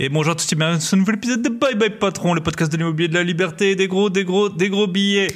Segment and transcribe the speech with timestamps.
[0.00, 2.40] Et bonjour à tous et bienvenue dans ce nouvel épisode de Bye Bye Patron, le
[2.40, 5.26] podcast de l'immobilier de la liberté, des gros, des gros, des gros billets.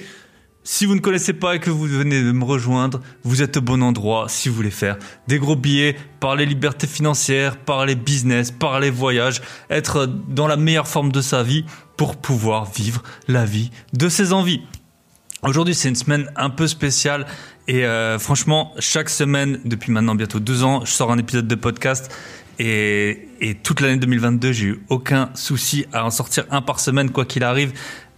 [0.62, 3.60] Si vous ne connaissez pas et que vous venez de me rejoindre, vous êtes au
[3.60, 8.90] bon endroit si vous voulez faire des gros billets, parler liberté financière, parler business, parler
[8.90, 11.64] voyage, être dans la meilleure forme de sa vie
[11.96, 14.62] pour pouvoir vivre la vie de ses envies.
[15.42, 17.26] Aujourd'hui, c'est une semaine un peu spéciale
[17.66, 21.54] et euh, franchement, chaque semaine, depuis maintenant bientôt deux ans, je sors un épisode de
[21.56, 22.16] podcast
[22.64, 27.24] et, toute l'année 2022, j'ai eu aucun souci à en sortir un par semaine, quoi
[27.24, 27.72] qu'il arrive,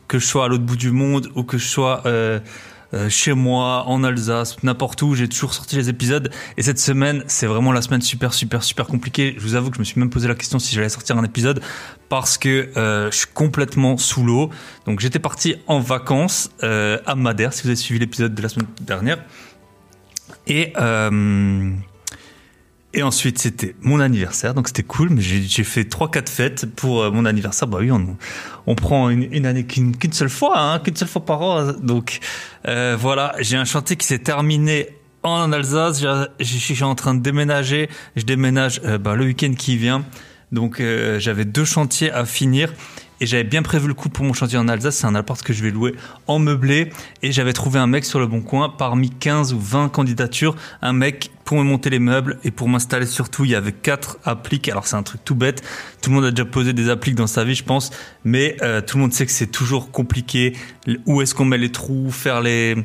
[0.06, 2.40] que je sois à l'autre bout du monde ou que je sois euh,
[2.92, 6.30] euh, chez moi, en Alsace, n'importe où, j'ai toujours sorti les épisodes.
[6.58, 9.34] Et cette semaine, c'est vraiment la semaine super, super, super compliquée.
[9.38, 11.24] Je vous avoue que je me suis même posé la question si j'allais sortir un
[11.24, 11.62] épisode
[12.10, 14.50] parce que euh, je suis complètement sous l'eau.
[14.84, 18.68] Donc j'étais parti en vacances à Madère, si vous avez suivi l'épisode de la semaine
[18.82, 19.24] dernière.
[20.46, 20.74] Et...
[22.94, 25.10] et ensuite, c'était mon anniversaire, donc c'était cool.
[25.10, 27.68] Mais j'ai fait trois, quatre fêtes pour euh, mon anniversaire.
[27.68, 28.16] Bah oui, on,
[28.66, 31.72] on prend une, une année qu'une seule fois, hein, qu'une seule fois par an.
[31.72, 32.20] Donc
[32.66, 34.88] euh, voilà, j'ai un chantier qui s'est terminé
[35.22, 36.00] en Alsace.
[36.38, 37.88] Je suis en train de déménager.
[38.16, 40.04] Je déménage euh, bah, le week-end qui vient.
[40.52, 42.72] Donc euh, j'avais deux chantiers à finir.
[43.24, 44.96] Et j'avais bien prévu le coup pour mon chantier en Alsace.
[44.96, 45.94] C'est un appart que je vais louer
[46.26, 46.90] en meublé.
[47.22, 48.68] Et j'avais trouvé un mec sur le bon coin.
[48.68, 53.06] Parmi 15 ou 20 candidatures, un mec pour me monter les meubles et pour m'installer
[53.06, 53.46] surtout.
[53.46, 54.68] Il y avait quatre appliques.
[54.68, 55.62] Alors c'est un truc tout bête.
[56.02, 57.92] Tout le monde a déjà posé des appliques dans sa vie, je pense.
[58.24, 60.54] Mais euh, tout le monde sait que c'est toujours compliqué.
[61.06, 62.76] Où est-ce qu'on met les trous Faire les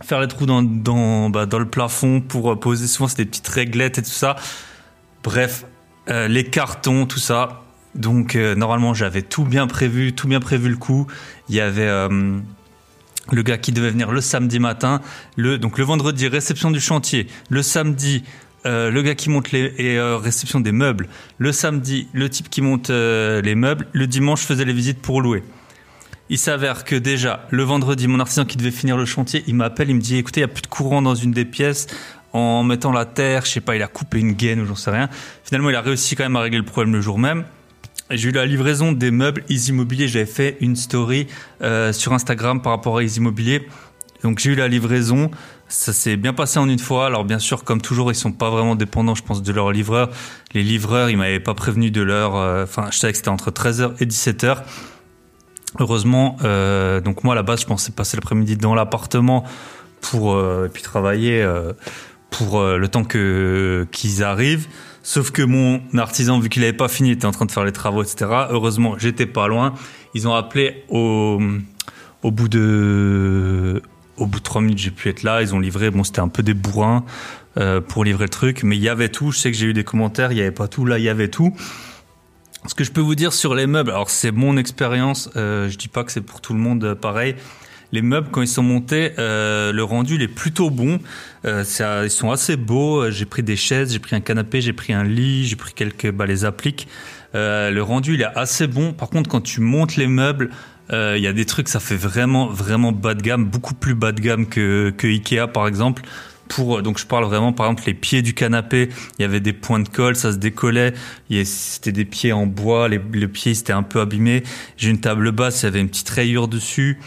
[0.00, 2.86] faire les trous dans dans bah, dans le plafond pour poser.
[2.86, 4.36] Souvent c'est des petites réglettes et tout ça.
[5.24, 5.64] Bref,
[6.08, 7.63] euh, les cartons, tout ça
[7.94, 11.06] donc euh, normalement j'avais tout bien prévu, tout bien prévu le coup.
[11.48, 12.38] Il y avait euh,
[13.30, 15.00] le gars qui devait venir le samedi matin,
[15.36, 18.24] donc le vendredi réception du chantier, le samedi
[18.66, 22.62] euh, le gars qui monte les et réception des meubles, le samedi le type qui
[22.62, 25.42] monte les meubles, le dimanche je faisais les visites pour louer.
[26.30, 29.90] Il s'avère que déjà le vendredi mon artisan qui devait finir le chantier, il m'appelle,
[29.90, 31.86] il me dit écoutez il y a plus de courant dans une des pièces
[32.32, 34.90] en mettant la terre, je sais pas, il a coupé une gaine ou j'en sais
[34.90, 35.08] rien.
[35.44, 37.44] Finalement il a réussi quand même à régler le problème le jour même.
[38.10, 40.08] J'ai eu la livraison des meubles Easy Immobilier.
[40.08, 41.26] J'avais fait une story
[41.62, 43.66] euh, sur Instagram par rapport à Easy Immobilier.
[44.22, 45.30] Donc j'ai eu la livraison.
[45.68, 47.06] Ça s'est bien passé en une fois.
[47.06, 50.10] Alors bien sûr, comme toujours, ils sont pas vraiment dépendants, je pense, de leurs livreurs.
[50.52, 52.36] Les livreurs, ils m'avaient pas prévenu de leur.
[52.36, 54.58] euh, Enfin, je savais que c'était entre 13h et 17h.
[55.80, 59.44] Heureusement, euh, donc moi à la base, je pensais passer l'après-midi dans l'appartement
[60.02, 61.72] pour euh, et puis travailler euh,
[62.30, 64.66] pour le temps que qu'ils arrivent.
[65.06, 67.72] Sauf que mon artisan, vu qu'il n'avait pas fini, était en train de faire les
[67.72, 68.24] travaux, etc.
[68.48, 69.74] Heureusement, j'étais pas loin.
[70.14, 71.38] Ils ont appelé au,
[72.22, 73.82] au bout de,
[74.16, 75.42] au bout de trois minutes, j'ai pu être là.
[75.42, 75.90] Ils ont livré.
[75.90, 77.04] Bon, c'était un peu des bourrins
[77.58, 79.30] euh, pour livrer le truc, mais il y avait tout.
[79.30, 80.32] Je sais que j'ai eu des commentaires.
[80.32, 80.86] Il y avait pas tout.
[80.86, 81.54] Là, il y avait tout.
[82.66, 85.28] Ce que je peux vous dire sur les meubles, alors c'est mon expérience.
[85.36, 87.36] Euh, je dis pas que c'est pour tout le monde euh, pareil
[87.94, 90.98] les meubles quand ils sont montés, euh, le rendu il est plutôt bon.
[91.46, 93.08] Euh, ça, ils sont assez beaux.
[93.10, 96.10] J'ai pris des chaises, j'ai pris un canapé, j'ai pris un lit, j'ai pris quelques
[96.10, 96.88] bah, les appliques.
[97.36, 98.92] Euh, le rendu il est assez bon.
[98.92, 100.50] Par contre, quand tu montes les meubles,
[100.90, 104.12] il y a des trucs ça fait vraiment vraiment bas de gamme, beaucoup plus bas
[104.12, 106.02] de gamme que que Ikea par exemple.
[106.46, 109.54] Pour, donc je parle vraiment par exemple les pieds du canapé, il y avait des
[109.54, 110.92] points de colle, ça se décollait,
[111.44, 114.42] c'était des pieds en bois, les, les pieds c'était un peu abîmé.
[114.76, 116.98] J'ai une table basse, il y avait une petite rayure dessus.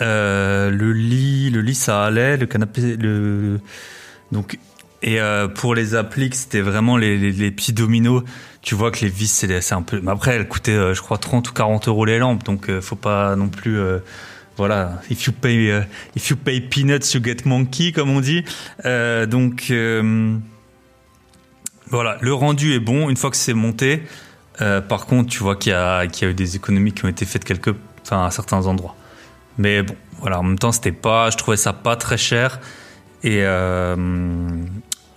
[0.00, 2.96] Euh, le lit, le lit ça allait, le canapé,
[4.32, 4.58] donc
[5.02, 8.24] et euh, pour les appliques c'était vraiment les, les, les, petits dominos.
[8.62, 10.00] Tu vois que les vis c'est un peu.
[10.02, 12.96] Mais après elles coûtaient euh, je crois 30 ou 40 euros les lampes, donc faut
[12.96, 13.78] pas non plus.
[14.56, 15.84] voilà, if you pay
[16.16, 18.44] if you pay peanuts you get monkey comme on dit.
[18.84, 19.72] Donc
[21.88, 24.02] voilà, le rendu est bon une fois que c'est monté.
[24.58, 27.24] par contre, tu vois qu'il y qu'il y a eu des économies qui ont été
[27.24, 27.70] faites quelque,
[28.02, 28.96] enfin à certains endroits.
[29.58, 32.60] Mais bon, voilà, en même temps, c'était pas, je trouvais ça pas très cher.
[33.22, 33.96] Et, euh,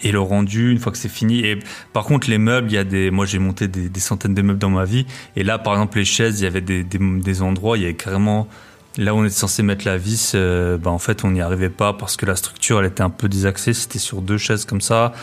[0.01, 1.39] et le rendu, une fois que c'est fini.
[1.39, 1.59] Et
[1.93, 4.59] par contre, les meubles, il y a des, moi j'ai monté des, centaines de meubles
[4.59, 5.05] dans ma vie.
[5.35, 7.85] Et là, par exemple, les chaises, il y avait des, des, des endroits, il y
[7.85, 8.47] avait carrément,
[8.97, 11.69] là où on était censé mettre la vis, euh, bah, en fait, on n'y arrivait
[11.69, 13.73] pas parce que la structure, elle était un peu désaxée.
[13.73, 15.13] C'était sur deux chaises comme ça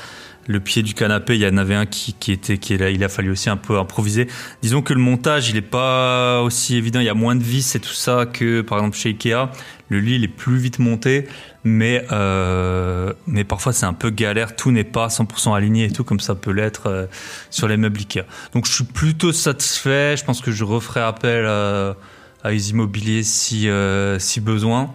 [0.47, 2.91] le pied du canapé, il y en avait un qui, qui était, qui est là,
[2.91, 4.29] il a fallu aussi un peu improviser.
[4.63, 7.75] Disons que le montage, il est pas aussi évident, il y a moins de vis
[7.75, 9.51] et tout ça que, par exemple, chez Ikea.
[9.89, 11.29] Le lit, il est plus vite monté,
[11.63, 16.03] mais, euh, mais parfois c'est un peu galère, tout n'est pas 100% aligné et tout,
[16.03, 17.07] comme ça peut l'être euh,
[17.51, 18.25] sur les meubles Ikea.
[18.53, 21.97] Donc je suis plutôt satisfait, je pense que je referai appel à,
[22.43, 24.93] à Easy Immobilier si, euh, si besoin.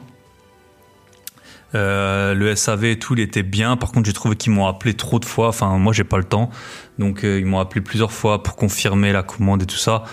[1.74, 3.78] Euh, le SAV et tout, il était bien.
[3.78, 5.50] Par contre, j'ai trouvé qu'ils m'ont appelé trop de fois.
[5.50, 6.50] Enfin, moi, j'ai pas le temps.
[7.00, 10.04] Donc, euh, ils m'ont appelé plusieurs fois pour confirmer la commande et tout ça.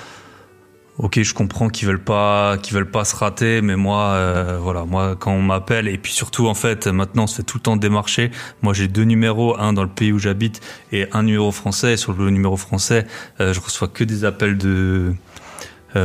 [0.99, 4.85] Ok, je comprends qu'ils veulent pas, qu'ils veulent pas se rater, mais moi, euh, voilà,
[4.85, 7.63] moi, quand on m'appelle, et puis surtout, en fait, maintenant, on se fait tout le
[7.63, 8.33] temps démarcher.
[8.63, 10.61] Moi, j'ai deux numéros, un dans le pays où j'habite
[10.91, 11.93] et un numéro français.
[11.93, 13.07] Et sur le numéro français,
[13.39, 15.15] euh, je reçois que des appels de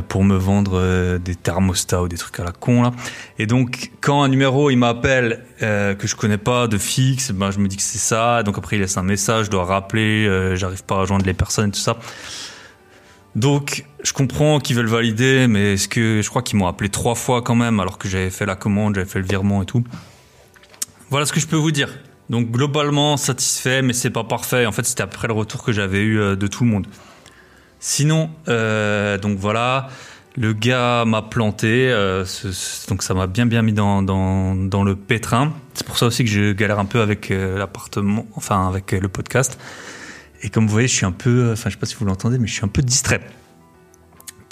[0.07, 2.91] pour me vendre euh, des thermostats ou des trucs à la con là.
[3.37, 7.51] Et donc, quand un numéro il m'appelle euh, que je connais pas de fixe, ben
[7.51, 8.43] je me dis que c'est ça.
[8.43, 11.33] Donc après, il laisse un message, je dois rappeler, euh, j'arrive pas à rejoindre les
[11.33, 11.97] personnes et tout ça.
[13.35, 17.15] Donc, je comprends qu'ils veulent valider, mais est-ce que je crois qu'ils m'ont appelé trois
[17.15, 19.83] fois quand même, alors que j'avais fait la commande, j'avais fait le virement et tout.
[21.09, 21.89] Voilà ce que je peux vous dire.
[22.29, 24.65] Donc globalement satisfait, mais c'est pas parfait.
[24.65, 26.87] En fait, c'était après le retour que j'avais eu euh, de tout le monde.
[27.85, 29.89] Sinon, euh, donc voilà,
[30.37, 32.23] le gars m'a planté, euh,
[32.87, 35.51] donc ça m'a bien bien mis dans, dans, dans le pétrin.
[35.73, 39.01] C'est pour ça aussi que je galère un peu avec euh, l'appartement, enfin avec euh,
[39.01, 39.59] le podcast.
[40.43, 42.05] Et comme vous voyez, je suis un peu, euh, enfin je sais pas si vous
[42.05, 43.19] l'entendez, mais je suis un peu distrait.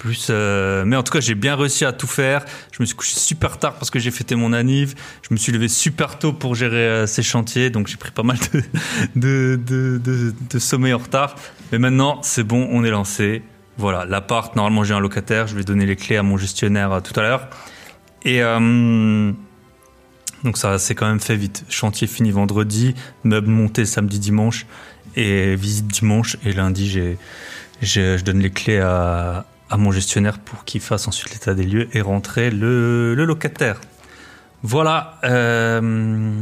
[0.02, 2.44] Plus, euh, mais en tout cas, j'ai bien réussi à tout faire.
[2.72, 4.96] Je me suis couché super tard parce que j'ai fêté mon anniv.
[5.22, 8.24] Je me suis levé super tôt pour gérer euh, ces chantiers, donc j'ai pris pas
[8.24, 8.40] mal
[9.16, 11.36] de, de, sommeil en retard.
[11.72, 13.44] Mais maintenant, c'est bon, on est lancé.
[13.78, 17.00] Voilà, l'appart, normalement j'ai un locataire, je vais donner les clés à mon gestionnaire euh,
[17.00, 17.48] tout à l'heure.
[18.26, 18.40] Et
[20.44, 21.64] donc ça c'est quand même fait vite.
[21.70, 24.66] Chantier fini vendredi, meuble monté samedi, dimanche
[25.16, 26.38] et visite dimanche.
[26.44, 27.20] Et lundi, j'ai-
[27.84, 31.88] je donne les clés à, à mon gestionnaire pour qu'il fasse ensuite l'état des lieux
[31.94, 33.80] et rentrer le, le locataire.
[34.64, 35.18] Voilà.
[35.24, 36.34] Euh,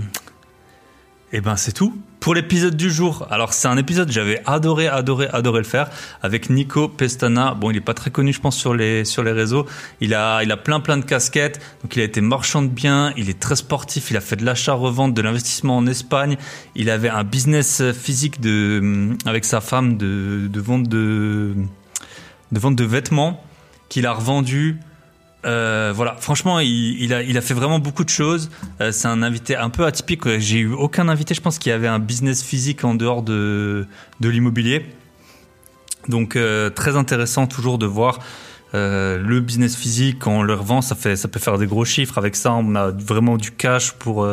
[1.31, 3.27] et ben c'est tout pour l'épisode du jour.
[3.29, 5.91] Alors c'est un épisode j'avais adoré, adoré, adoré le faire
[6.23, 7.53] avec Nico Pestana.
[7.53, 9.67] Bon, il est pas très connu, je pense, sur les sur les réseaux.
[10.01, 11.61] Il a plein plein de casquettes.
[11.83, 13.13] Donc il a été marchand de biens.
[13.15, 14.09] Il est très sportif.
[14.09, 16.37] Il a fait de l'achat-revente, de l'investissement en Espagne.
[16.75, 18.37] Il avait un business physique
[19.25, 21.53] avec sa femme de vente de
[22.51, 23.43] de vente de vêtements
[23.89, 24.79] qu'il a revendu.
[25.45, 28.49] Euh, voilà, franchement, il, a, fait vraiment beaucoup de choses.
[28.81, 30.37] Euh, c'est un invité un peu atypique.
[30.39, 33.87] J'ai eu aucun invité, je pense, qui avait un business physique en dehors de,
[34.19, 34.85] de l'immobilier.
[36.07, 38.19] Donc, euh, très intéressant toujours de voir
[38.71, 40.81] le business physique quand on le revend.
[40.81, 42.19] Ça, fait, ça peut faire des gros chiffres.
[42.19, 44.27] Avec ça, on a vraiment du cash pour,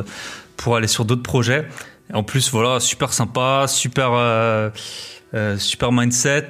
[0.58, 1.66] pour aller sur d'autres projets.
[2.12, 4.70] En plus, voilà, super sympa, super,
[5.56, 6.48] super mindset.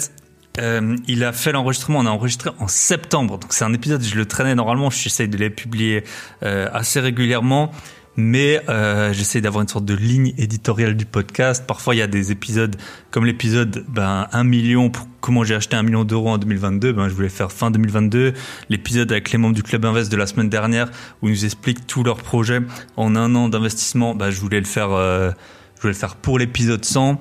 [0.58, 4.16] Euh, il a fait l'enregistrement, on a enregistré en septembre, donc c'est un épisode, je
[4.16, 6.04] le traînais normalement, j'essaye de les publier
[6.42, 7.72] euh, assez régulièrement,
[8.16, 11.64] mais euh, j'essaye d'avoir une sorte de ligne éditoriale du podcast.
[11.66, 12.76] Parfois il y a des épisodes
[13.10, 17.08] comme l'épisode ben, 1 million pour comment j'ai acheté un million d'euros en 2022, ben,
[17.08, 18.32] je voulais faire fin 2022.
[18.70, 21.86] L'épisode avec les membres du Club Invest de la semaine dernière où ils nous expliquent
[21.86, 22.60] tous leurs projets
[22.96, 25.30] en un an d'investissement, ben, je voulais le faire, euh,
[25.76, 27.20] je voulais le faire pour l'épisode 100.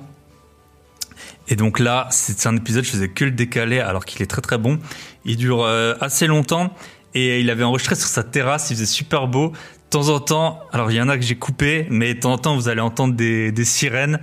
[1.48, 4.42] Et donc là, c'est un épisode, je faisais que le décaler alors qu'il est très
[4.42, 4.78] très bon.
[5.24, 6.74] Il dure euh, assez longtemps
[7.14, 9.50] et il avait enregistré sur sa terrasse, il faisait super beau.
[9.50, 12.32] De temps en temps, alors il y en a que j'ai coupé, mais de temps
[12.32, 14.18] en temps vous allez entendre des, des sirènes.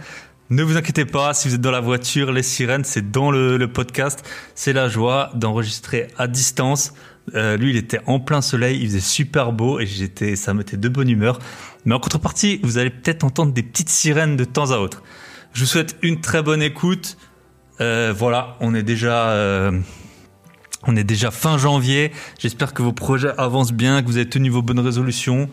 [0.50, 3.58] Ne vous inquiétez pas, si vous êtes dans la voiture, les sirènes, c'est dans le,
[3.58, 4.24] le podcast.
[4.54, 6.94] C'est la joie d'enregistrer à distance.
[7.36, 10.60] Euh, lui, il était en plein soleil, il faisait super beau et j'étais, ça me
[10.60, 11.40] mettait de bonne humeur.
[11.86, 15.02] Mais en contrepartie, vous allez peut-être entendre des petites sirènes de temps à autre.
[15.54, 17.16] Je vous souhaite une très bonne écoute.
[17.80, 19.72] Euh, voilà, on est déjà, euh,
[20.88, 22.12] on est déjà fin janvier.
[22.40, 25.50] J'espère que vos projets avancent bien, que vous avez tenu vos bonnes résolutions.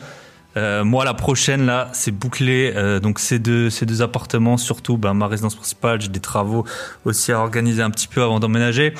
[0.56, 2.72] Euh, moi, la prochaine là, c'est bouclé.
[3.02, 3.70] Donc ces deux,
[4.00, 6.64] appartements, surtout, ben, ma résidence principale, j'ai des travaux
[7.04, 8.94] aussi à organiser un petit peu avant d'emménager.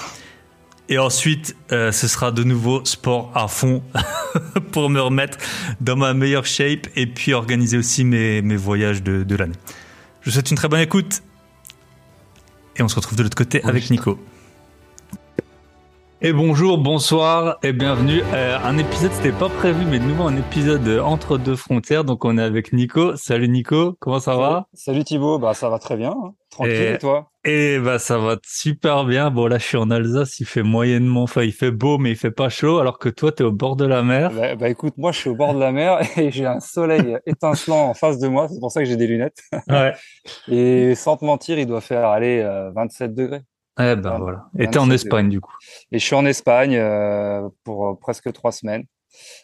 [0.90, 3.82] Et ensuite, ce sera de nouveau sport à fond
[4.72, 5.38] pour me remettre
[5.80, 9.56] dans ma meilleure shape et puis organiser aussi mes, mes voyages de, de l'année.
[10.20, 11.22] Je vous souhaite une très bonne écoute.
[12.76, 14.18] Et on se retrouve de l'autre côté avec Nico.
[16.22, 18.22] Et bonjour, bonsoir et bienvenue.
[18.34, 22.04] Euh, un épisode, c'était pas prévu, mais de nouveau un épisode entre deux frontières.
[22.04, 23.16] Donc on est avec Nico.
[23.16, 24.66] Salut Nico, comment ça va?
[24.74, 26.32] Salut Thibaut, bah ça va très bien, hein.
[26.50, 27.29] tranquille Et- et toi?
[27.44, 29.30] Eh bah ça va super bien.
[29.30, 32.16] Bon là je suis en Alsace, il fait moyennement, enfin il fait beau mais il
[32.16, 34.30] fait pas chaud, alors que toi t'es au bord de la mer.
[34.30, 37.16] bah, bah, écoute, moi je suis au bord de la mer et j'ai un soleil
[37.24, 39.40] étincelant en face de moi, c'est pour ça que j'ai des lunettes.
[39.68, 39.94] Ouais.
[40.48, 42.42] Et sans te mentir, il doit faire aller
[42.74, 43.40] 27 degrés.
[43.78, 44.44] Eh ben voilà.
[44.58, 45.54] Et t'es en 27 Espagne du coup.
[45.92, 48.84] Et je suis en Espagne euh, pour euh, presque trois semaines,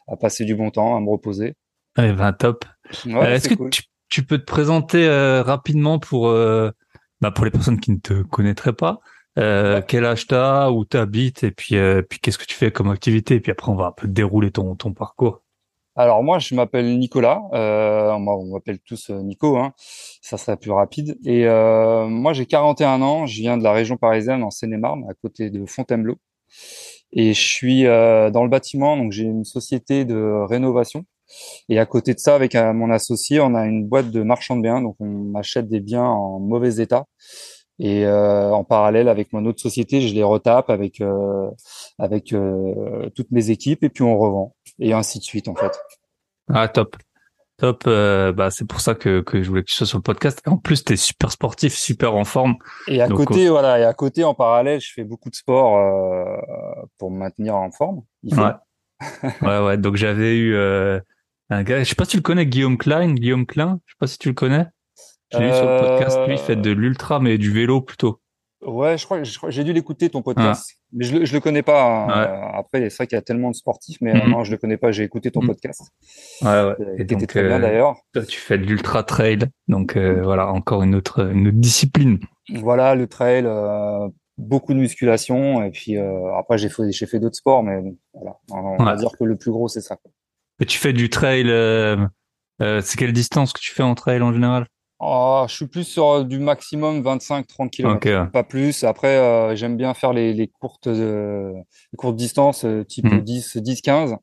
[0.07, 1.55] à passer du bon temps, à me reposer.
[1.99, 2.67] Eh ben top.
[3.07, 3.71] Ouais, Euh, Est-ce que cool.
[3.71, 6.71] tu, tu peux te présenter euh, rapidement pour euh,
[7.27, 9.01] bah, pour les personnes qui ne te connaîtraient pas
[9.39, 12.91] euh, quel âge t'as, où t'habites et puis euh, puis qu'est-ce que tu fais comme
[12.91, 15.43] activité et puis après on va un peu dérouler ton ton parcours.
[15.99, 17.43] Alors moi, je m'appelle Nicolas.
[17.55, 19.73] Euh, on m'appelle tous euh, Nico, hein.
[20.21, 21.19] ça serait plus rapide.
[21.25, 23.25] Et euh, moi, j'ai 41 ans.
[23.25, 26.17] Je viens de la région parisienne, en Seine-et-Marne, à côté de Fontainebleau.
[27.13, 31.07] Et je suis euh, dans le bâtiment, donc j'ai une société de rénovation.
[31.69, 34.57] Et à côté de ça, avec euh, mon associé, on a une boîte de marchand
[34.57, 34.81] de biens.
[34.81, 37.05] Donc on achète des biens en mauvais état.
[37.79, 41.03] Et euh, en parallèle, avec mon autre société, je les retape avec
[41.99, 42.35] avec
[43.15, 45.79] toutes mes équipes et puis on revend et ainsi de suite en fait.
[46.49, 46.97] Ah top.
[47.59, 50.03] Top, euh, bah c'est pour ça que, que je voulais que tu sois sur le
[50.03, 50.43] podcast.
[50.47, 52.57] En plus, tu es super sportif, super en forme.
[52.87, 56.37] Et à côté, voilà, et à côté, en parallèle, je fais beaucoup de sport euh,
[56.99, 58.03] pour me maintenir en forme.
[58.25, 58.53] Ouais.
[59.41, 59.79] ouais, ouais.
[59.79, 61.01] Donc j'avais eu euh,
[61.51, 63.15] un gars, je sais pas si tu le connais, Guillaume Klein.
[63.15, 64.67] Guillaume Klein, je sais pas si tu le connais.
[65.33, 66.19] Je l'ai vu sur le podcast.
[66.27, 68.21] Lui, il fait de l'ultra, mais du vélo plutôt.
[68.63, 71.85] Ouais, je crois, j'ai dû l'écouter ton podcast, mais je, je le connais pas.
[71.85, 72.51] Hein.
[72.55, 74.79] Après, c'est vrai qu'il y a tellement de sportifs, mais mm non, je le connais
[74.79, 74.91] pas.
[74.93, 75.47] J'ai écouté ton mm.
[75.47, 75.83] podcast.
[76.43, 76.75] Ouais, ouais.
[76.99, 77.97] Et donc, très bien euh, d'ailleurs.
[78.29, 82.19] Tu fais de l'ultra trail, donc euh, voilà, encore une autre, une autre discipline.
[82.55, 85.97] Voilà, le trail, euh, beaucoup de musculation, et puis
[86.37, 87.83] après j'ai fait, j'ai fait d'autres sports, mais
[88.15, 89.99] voilà, on, va dire que le plus gros c'est ça.
[90.61, 91.47] Et tu fais du trail.
[92.61, 94.67] c'est quelle distance que tu fais en trail en général
[94.99, 98.83] Oh, je suis plus sur du maximum 25-30 km, pas plus.
[98.83, 101.53] Après, euh, j'aime bien faire les, les courtes, euh,
[101.93, 104.17] les courtes distances, euh, type 10, 10, 15.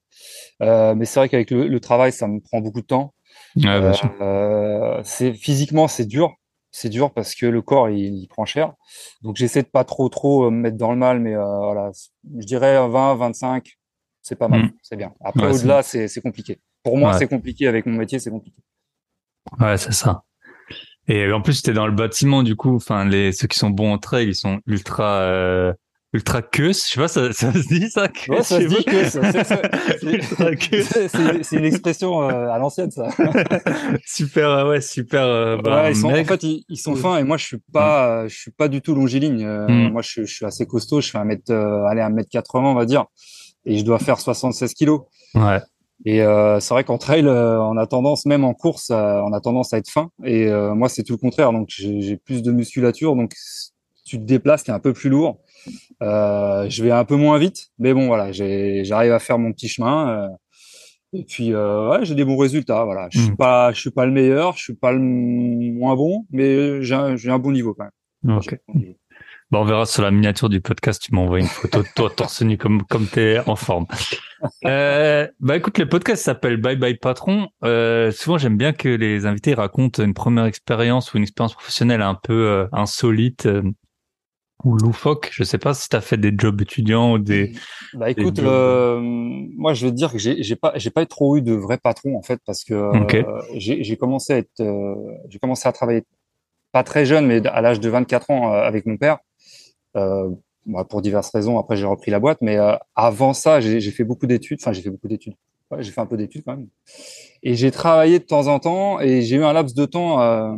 [0.59, 3.13] mais c'est vrai qu'avec le, le, travail, ça me prend beaucoup de temps.
[3.55, 3.91] Ouais,
[5.03, 6.33] c'est physiquement, c'est dur.
[6.71, 8.73] C'est dur parce que le corps, il, il prend cher.
[9.21, 11.91] Donc, j'essaie de pas trop, trop me mettre dans le mal, mais voilà,
[12.39, 13.77] je dirais 20, 25,
[14.23, 14.71] c'est pas mal, hmm.
[14.81, 15.13] c'est bien.
[15.23, 16.59] Après, au-delà, c'est compliqué.
[16.81, 17.67] Pour moi, c'est compliqué.
[17.67, 18.57] Avec mon métier, c'est compliqué.
[19.59, 20.23] Ouais, c'est ça.
[21.07, 23.91] Et en plus, c'était dans le bâtiment, du coup, enfin, les, ceux qui sont bons
[23.91, 25.73] en trail, ils sont ultra, euh,
[26.13, 26.87] ultra queus.
[26.87, 28.07] Je sais pas, ça, ça se dit ça?
[28.29, 28.85] Ouais, ça se dit
[30.69, 31.43] queus.
[31.43, 33.09] C'est une expression euh, à l'ancienne, ça.
[34.05, 35.23] super, euh, ouais, super.
[35.23, 37.59] Euh, bah, ouais, ils sont, en fait, ils, ils, sont fins et moi, je suis
[37.73, 39.45] pas, je suis pas du tout longiligne.
[39.45, 39.91] Mm.
[39.91, 41.01] Moi, je, je, suis assez costaud.
[41.01, 43.07] Je fais un mètre, allez, un mètre 80, on va dire.
[43.65, 45.01] Et je dois faire 76 kilos.
[45.35, 45.59] Ouais.
[46.05, 49.31] Et euh, c'est vrai qu'en trail, euh, on a tendance, même en course, euh, on
[49.31, 50.09] a tendance à être fin.
[50.23, 51.53] Et euh, moi, c'est tout le contraire.
[51.53, 53.15] Donc, j'ai plus de musculature.
[53.15, 53.33] Donc,
[54.05, 55.39] tu te déplaces, tu es un peu plus lourd.
[56.01, 57.69] je vais un peu moins vite.
[57.79, 60.29] Mais bon, voilà, j'arrive à faire mon petit chemin.
[61.13, 62.83] et puis, ouais, j'ai des bons résultats.
[62.83, 63.37] Voilà, je suis mmh.
[63.37, 67.15] pas, je suis pas le meilleur, je suis pas le moins bon, mais j'ai un,
[67.15, 68.37] un, bon niveau quand même.
[68.37, 68.57] Okay.
[68.67, 68.81] Bon,
[69.59, 71.01] on verra sur la miniature du podcast.
[71.01, 73.85] Tu m'envoies une photo de toi torse nu comme comme t'es en forme.
[74.65, 77.49] Euh, bah écoute, le podcast s'appelle Bye Bye Patron.
[77.63, 82.01] Euh, souvent, j'aime bien que les invités racontent une première expérience ou une expérience professionnelle
[82.01, 83.63] un peu euh, insolite euh,
[84.63, 85.29] ou loufoque.
[85.31, 87.53] Je sais pas si tu as fait des jobs étudiants ou des.
[87.93, 91.37] Bah écoute, euh, moi je vais te dire que j'ai j'ai pas j'ai pas trop
[91.37, 92.91] eu de vrai patron en fait parce que
[93.55, 94.63] j'ai commencé à être
[95.29, 96.03] j'ai commencé à travailler
[96.71, 99.19] pas très jeune mais à l'âge de 24 ans avec mon père.
[99.95, 100.29] Euh,
[100.65, 101.59] bah, pour diverses raisons.
[101.59, 104.59] Après, j'ai repris la boîte, mais euh, avant ça, j'ai fait beaucoup d'études.
[104.61, 105.33] Enfin, j'ai fait beaucoup d'études.
[105.69, 106.67] Ouais, j'ai fait un peu d'études quand même.
[107.41, 110.55] Et j'ai travaillé de temps en temps, et j'ai eu un laps de temps euh,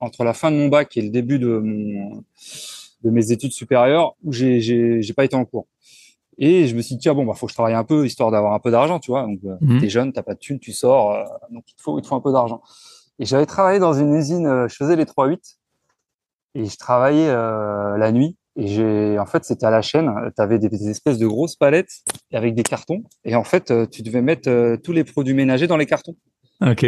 [0.00, 2.24] entre la fin de mon bac et le début de mon
[3.02, 5.66] de mes études supérieures où j'ai j'ai pas été en cours.
[6.38, 8.30] Et je me suis dit tiens bon bah faut que je travaille un peu histoire
[8.30, 9.22] d'avoir un peu d'argent, tu vois.
[9.22, 9.80] Donc mmh.
[9.80, 12.08] t'es jeune, t'as pas de thunes, tu sors, euh, donc il te faut il te
[12.08, 12.60] faut un peu d'argent.
[13.20, 15.58] Et j'avais travaillé dans une usine, je faisais les 3-8
[16.54, 18.36] et je travaillais euh, la nuit.
[18.56, 20.12] Et j'ai, en fait, c'était à la chaîne.
[20.36, 23.02] Tu avais des, espèces de grosses palettes avec des cartons.
[23.24, 26.14] Et en fait, euh, tu devais mettre euh, tous les produits ménagers dans les cartons.
[26.64, 26.86] Ok.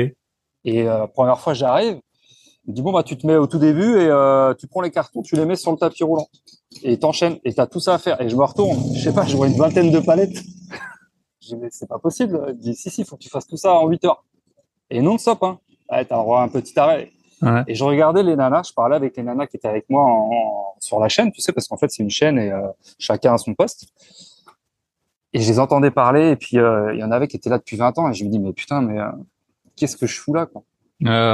[0.65, 2.01] Et la première fois, j'arrive.
[2.65, 4.11] Il me dit bon bah tu te mets au tout début et
[4.59, 6.27] tu prends les cartons, tu les mets sur le tapis roulant
[6.83, 8.21] et t'enchaînes et t'as tout ça à faire.
[8.21, 10.43] Et je me retourne, je sais pas, je vois une vingtaine de palettes.
[11.41, 12.45] Je dis mais c'est pas possible.
[12.49, 14.25] Il dit si si, faut que tu fasses tout ça en 8 heures.
[14.91, 15.61] Et non stop hein.
[15.89, 17.13] Ouais, t'as un petit arrêt.
[17.67, 20.75] Et je regardais les nanas, je parlais avec les nanas qui étaient avec moi en,
[20.81, 23.39] sur la chaîne, tu sais, parce qu'en fait c'est une chaîne et euh, chacun a
[23.39, 23.89] son poste.
[25.33, 27.59] Et je les entendais parler, et puis euh, il y en avait qui étaient là
[27.59, 29.11] depuis 20 ans, et je me dis mais putain, mais euh,
[29.77, 30.63] qu'est-ce que je fous là, quoi?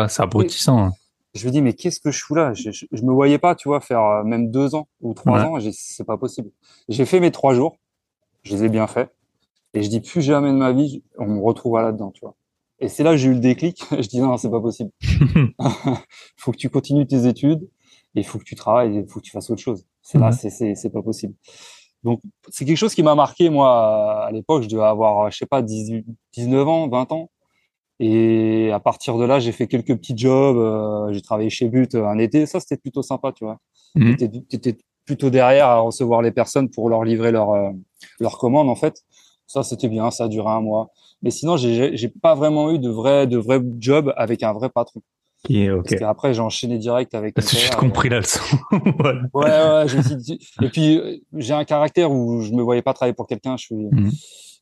[0.09, 0.79] C'est abrutissant.
[0.79, 0.93] Hein.
[1.35, 2.53] Je me dis mais qu'est-ce que je fous là?
[2.53, 6.05] Je, je, me voyais pas, tu vois, faire même deux ans ou trois ans, c'est
[6.05, 6.51] pas possible.
[6.89, 7.77] J'ai fait mes trois jours,
[8.43, 9.15] je les ai bien faits,
[9.73, 12.35] et je dis plus jamais de ma vie, on me retrouve là-dedans, tu vois.
[12.83, 13.83] Et c'est là que j'ai eu le déclic.
[13.91, 14.91] je dis non, c'est pas possible.
[15.01, 15.55] Il
[16.37, 17.63] faut que tu continues tes études
[18.15, 19.87] et il faut que tu travailles, il faut que tu fasses autre chose.
[20.03, 21.35] C'est là, c'est c'est pas possible.
[22.03, 24.65] Donc c'est quelque chose qui m'a marqué moi à l'époque.
[24.65, 27.31] Je devais avoir, je sais pas, 18, 19 ans, 20 ans.
[28.01, 30.57] Et à partir de là, j'ai fait quelques petits jobs.
[30.57, 32.47] Euh, j'ai travaillé chez But un été.
[32.47, 33.59] Ça, c'était plutôt sympa, tu vois.
[33.95, 34.17] Mmh.
[34.17, 37.71] Tu étais, plutôt derrière à recevoir les personnes pour leur livrer leur euh,
[38.19, 39.05] leur commande en fait.
[39.47, 40.11] Ça, c'était bien.
[40.11, 40.91] Ça a duré un mois.
[41.23, 44.69] Mais sinon, j'ai j'ai pas vraiment eu de vrai de vrai job avec un vrai
[44.69, 45.03] patron.
[45.49, 45.97] Et okay.
[45.97, 47.35] Parce qu'après, j'ai enchaîné direct avec.
[47.35, 48.41] Parce que j'ai compris la leçon.
[48.99, 49.23] voilà.
[49.35, 49.89] Ouais, ouais.
[49.89, 50.39] Je dit...
[50.61, 53.57] Et puis, j'ai un caractère où je me voyais pas travailler pour quelqu'un.
[53.57, 54.11] Je suis, mmh.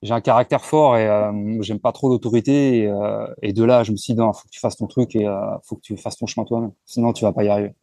[0.03, 2.79] j'ai un caractère fort et euh, j'aime pas trop d'autorité.
[2.79, 4.87] Et, euh, et, de là, je me suis dit, non, faut que tu fasses ton
[4.87, 6.73] truc et euh, faut que tu fasses ton chemin toi-même.
[6.87, 7.75] Sinon, tu vas pas y arriver.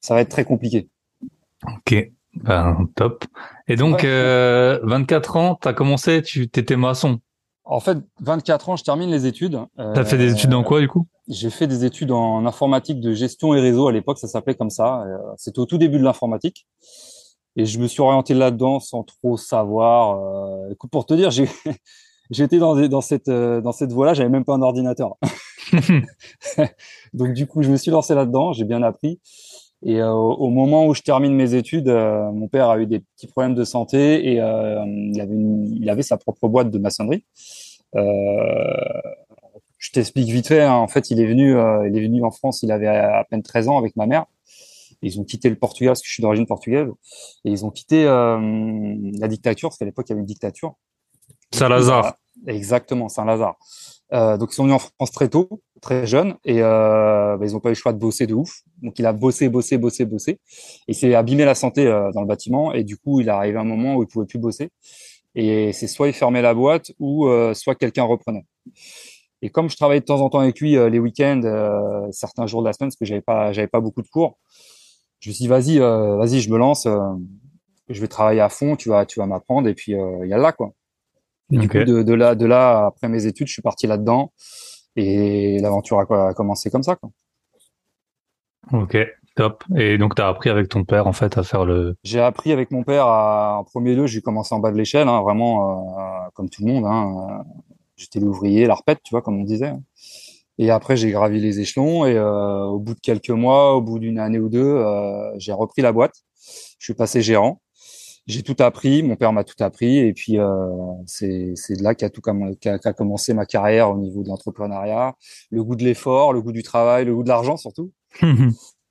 [0.00, 0.88] Ça va être très compliqué.
[1.66, 2.12] Ok.
[2.34, 3.24] Ben, top.
[3.66, 4.08] Et donc, ouais.
[4.08, 7.18] euh, 24 ans, tu as commencé, tu étais maçon.
[7.64, 9.58] En fait, 24 ans, je termine les études.
[9.78, 11.06] Euh, tu as fait des études dans quoi, du coup?
[11.28, 13.88] J'ai fait des études en informatique de gestion et réseau.
[13.88, 15.02] À l'époque, ça s'appelait comme ça.
[15.02, 16.66] Euh, c'était au tout début de l'informatique.
[17.56, 20.18] Et je me suis orienté là-dedans sans trop savoir.
[20.18, 21.48] Euh, écoute, pour te dire, j'ai
[22.30, 24.14] j'étais dans, dans cette euh, dans cette voie-là.
[24.14, 25.14] J'avais même pas un ordinateur.
[27.14, 28.52] Donc du coup, je me suis lancé là-dedans.
[28.52, 29.20] J'ai bien appris.
[29.86, 33.00] Et euh, au moment où je termine mes études, euh, mon père a eu des
[33.00, 36.78] petits problèmes de santé et euh, il, avait une, il avait sa propre boîte de
[36.78, 37.22] maçonnerie.
[37.94, 40.62] je t'explique vite fait.
[40.62, 40.72] Hein.
[40.72, 42.62] En fait, il est venu, il est venu en France.
[42.62, 44.24] Il avait à peine 13 ans avec ma mère.
[45.02, 46.88] Ils ont quitté le Portugal parce que je suis d'origine portugaise.
[47.44, 50.76] Et ils ont quitté la dictature parce qu'à l'époque il y avait une dictature.
[51.52, 52.14] Saint-Lazare.
[52.46, 53.58] Exactement, Saint-Lazare.
[54.12, 57.52] Euh, donc ils sont venus en France très tôt, très jeunes, et euh, bah, ils
[57.52, 58.62] n'ont pas eu le choix de bosser de ouf.
[58.82, 60.38] Donc il a bossé, bossé, bossé, bossé,
[60.88, 63.58] et s'est abîmé la santé euh, dans le bâtiment, et du coup il est arrivé
[63.58, 64.70] un moment où il pouvait plus bosser.
[65.34, 68.46] Et c'est soit il fermait la boîte, ou euh, soit quelqu'un reprenait.
[69.42, 72.46] Et comme je travaillais de temps en temps avec lui euh, les week-ends, euh, certains
[72.46, 74.38] jours de la semaine, parce que j'avais pas, j'avais pas beaucoup de cours,
[75.20, 76.86] je me suis dit vas-y, vas-y, je me lance,
[77.88, 80.38] je vais travailler à fond, tu vas, tu vas m'apprendre, et puis il y a
[80.38, 80.72] là quoi.
[81.52, 84.32] Et du coup, de, de, là, de là, après mes études, je suis parti là-dedans
[84.96, 86.96] et l'aventure a, a, commencé comme ça.
[86.96, 87.10] Quoi.
[88.72, 88.96] Ok,
[89.36, 89.64] top.
[89.76, 91.96] Et donc, tu as appris avec ton père, en fait, à faire le...
[92.02, 95.08] J'ai appris avec mon père à, en premier lieu, j'ai commencé en bas de l'échelle,
[95.08, 96.86] hein, vraiment euh, comme tout le monde.
[96.86, 97.44] Hein,
[97.96, 99.72] J'étais l'ouvrier, l'arpète, tu vois, comme on disait.
[100.58, 103.98] Et après, j'ai gravi les échelons et euh, au bout de quelques mois, au bout
[103.98, 106.14] d'une année ou deux, euh, j'ai repris la boîte.
[106.78, 107.60] Je suis passé gérant
[108.26, 110.66] j'ai tout appris, mon père m'a tout appris, et puis euh,
[111.06, 115.14] c'est de là qu'a tout qu commencé ma carrière au niveau de l'entrepreneuriat,
[115.50, 117.92] le goût de l'effort, le goût du travail, le goût de l'argent surtout,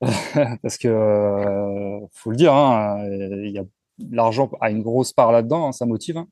[0.00, 3.64] parce que euh, faut le dire, hein, il y a
[4.10, 6.28] l'argent a une grosse part là-dedans, hein, ça motive, hein.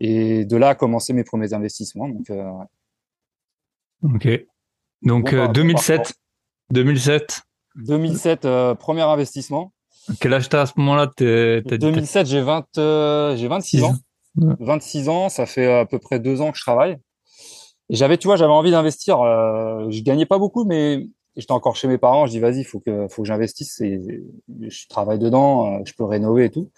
[0.00, 2.08] et de là a commencé mes premiers investissements.
[2.08, 2.50] Donc, euh,
[4.02, 4.28] ok,
[5.02, 6.14] donc bon, 2007,
[6.70, 7.42] 2007,
[7.76, 9.72] 2007, premier investissement.
[10.20, 11.10] Quel âge t'as à ce moment-là?
[11.18, 13.94] 2007, j'ai 20, euh, j'ai 26 ans.
[14.36, 16.98] 26 ans, ça fait à peu près deux ans que je travaille.
[17.88, 19.20] Et j'avais, tu vois, j'avais envie d'investir.
[19.20, 22.26] Euh, je gagnais pas beaucoup, mais j'étais encore chez mes parents.
[22.26, 23.80] Je dis, vas-y, faut que, faut que j'investisse.
[23.80, 24.00] Et
[24.60, 26.70] je travaille dedans, euh, je peux rénover et tout.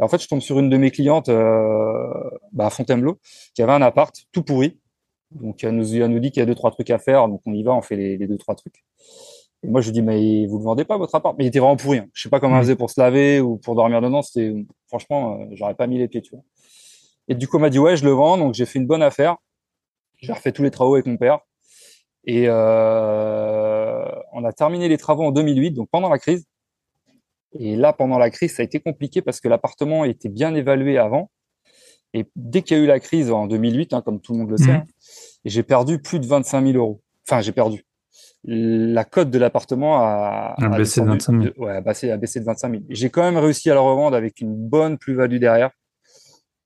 [0.00, 2.08] Et en fait, je tombe sur une de mes clientes, euh,
[2.52, 3.18] bah, à Fontainebleau,
[3.54, 4.78] qui avait un appart tout pourri.
[5.30, 7.28] Donc, elle nous, elle nous dit qu'il y a deux, trois trucs à faire.
[7.28, 8.84] Donc, on y va, on fait les, les deux, trois trucs.
[9.66, 11.36] Et moi, je lui dis, mais vous ne vendez pas votre appart?
[11.36, 11.98] Mais il était vraiment pourri.
[11.98, 12.06] Hein.
[12.12, 12.62] Je sais pas comment mmh.
[12.62, 14.22] faisait pour se laver ou pour dormir dedans.
[14.22, 14.54] C'était,
[14.86, 16.44] franchement, euh, j'aurais pas mis les pieds, tu vois.
[17.26, 18.38] Et du coup, on m'a dit, ouais, je le vends.
[18.38, 19.36] Donc, j'ai fait une bonne affaire.
[20.18, 21.40] J'ai refait tous les travaux avec mon père.
[22.26, 26.46] Et euh, on a terminé les travaux en 2008, donc pendant la crise.
[27.58, 30.96] Et là, pendant la crise, ça a été compliqué parce que l'appartement était bien évalué
[30.96, 31.30] avant.
[32.14, 34.50] Et dès qu'il y a eu la crise en 2008, hein, comme tout le monde
[34.50, 34.76] le sait, mmh.
[34.76, 34.84] hein,
[35.44, 37.00] j'ai perdu plus de 25 000 euros.
[37.26, 37.85] Enfin, j'ai perdu
[38.46, 41.54] la cote de l'appartement a, a, a, baissé de 25 000.
[41.58, 42.82] ouais, a, baissé, a baissé de 25 000.
[42.90, 45.70] J'ai quand même réussi à le revendre avec une bonne plus-value derrière.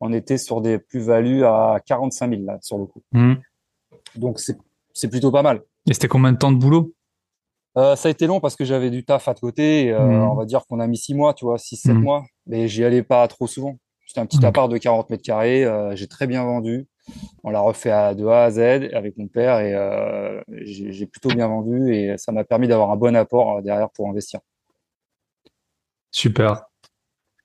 [0.01, 3.03] On était sur des plus-values à 45 000 là, sur le coup.
[3.13, 3.35] Mmh.
[4.17, 4.41] Donc
[4.93, 5.63] c'est plutôt pas mal.
[5.89, 6.93] Et c'était combien de temps de boulot?
[7.79, 9.91] Euh, Ça a été long parce que j'avais du taf à côté.
[9.91, 10.31] Euh, mmh.
[10.31, 11.99] On va dire qu'on a mis 6 mois, tu vois, 6-7 mmh.
[11.99, 12.25] mois.
[12.47, 13.77] Mais j'y allais pas trop souvent.
[14.11, 15.65] C'était un petit appart de 40 mètres carrés.
[15.65, 16.89] Euh, J'ai très bien vendu.
[17.45, 18.59] On l'a refait à, de A à Z
[18.93, 22.97] avec mon père et euh, j'ai plutôt bien vendu et ça m'a permis d'avoir un
[22.97, 24.41] bon apport euh, derrière pour investir.
[26.11, 26.65] Super.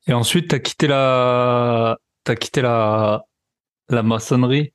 [0.07, 3.25] Et ensuite, tu as quitté la, as quitté la,
[3.89, 4.73] la maçonnerie?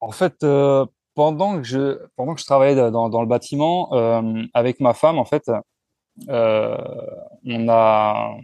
[0.00, 3.90] En fait, euh, pendant que je, pendant que je travaillais dans, dans le bâtiment
[4.54, 5.50] avec ma femme, en fait,
[6.26, 8.34] on a,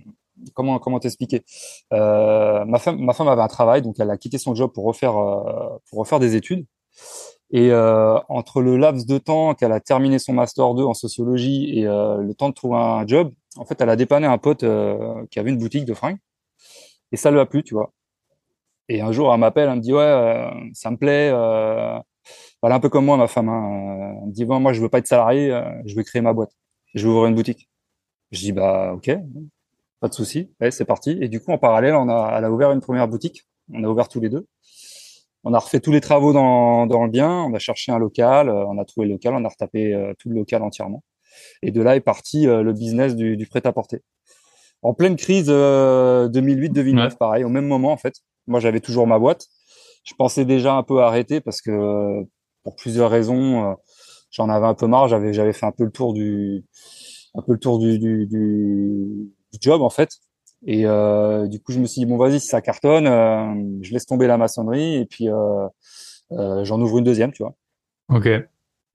[0.55, 1.45] comment comment t'expliquer?
[1.93, 4.85] Euh, ma femme ma femme avait un travail donc elle a quitté son job pour
[4.85, 6.67] refaire euh, pour refaire des études.
[7.51, 11.79] Et euh, entre le laps de temps qu'elle a terminé son master 2 en sociologie
[11.79, 14.65] et le temps de trouver un job en fait elle a dépanné un pote
[15.31, 16.19] qui avait une boutique de fringues.
[17.13, 17.93] Et ça lui a plu tu vois.
[18.89, 21.29] Et un jour elle m'appelle elle me dit ouais ça me plaît
[22.63, 24.19] elle est un peu comme moi ma femme hein.
[24.23, 25.49] elle me dit bon moi je veux pas être salarié
[25.87, 26.53] je veux créer ma boîte.
[26.95, 27.69] Je veux ouvrir une boutique.
[28.33, 29.11] Je dis bah ok
[30.01, 30.51] pas de souci.
[30.61, 31.19] Ouais, c'est parti.
[31.21, 33.45] Et du coup, en parallèle, on a, elle a ouvert une première boutique.
[33.73, 34.47] On a ouvert tous les deux.
[35.45, 38.51] On a refait tous les travaux dans, dans le bien, on a cherché un local,
[38.51, 41.05] on a trouvé le local, on a retapé tout le local entièrement.
[41.63, 44.03] Et de là est parti le business du, du prêt-à-porter.
[44.83, 48.15] En pleine crise 2008-2009, pareil, au même moment en fait.
[48.49, 49.47] Moi, j'avais toujours ma boîte.
[50.05, 52.25] Je pensais déjà un peu arrêter parce que
[52.65, 53.77] pour plusieurs raisons,
[54.31, 55.09] j'en avais un peu marre.
[55.09, 56.65] J'avais j'avais fait un peu le tour du
[57.35, 59.31] un peu le tour du, du, du,
[59.61, 60.11] job en fait.
[60.67, 63.93] Et euh, du coup, je me suis dit bon, vas-y, si ça cartonne, euh, je
[63.93, 65.69] laisse tomber la maçonnerie et puis euh,
[66.33, 67.55] euh j'en ouvre une deuxième, tu vois.
[68.09, 68.29] Ok.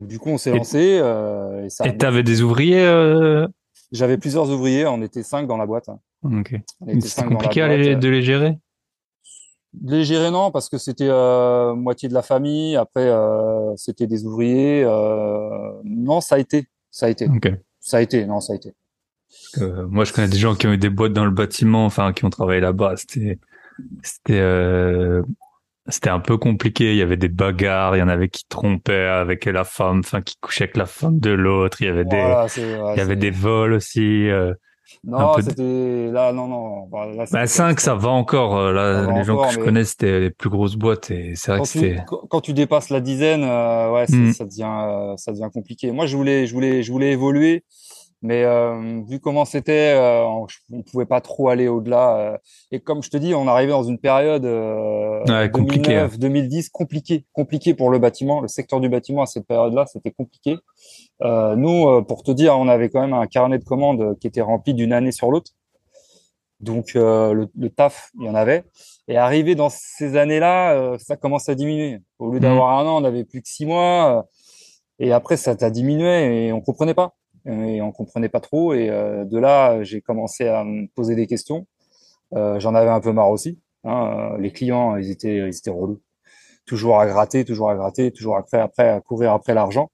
[0.01, 0.99] Du coup, on s'est lancé.
[1.01, 1.87] Euh, et ça.
[1.87, 3.47] Et t'avais des ouvriers euh?
[3.91, 4.85] J'avais plusieurs ouvriers.
[4.87, 5.89] On était cinq dans la boîte.
[6.23, 6.55] Ok.
[6.99, 8.57] C'était compliqué de les gérer?
[9.73, 11.09] De les gérer non, parce que c'était
[11.75, 12.75] moitié de la famille.
[12.75, 13.11] Après,
[13.77, 14.83] c'était des ouvriers.
[15.85, 17.27] non, ça a été, ça a été.
[17.27, 17.51] Ok.
[17.79, 18.73] Ça a été, non, ça a été.
[19.59, 22.13] Euh, moi, je connais des gens qui ont eu des boîtes dans le bâtiment, enfin,
[22.13, 22.95] qui ont travaillé là-bas.
[22.97, 23.39] C'était,
[24.01, 25.21] c'était, euh,
[25.87, 26.91] c'était un peu compliqué.
[26.91, 30.21] Il y avait des bagarres, il y en avait qui trompaient avec la femme, enfin,
[30.21, 31.81] qui couchaient avec la femme de l'autre.
[31.81, 34.29] Il y avait des, il y avait des vols aussi.
[34.29, 34.53] Euh,
[35.03, 36.87] non, c'était là, non, non.
[36.87, 38.71] Bah, là, 5, bah, ça va encore.
[38.71, 41.97] Les gens que je connais, c'était les plus grosses boîtes et c'est vrai que c'était.
[42.05, 44.33] Quand tu dépasses la dizaine, euh, ouais, mmh.
[44.33, 45.91] ça devient, euh, ça devient compliqué.
[45.91, 47.63] Moi, je voulais, je voulais, je voulais évoluer.
[48.23, 50.23] Mais euh, vu comment c'était, euh,
[50.71, 52.17] on pouvait pas trop aller au-delà.
[52.17, 52.37] Euh.
[52.71, 57.73] et comme je te dis, on arrivait dans une période euh, 2009, 2010 compliquée, compliquée
[57.73, 60.55] pour le bâtiment, le secteur du bâtiment à cette période-là, c'était compliqué.
[61.21, 64.41] Euh, nous, pour te dire, on avait quand même un carnet de commandes qui était
[64.41, 65.51] rempli d'une année sur l'autre.
[66.61, 68.63] Donc le, le, taf, il y en avait.
[69.09, 71.99] Et arrivé dans ces années-là, ça commence à diminuer.
[72.19, 72.43] Au lieu mmh.
[72.43, 74.27] d'avoir un an, on avait plus que six mois.
[74.97, 78.73] et après, ça t'a diminué et on comprenait pas et on comprenait pas trop.
[78.73, 81.67] Et euh, de là, j'ai commencé à me poser des questions.
[82.33, 83.59] Euh, J'en avais un peu marre aussi.
[83.83, 84.35] Hein.
[84.39, 86.01] Les clients, ils étaient, ils étaient relous.
[86.65, 89.91] Toujours à gratter, toujours à gratter, toujours après, après à courir après l'argent.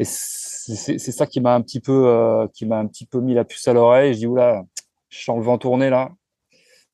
[0.00, 3.34] Et c'est ça qui m'a un petit peu, euh, qui m'a un petit peu mis
[3.34, 4.14] la puce à l'oreille.
[4.14, 4.64] Je dis oula,
[5.08, 6.10] je sens le vent tourner là.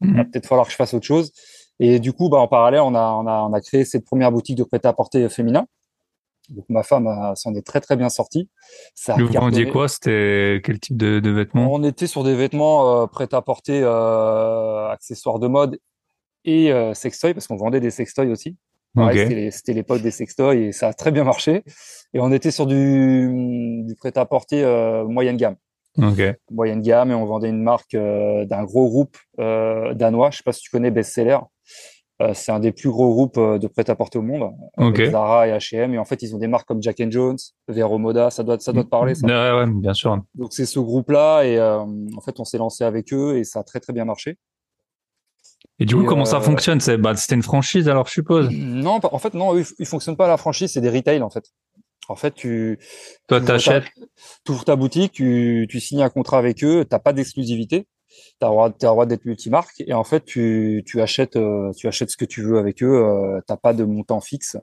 [0.03, 0.31] Il va mhm.
[0.31, 1.33] peut-être falloir que je fasse autre chose.
[1.79, 4.31] Et du coup, bah, en parallèle, on a, on a, on a créé cette première
[4.31, 5.67] boutique de prêt-à-porter féminin
[6.51, 8.49] donc ma femme s'en est très très bien sortie.
[8.95, 9.89] Ça vous vendiez quoi?
[9.89, 11.73] C'était quel type de, de, vêtements?
[11.73, 15.79] On était sur des vêtements euh, prêts à porter, euh, accessoires de mode
[16.45, 18.57] et euh, sextoy parce qu'on vendait des sextoys aussi.
[19.51, 21.65] C'était l'époque des sextoys et ça a très bien marché.
[22.15, 25.57] Et on était sur du, du prêt à porter euh, moyenne gamme.
[25.99, 26.35] Okay.
[26.51, 30.31] Moyenne gamme et on vendait une marque euh, d'un gros groupe danois.
[30.31, 31.39] Je sais pas si tu connais Bestseller.
[32.23, 35.11] Euh, c'est un des plus gros groupes euh, de prêt-à-porter au monde, okay.
[35.11, 35.93] Zara et H&M.
[35.93, 37.37] Et en fait, ils ont des marques comme Jack and Jones,
[37.69, 38.31] Vero Moda.
[38.31, 39.27] Ça doit, ça doit te parler, ça.
[39.27, 40.19] Ouais, ouais, bien sûr.
[40.35, 43.61] Donc c'est ce groupe-là et euh, en fait, on s'est lancé avec eux et ça
[43.61, 44.39] a très très bien marché.
[45.79, 46.81] Et du coup, comment ça fonctionne?
[46.81, 48.49] C'est bah, c'était une franchise alors, je suppose?
[48.51, 51.29] Non, en fait, non, ils, ils fonctionnent pas à la franchise, c'est des retail en
[51.29, 51.53] fait.
[52.09, 52.79] En fait, tu
[53.29, 53.85] toi t'achètes,
[54.45, 57.87] tu ouvres ta boutique, tu, tu signes un contrat avec eux, t'as pas d'exclusivité
[58.41, 62.11] tu as le droit, d'être multimarque et en fait tu, tu achètes euh, tu achètes
[62.11, 64.57] ce que tu veux avec eux euh, t'as pas de montant fixe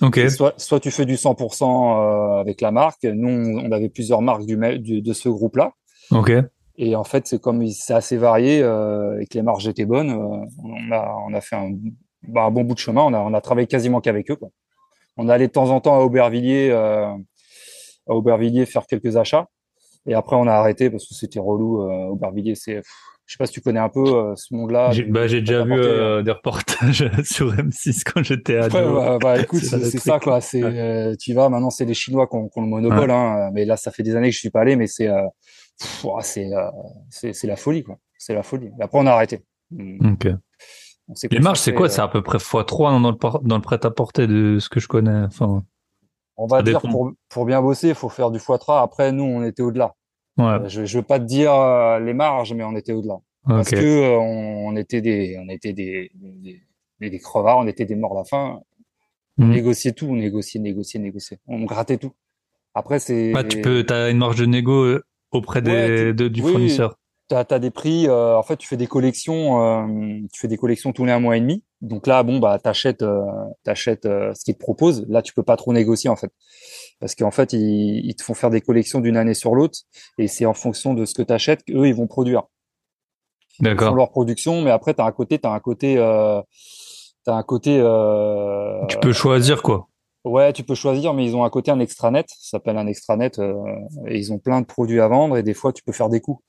[0.00, 0.30] okay.
[0.30, 4.44] soit soit tu fais du 100% euh, avec la marque nous on, avait plusieurs marques
[4.44, 5.72] du, de ce groupe là
[6.10, 6.32] ok
[6.76, 10.10] et en fait c'est comme c'est assez varié euh, et que les marges étaient bonnes
[10.10, 11.70] on a on a fait un,
[12.22, 14.48] bah, un bon bout de chemin on a on a travaillé quasiment qu'avec eux quoi.
[15.16, 17.14] on allait de temps en temps à Aubervilliers à
[18.06, 19.48] Aubervilliers faire quelques achats
[20.08, 21.82] et après, on a arrêté parce que c'était relou.
[21.82, 22.80] Euh, Aubervilliers, c'est,
[23.28, 24.90] je sais pas si tu connais un peu euh, ce monde-là.
[24.90, 28.74] J'ai, bah, déjà vu euh, des reportages sur M6 quand j'étais ado.
[28.74, 30.40] Ouais, bah, bah, écoute, c'est, ça quoi.
[30.40, 33.10] C'est, euh, tu vas maintenant, c'est les Chinois qui ont, le monopole.
[33.10, 35.10] Hein, mais là, ça fait des années que je suis pas allé, mais c'est,
[36.22, 37.98] c'est, c'est, la folie quoi.
[38.16, 38.70] C'est la folie.
[38.80, 39.44] Et après, on a arrêté.
[39.72, 40.12] Hmm.
[40.12, 40.28] Ok.
[41.30, 41.90] Les marges, c'est quoi?
[41.90, 45.24] C'est à peu près x3 dans le, dans le prêt-à-porter de ce que je connais.
[45.24, 45.62] Enfin.
[46.38, 48.82] On va dire pour, pour bien bosser, il faut faire du x3.
[48.82, 49.94] Après, nous, on était au-delà.
[50.38, 50.44] Ouais.
[50.44, 53.18] Euh, je, je veux pas te dire euh, les marges, mais on était au-delà.
[53.46, 56.60] Parce que euh, on, était des, on était des, des,
[57.00, 58.60] des, crevards, on était des morts à la fin.
[59.38, 59.52] On mhm.
[59.52, 61.38] négociait tout, on négociait, négociait, négociait.
[61.46, 62.12] On grattait tout.
[62.74, 63.32] Après, c'est.
[63.32, 64.98] Bah, tu peux, t'as une marge de négo
[65.30, 66.98] auprès des, de, du fournisseur.
[67.30, 68.08] Tu as, as, des prix.
[68.08, 70.26] en fait, tu fais des collections.
[70.32, 71.64] tu fais des collections tous les un mois et demi.
[71.80, 73.04] Donc là, bon, bah, t'achètes,
[73.64, 75.06] t'achètes ce qu'ils te proposent.
[75.08, 76.32] Là, tu peux pas trop négocier en fait
[77.00, 79.78] parce qu'en fait, ils, ils, te font faire des collections d'une année sur l'autre,
[80.18, 82.42] et c'est en fonction de ce que tu achètes qu'eux, ils vont produire.
[83.60, 83.94] D'accord.
[83.94, 86.40] leur production, mais après, tu as un côté, tu un côté, euh,
[87.26, 87.78] as un côté.
[87.80, 89.88] Euh, tu peux choisir quoi.
[90.24, 93.38] Ouais, tu peux choisir, mais ils ont un côté un extranet, ça s'appelle un extranet,
[93.38, 93.54] euh,
[94.06, 96.20] et ils ont plein de produits à vendre, et des fois, tu peux faire des
[96.20, 96.42] coups.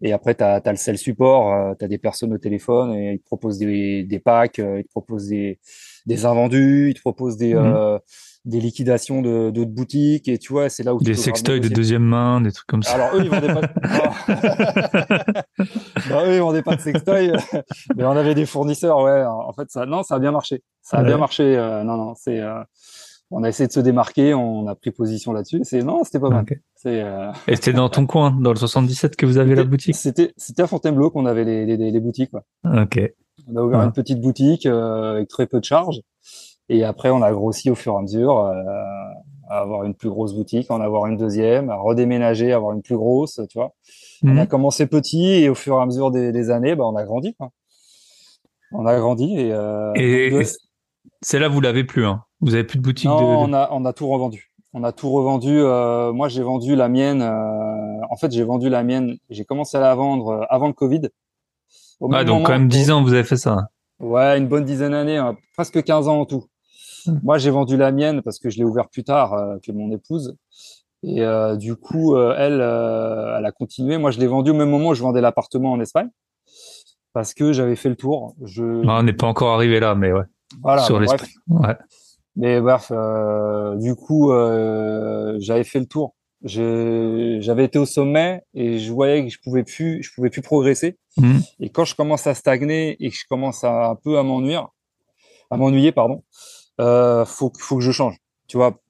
[0.00, 3.14] Et après, tu as, le sel support, euh, tu as des personnes au téléphone et
[3.14, 5.58] ils te proposent des, des packs, ils te proposent des,
[6.06, 7.98] des invendus, ils te proposent des, mmh
[8.44, 12.04] des liquidations de d'autres boutiques et tu vois c'est là où des sextoys de deuxième
[12.04, 12.94] main des trucs comme ça.
[12.94, 13.68] Alors eux ils vendaient pas de...
[16.10, 17.32] non, eux ils vendaient pas de sextoys
[17.96, 19.24] mais on avait des fournisseurs ouais.
[19.24, 20.62] En fait ça non ça a bien marché.
[20.82, 22.62] Ça a bien marché euh, non non c'est euh,
[23.30, 26.30] on a essayé de se démarquer on a pris position là-dessus c'est non c'était pas
[26.30, 26.44] mal.
[26.76, 27.32] C'est euh...
[27.48, 29.96] et c'était dans ton coin dans le 77 que vous avez la boutique?
[29.96, 32.44] c'était c'était à Fontainebleau qu'on avait les, les, les, boutiques quoi.
[32.64, 33.00] ok.
[33.46, 36.00] On a ouvert une petite boutique euh, avec très peu de charges
[36.68, 38.62] et après, on a grossi au fur et à mesure, euh,
[39.48, 42.82] à avoir une plus grosse boutique, en avoir une deuxième, à redéménager, à avoir une
[42.82, 43.72] plus grosse, tu vois.
[44.22, 44.46] On a mhm.
[44.46, 47.34] commencé petit et au fur et à mesure des, années, bah, on a grandi.
[47.34, 47.50] Quoi.
[48.72, 49.52] On a grandi et.
[49.52, 50.42] Euh, et,
[51.20, 52.22] c'est là vous l'avez plus, hein.
[52.40, 53.08] Vous avez plus de boutique.
[53.08, 53.50] Non, de...
[53.50, 54.48] on a on a tout revendu.
[54.74, 55.58] On a tout revendu.
[55.58, 57.22] Euh, moi, j'ai vendu la mienne.
[57.22, 59.16] Euh, en fait, j'ai vendu la mienne.
[59.30, 61.08] J'ai commencé à la vendre euh, avant le Covid.
[62.12, 63.56] ah, donc quand même 10 ans, vous avez fait ça.
[63.98, 65.36] Ouais, une bonne dizaine d'années, hein.
[65.54, 66.44] presque 15 ans en tout.
[67.22, 69.90] Moi, j'ai vendu la mienne parce que je l'ai ouvert plus tard euh, que mon
[69.90, 70.36] épouse.
[71.02, 73.98] Et euh, du coup, euh, elle, elle a continué.
[73.98, 76.08] Moi, je l'ai vendu au même moment où je vendais l'appartement en Espagne
[77.12, 78.34] parce que j'avais fait le tour.
[78.44, 78.62] Je...
[78.62, 80.24] on n'est pas encore arrivé là, mais ouais.
[80.62, 80.82] Voilà.
[80.82, 81.00] Sur.
[81.48, 81.76] Ouais.
[82.36, 82.92] Mais bref,
[83.76, 84.30] du coup,
[85.38, 86.14] j'avais fait le tour.
[86.44, 90.96] J'avais été au sommet et je voyais que je pouvais plus, je pouvais plus progresser.
[91.16, 91.38] Hmm.
[91.58, 94.60] Et quand je commence à stagner et que je commence à un peu à m'ennuyer,
[95.50, 96.22] à m'ennuyer, pardon,
[96.80, 98.16] euh, faut, faut que je change.
[98.46, 98.80] Tu vois,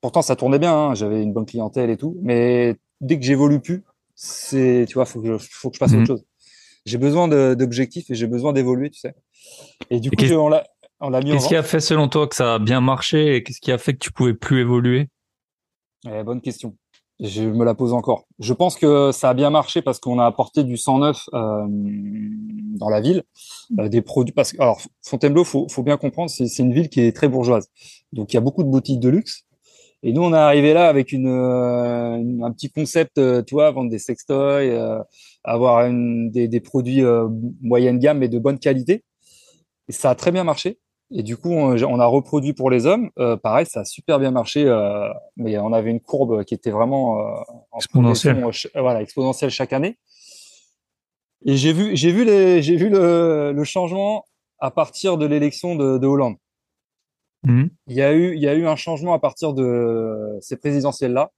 [0.00, 3.60] pourtant ça tournait bien, hein, j'avais une bonne clientèle et tout, mais dès que j'évolue
[3.60, 6.06] plus, c'est, tu vois, faut que je, faut que je fasse autre mhm.
[6.06, 6.24] chose.
[6.84, 9.14] J'ai besoin d'objectifs et j'ai besoin d'évoluer, tu sais.
[9.90, 10.64] Et du coup, on l'a,
[11.00, 11.32] on l'a mis.
[11.32, 13.78] Qu'est-ce qui a fait selon toi que ça a bien marché et qu'est-ce qui a
[13.78, 15.08] fait que tu pouvais plus évoluer?
[16.08, 16.76] Eh, Bonne question.
[17.20, 18.26] Je me la pose encore.
[18.38, 22.90] Je pense que ça a bien marché parce qu'on a apporté du 109 euh, dans
[22.90, 23.22] la ville,
[23.78, 24.34] euh, des produits.
[24.34, 27.68] Parce que alors Fontainebleau, faut, faut bien comprendre, c'est une ville qui est très bourgeoise.
[28.12, 29.44] Donc il y a beaucoup de boutiques de luxe.
[30.02, 33.70] Et nous, on est arrivé là avec une, euh, un petit concept, euh, tu vois,
[33.70, 35.02] vendre des sextoys,
[35.42, 37.02] avoir une, des, des produits
[37.62, 39.04] moyenne gamme mais de bonne qualité.
[39.88, 40.78] Et ça a très bien marché.
[41.12, 43.10] Et du coup, on, a reproduit pour les hommes.
[43.18, 46.72] Euh, pareil, ça a super bien marché, euh, mais on avait une courbe qui était
[46.72, 47.34] vraiment euh,
[47.76, 48.44] exponentielle.
[48.74, 49.98] voilà, exponentielle chaque année.
[51.44, 54.24] Et j'ai vu, j'ai vu les, j'ai vu le, le, changement
[54.58, 56.36] à partir de l'élection de, de Hollande.
[57.44, 57.66] Mmh.
[57.86, 61.30] Il y a eu, il y a eu un changement à partir de ces présidentielles-là.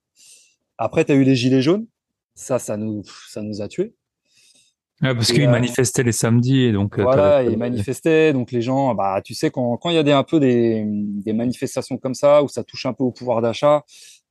[0.78, 1.86] Après, tu as eu les gilets jaunes.
[2.34, 3.94] Ça, ça nous, ça nous a tués.
[5.00, 6.98] Ouais, parce qu'ils euh, manifestaient les samedis et donc.
[6.98, 10.02] Euh, voilà, ils manifestaient, donc les gens, bah, tu sais, quand quand il y a
[10.02, 13.40] des un peu des, des manifestations comme ça où ça touche un peu au pouvoir
[13.40, 13.84] d'achat,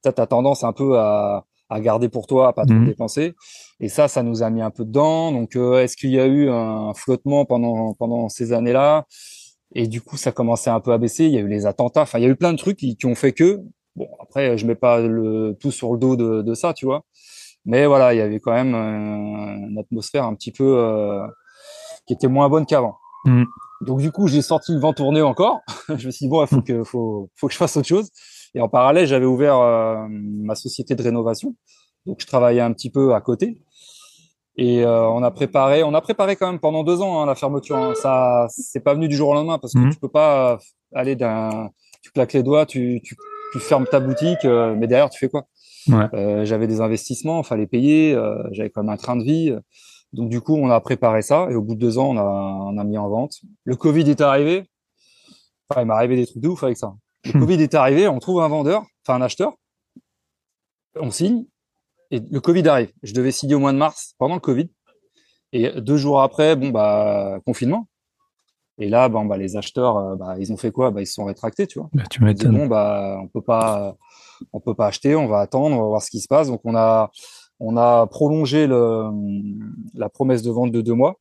[0.04, 2.86] tu as tendance un peu à, à garder pour toi, à pas trop mhm.
[2.86, 3.34] dépenser.
[3.80, 5.32] Et ça, ça nous a mis un peu dedans.
[5.32, 9.06] Donc, euh, est-ce qu'il y a eu un flottement pendant pendant ces années-là?
[9.74, 11.26] Et du coup, ça commençait un peu à baisser.
[11.26, 12.02] Il y a eu les attentats.
[12.02, 13.62] Enfin, il y a eu plein de trucs qui, qui ont fait que.
[13.96, 17.06] Bon, après, je mets pas le tout sur le dos de, de ça, tu vois.
[17.68, 21.28] Mais voilà, il y avait quand même euh, une atmosphère un petit peu euh,
[22.08, 22.96] qui était moins bonne qu'avant.
[23.26, 23.44] Mm.
[23.82, 25.60] Donc du coup, j'ai sorti le vent tourné encore.
[25.90, 28.10] je me suis dit bon, il faut que faut, faut que je fasse autre chose.
[28.56, 31.56] Et en parallèle, j'avais ouvert euh, ma société de rénovation.
[32.06, 33.62] Donc je travaillais un petit peu à côté.
[34.60, 37.78] Et on a préparé, on a préparé quand même pendant deux ans hein, la fermeture.
[37.78, 37.94] Hein.
[37.94, 39.92] Ça, c'est pas venu du jour au lendemain parce que mm.
[39.92, 40.58] tu peux pas
[40.96, 41.70] aller d'un,
[42.02, 43.16] tu claques les doigts, tu, tu,
[43.52, 45.46] tu fermes ta boutique, mais derrière tu fais quoi?
[45.91, 49.56] Euh, j'avais des investissements, fallait payer, euh, j'avais quand même un train de vie.
[50.13, 52.23] Donc du coup, on a préparé ça et au bout de deux ans, on a,
[52.23, 53.41] on a mis en vente.
[53.63, 54.65] Le Covid est arrivé.
[55.69, 56.93] Enfin, il m'est arrivé des trucs de ouf avec ça.
[57.26, 57.39] Le hmm.
[57.39, 59.54] Covid est arrivé, on trouve un vendeur, enfin un acheteur,
[60.95, 61.45] on signe
[62.10, 62.91] et le Covid arrive.
[63.04, 64.69] Je devais signer au mois de mars pendant le Covid
[65.52, 67.88] et deux jours après, bon bah confinement.
[68.80, 70.91] Et là, bon bah les acheteurs, euh, bah, ils ont fait quoi?
[70.91, 71.89] Bah ils se sont rétractés, tu vois.
[71.93, 72.56] Bah, tu m'étonnes.
[72.56, 73.97] Bon bah on peut pas
[74.54, 76.47] on peut pas acheter, on va attendre, on va voir ce qui se passe.
[76.47, 77.12] Donc on a
[77.60, 79.10] on a prolongé le,
[79.95, 81.19] la promesse de vente de deux mois.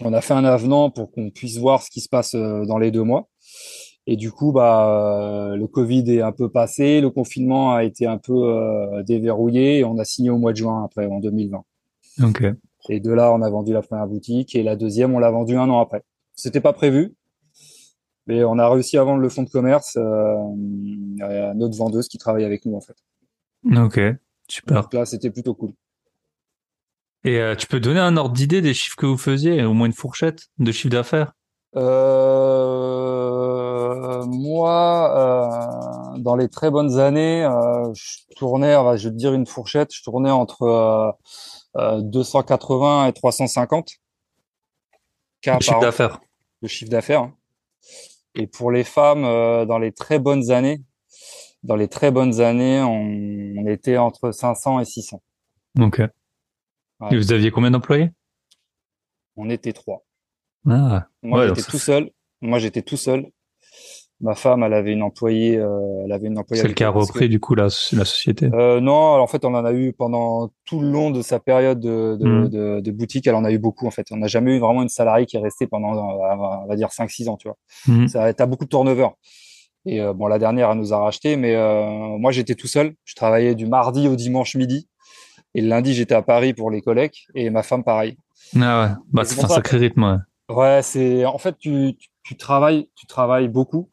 [0.00, 2.78] On a fait un avenant pour qu'on puisse voir ce qui se passe euh, dans
[2.78, 3.28] les deux mois.
[4.06, 8.06] Et du coup, bah, euh, le Covid est un peu passé, le confinement a été
[8.06, 11.64] un peu euh, déverrouillé et on a signé au mois de juin après, en 2020.
[12.22, 12.44] Ok.
[12.90, 15.56] Et de là, on a vendu la première boutique et la deuxième, on l'a vendue
[15.56, 16.02] un an après.
[16.34, 17.14] C'était pas prévu,
[18.26, 20.36] mais on a réussi à vendre le fonds de commerce euh,
[21.20, 22.96] à notre vendeuse qui travaille avec nous en fait.
[23.76, 24.00] Ok,
[24.48, 24.82] super.
[24.82, 25.72] Donc là, c'était plutôt cool.
[27.24, 29.86] Et euh, tu peux donner un ordre d'idée des chiffres que vous faisiez, au moins
[29.86, 31.32] une fourchette de chiffre d'affaires?
[31.74, 32.34] Euh,
[34.26, 37.48] Moi, euh, dans les très bonnes années,
[37.94, 41.16] je tournais, je vais te dire une fourchette, je tournais entre
[41.74, 43.92] 280 et 350
[45.40, 46.20] cas chiffre d'affaires.
[46.60, 47.22] Le chiffre d'affaires.
[47.22, 47.34] Hein.
[48.34, 50.82] Et pour les femmes, dans les très bonnes années,
[51.64, 55.22] dans les très bonnes années, on, était entre 500 et 600.
[55.80, 56.00] Ok.
[57.10, 58.10] Et vous aviez combien d'employés?
[59.36, 60.04] On était trois.
[60.68, 62.10] Ah, Moi, j'étais tout seul.
[62.40, 63.30] Moi, j'étais tout seul.
[64.24, 66.62] Ma femme, elle avait une employée, euh, elle avait une employée.
[66.62, 68.48] Celle qui a repris du coup la, la société.
[68.54, 71.78] Euh, non, en fait, on en a eu pendant tout le long de sa période
[71.78, 73.26] de, de, de, de boutique.
[73.26, 74.06] Elle en a eu beaucoup en fait.
[74.12, 77.28] On n'a jamais eu vraiment une salariée qui est restée pendant, on va dire 5-6
[77.28, 77.58] ans, tu vois.
[77.86, 78.08] Mmh.
[78.08, 79.08] Ça, t'as beaucoup de turnover.
[79.86, 81.84] Et euh, bon, la dernière, elle nous a racheté, mais euh,
[82.18, 82.94] moi, j'étais tout seul.
[83.04, 84.88] Je travaillais du mardi au dimanche midi.
[85.54, 88.16] Et le lundi, j'étais à Paris pour les collègues et ma femme, pareil.
[88.60, 90.24] Ah ouais, bah, c'est un sacré rythme.
[90.48, 93.90] Ouais, ouais c'est en fait, tu, tu, tu, travailles, tu travailles beaucoup.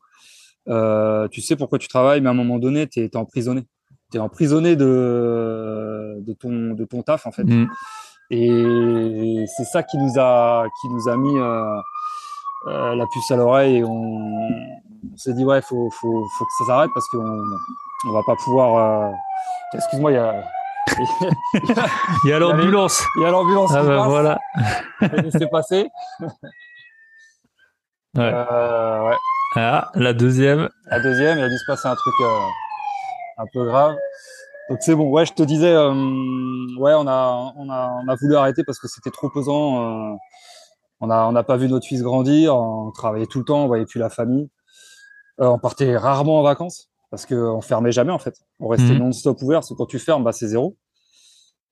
[0.71, 3.63] Euh, tu sais pourquoi tu travailles, mais à un moment donné, tu es, emprisonné.
[4.11, 7.43] Tu es emprisonné de, de, ton, de ton taf, en fait.
[7.43, 7.67] Mm.
[8.31, 11.75] Et c'est ça qui nous a, qui nous a mis euh,
[12.67, 16.51] euh, la puce à l'oreille et on, on s'est dit ouais, faut, faut, faut que
[16.59, 17.43] ça s'arrête parce qu'on
[18.07, 19.13] on va pas pouvoir.
[19.73, 20.43] Excuse-moi, il y a.
[22.23, 23.03] il y a l'ambulance.
[23.17, 23.71] Il y a l'ambulance.
[23.73, 24.39] Ah bah voilà.
[25.01, 25.89] Laissez passer.
[28.15, 28.33] Ouais.
[28.33, 29.17] Ouais.
[29.55, 30.69] Ah, la deuxième.
[30.89, 32.39] La deuxième, il a dû se passer un truc euh,
[33.37, 33.95] un peu grave.
[34.69, 35.09] Donc c'est bon.
[35.09, 35.91] Ouais, je te disais, euh,
[36.79, 40.13] ouais, on a, on a, on a voulu arrêter parce que c'était trop pesant.
[40.13, 40.15] Euh,
[41.01, 42.55] on a, on n'a pas vu notre fils grandir.
[42.55, 44.49] On travaillait tout le temps, on voyait plus la famille.
[45.41, 48.35] Euh, on partait rarement en vacances parce qu'on fermait jamais en fait.
[48.61, 48.99] On restait mmh.
[48.99, 49.59] non-stop ouvert.
[49.59, 50.77] Parce que quand tu fermes, bah, c'est zéro.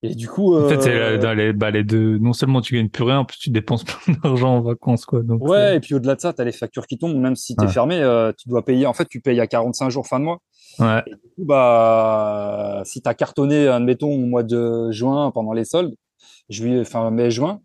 [0.02, 2.18] Et du coup, en fait, c'est euh, dans les, bah, les deux.
[2.20, 5.22] Non seulement tu gagnes plus rien, en plus tu dépenses plein d'argent en vacances, quoi.
[5.24, 7.18] Donc, ouais, euh, et puis au-delà de ça, tu as les factures qui tombent.
[7.18, 7.98] Même si tu es fermé,
[8.38, 8.86] tu dois payer.
[8.86, 10.40] En fait, tu payes à 45 jours fin de mois.
[10.80, 11.04] Ouais.
[11.06, 15.66] Et du coup, bah, si tu as cartonné, admettons, au mois de juin pendant les
[15.66, 15.96] soldes,
[16.50, 17.60] juillet, fin mai, juin,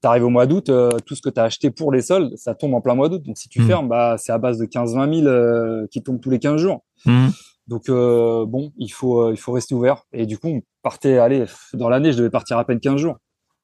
[0.00, 2.54] T'arrives au mois d'août, euh, tout ce que tu as acheté pour les soldes, ça
[2.54, 3.22] tombe en plein mois d'août.
[3.24, 3.66] Donc si tu hmm.
[3.66, 6.84] fermes, bah, c'est à base de 15-20 000 euh, qui tombent tous les 15 jours.
[7.04, 7.28] Hmm.
[7.66, 10.04] Donc euh, bon, il faut, il faut rester ouvert.
[10.12, 13.18] Et du coup, on partait, allez, dans l'année, je devais partir à peine 15 jours.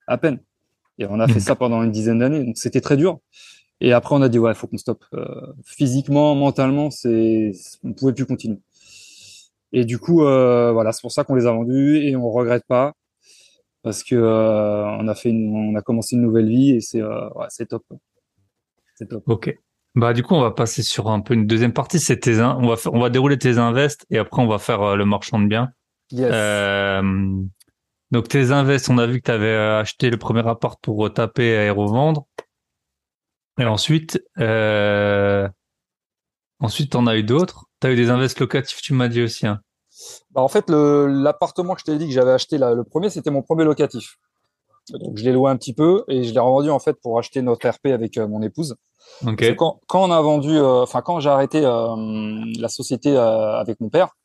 [0.07, 0.40] À peine.
[0.98, 1.40] Et on a fait hmm.
[1.40, 2.44] ça pendant une dizaine d'années.
[2.44, 3.18] Donc c'était très dur.
[3.81, 5.05] Et après, on a dit, ouais, il faut qu'on stoppe.
[5.64, 8.59] physiquement, mentalement, c'est, on pouvait plus continuer.
[9.72, 12.94] Et du coup, voilà, c'est pour ça qu'on les a vendus et on regrette pas
[13.85, 17.29] parce que euh, on a fait on a commencé une nouvelle vie et c'est euh,
[17.37, 17.85] ouais, c'est top.
[18.96, 19.22] C'est top.
[19.29, 19.57] OK.
[19.94, 22.66] Bah du coup, on va passer sur un peu une deuxième partie, c'est tes on
[22.66, 25.46] va on va dérouler tes invests et après on va faire euh, le marchand de
[25.46, 25.70] biens.
[26.10, 27.02] Yes.
[28.10, 31.48] donc tes invests, on a vu que tu avais acheté le premier appart pour taper
[31.48, 32.26] et revendre.
[33.58, 35.48] Et ensuite euh,
[36.60, 37.66] ensuite on a eu d'autres.
[37.80, 39.60] Tu as eu des invests locatifs, tu m'as dit aussi hein.
[40.32, 43.30] Bah, en fait, l'appartement que je t'ai dit que j'avais acheté, là, le premier, c'était
[43.30, 44.18] mon premier locatif.
[44.90, 47.40] Donc, je l'ai loué un petit peu et je l'ai revendu en fait pour acheter
[47.40, 48.76] notre RP avec euh, mon épouse.
[49.56, 51.94] Quand, quand, on a vendu, euh, enfin quand j'ai arrêté euh,
[52.58, 54.16] la société avec mon père,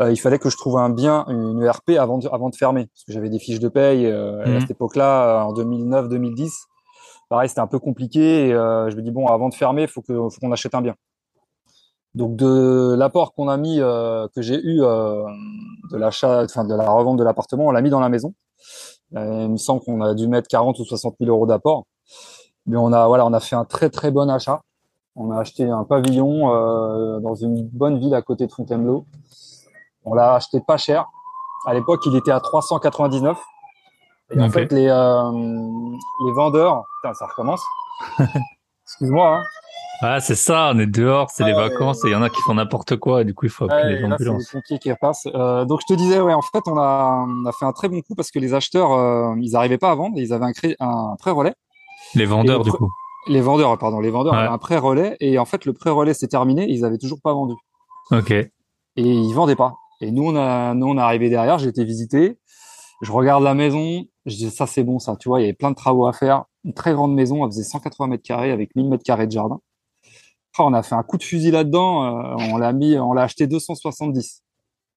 [0.00, 3.04] il fallait que je trouve un bien, une RP avant de, avant de fermer, parce
[3.04, 4.60] que j'avais des fiches de paye à mhm.
[4.60, 6.50] cette époque-là, en 2009-2010.
[7.28, 8.48] Pareil, c'était un peu compliqué.
[8.48, 10.82] Et, je me dis bon, avant de fermer, il faut qu'on faut qu'on achète un
[10.82, 10.94] bien.
[12.14, 15.24] Donc de l'apport qu'on a mis, euh, que j'ai eu euh,
[15.90, 18.34] de l'achat, enfin de la revente de l'appartement, on l'a mis dans la maison.
[19.16, 21.86] Euh, il me semble qu'on a dû mettre 40 ou 60 000 euros d'apport.
[22.66, 24.62] Mais on a voilà, on a fait un très très bon achat.
[25.16, 26.48] On a acheté un pavillon
[27.20, 29.06] dans une bonne ville à côté de Fontainebleau.
[30.04, 31.06] On l'a acheté pas cher.
[31.66, 33.38] À l'époque, il était à 399.
[34.30, 37.62] Et en fait, les les vendeurs, putain, ça recommence.
[38.86, 39.38] Excuse-moi.
[39.38, 39.42] Hein.
[40.02, 42.40] Ah, c'est ça, on est dehors, c'est les vacances et il y en a qui
[42.42, 44.42] font n'importe quoi et du coup il faut appeler les ambulances.
[44.42, 45.26] C'est les pompiers qui repassent.
[45.34, 47.88] Euh, donc je te disais, ouais, en fait on a, on a fait un très
[47.88, 50.52] bon coup parce que les acheteurs, euh, ils n'arrivaient pas à vendre, ils avaient un,
[50.80, 51.54] un pré-relais.
[52.14, 52.90] Les vendeurs du coup.
[53.28, 56.66] Les vendeurs, pardon, les vendeurs avaient un pré-relais et en fait le pré-relais s'est terminé,
[56.68, 57.54] ils avaient toujours pas vendu.
[58.10, 58.30] Ok.
[58.32, 58.50] Et
[58.96, 59.74] ils vendaient pas.
[60.00, 62.38] Et nous on a, nous on est arrivé derrière, j'ai été visiter,
[63.02, 65.54] je regarde la maison, je dis ça c'est bon ça, tu vois, il y avait
[65.54, 68.74] plein de travaux à faire, une très grande maison, elle faisait 180 mètres carrés avec
[68.76, 69.60] 1000 mètres carrés de jardin
[70.62, 72.04] on a fait un coup de fusil là-dedans.
[72.04, 74.42] Euh, on l'a mis, on l'a acheté 270.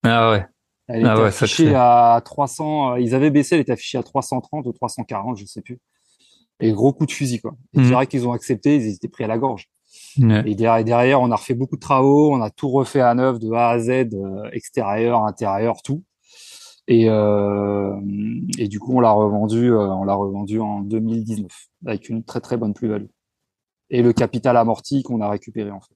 [0.04, 0.46] Ah ouais.
[0.86, 2.92] Elle ah était affichée à 300.
[2.92, 5.78] Euh, ils avaient baissé, elle était affichée à 330 ou 340, je sais plus.
[6.60, 7.52] Et gros coup de fusil quoi.
[7.74, 8.06] Et mm.
[8.06, 9.68] qu'ils ont accepté, ils étaient pris à la gorge.
[10.46, 13.52] Et derrière, on a refait beaucoup de travaux, on a tout refait à neuf de
[13.52, 16.02] A à Z, euh, extérieur, intérieur, tout.
[16.90, 21.52] Et, et du coup, on l'a revendu, on l'a revendu en 2019
[21.84, 23.08] avec une très très bonne plus-value
[23.90, 25.94] et le capital amorti qu'on a récupéré en fait.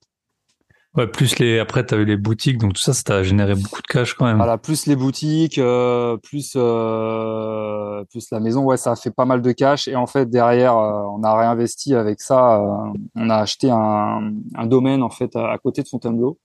[0.94, 3.80] Ouais, plus les après tu eu les boutiques donc tout ça ça t'a généré beaucoup
[3.80, 4.36] de cash quand même.
[4.36, 9.24] Voilà, plus les boutiques, euh, plus euh, plus la maison, ouais, ça a fait pas
[9.24, 9.88] mal de cash.
[9.88, 14.32] Et en fait derrière euh, on a réinvesti avec ça, euh, on a acheté un,
[14.54, 16.38] un domaine en fait à, côté de Fontainebleau,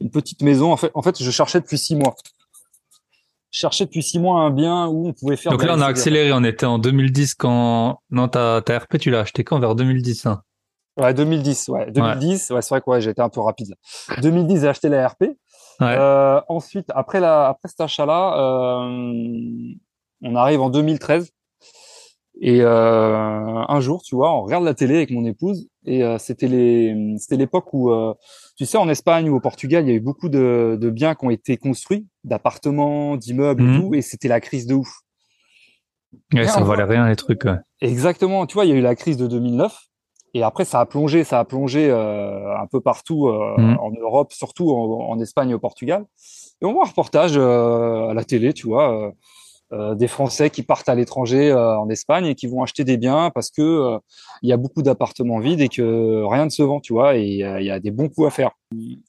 [0.00, 0.72] une petite maison.
[0.72, 2.16] En fait en fait je cherchais depuis six mois.
[3.52, 5.86] Je cherchais depuis six mois un bien où on pouvait faire Donc là on a
[5.86, 9.60] accéléré, on était en 2010 quand non ta ta RP tu l'as acheté quand?
[9.60, 10.42] Vers 2010 hein?
[10.96, 11.90] Ouais, 2010, ouais.
[11.90, 13.70] 2010, ouais, c'est vrai que ouais, j'ai été un peu rapide.
[13.70, 14.16] Là.
[14.20, 15.22] 2010, j'ai acheté la RP.
[15.22, 15.36] Ouais.
[15.80, 19.74] Euh, ensuite, après la, après cet achat-là, euh,
[20.22, 21.30] on arrive en 2013.
[22.40, 26.18] Et euh, un jour, tu vois, on regarde la télé avec mon épouse et euh,
[26.18, 28.12] c'était les, c'était l'époque où, euh,
[28.56, 31.14] tu sais, en Espagne ou au Portugal, il y a eu beaucoup de, de biens
[31.14, 33.80] qui ont été construits, d'appartements, d'immeubles et mhm.
[33.80, 35.02] tout, et c'était la crise de ouf.
[36.32, 37.44] Ouais, ça valait rien les trucs.
[37.44, 37.58] Ouais.
[37.80, 38.46] Exactement.
[38.46, 39.76] Tu vois, il y a eu la crise de 2009
[40.34, 43.78] et après, ça a plongé, ça a plongé euh, un peu partout euh, mmh.
[43.80, 46.04] en Europe, surtout en, en, Espagne et au Portugal.
[46.60, 49.12] Et on voit un reportage euh, à la télé, tu vois,
[49.96, 53.50] des Français qui partent à l'étranger en Espagne et qui vont acheter des biens parce
[53.50, 53.98] que
[54.42, 57.24] il y a beaucoup d'appartements vides et que rien ne se vend, tu vois, et
[57.24, 58.50] il y a des bons coups à faire.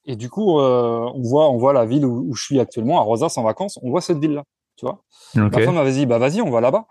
[0.06, 3.36] Et du coup, on voit, on voit la ville où, je suis actuellement, à Rosas
[3.38, 4.44] en vacances, on voit cette ville-là,
[4.76, 5.04] tu vois.
[5.36, 5.60] Okay.
[5.60, 6.88] Ma femme m'avait dit, bah vas-y, on va là-bas.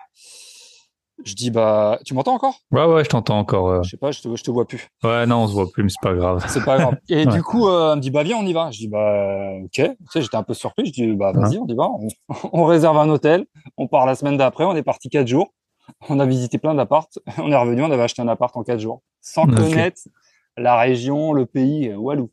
[1.24, 2.60] Je dis bah tu m'entends encore?
[2.70, 3.82] Ouais ouais je t'entends encore.
[3.82, 4.88] Je sais pas je te je te vois plus.
[5.02, 6.44] Ouais non on se voit plus mais c'est pas grave.
[6.48, 6.96] C'est pas grave.
[7.08, 8.70] Et du coup euh, elle me dit bah viens on y va.
[8.70, 9.70] Je dis bah ok.
[9.72, 10.86] Tu sais j'étais un peu surpris.
[10.86, 11.88] Je dis bah vas-y on y va.
[12.52, 13.46] On, réserve un hôtel.
[13.76, 14.64] On part la semaine d'après.
[14.64, 15.54] On est parti quatre jours.
[16.08, 17.08] On a visité plein d'apparts.
[17.38, 17.82] On est revenu.
[17.82, 20.02] On avait acheté un appart en quatre jours sans connaître
[20.56, 22.30] la région, le pays, euh, Walou.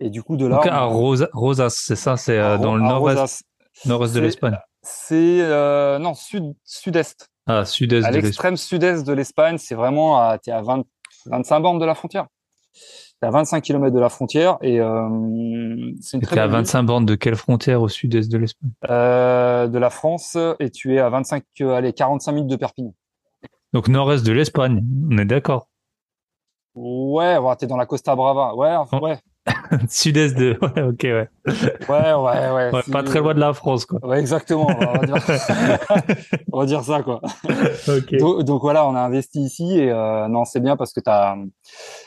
[0.00, 0.56] Et du coup de là.
[0.56, 2.16] Donc, à Rosas c'est ça?
[2.16, 3.42] C'est euh, dans le nord-est
[3.84, 4.56] nord-est de l'Espagne.
[4.82, 7.30] C'est euh, non sud sud-est.
[7.48, 10.84] Ah, sud-est À l'extrême sud-est de l'Espagne, c'est vraiment à, t'es à 20,
[11.26, 12.26] 25 bornes de la frontière.
[13.20, 15.08] T'es à 25 km de la frontière et euh,
[16.00, 18.70] c'est une très à 25 bornes de quelle frontière au sud-est de l'Espagne?
[18.88, 22.94] Euh, De la France et tu es à 25, euh, allez, 45 minutes de Perpignan.
[23.72, 25.68] Donc nord-est de l'Espagne, on est d'accord?
[26.74, 28.54] Ouais, ouais t'es dans la Costa Brava.
[28.54, 29.18] Ouais, ouais.
[29.88, 30.58] Sud-est de.
[30.62, 31.28] Ouais, ok, ouais.
[31.88, 32.70] Ouais, ouais, ouais.
[32.72, 34.04] ouais Pas très loin de la France, quoi.
[34.06, 34.66] Ouais, exactement.
[34.68, 35.16] On va dire,
[36.52, 37.20] on va dire ça, quoi.
[37.88, 38.18] Okay.
[38.18, 41.36] Donc, donc, voilà, on a investi ici et euh, non, c'est bien parce que t'as,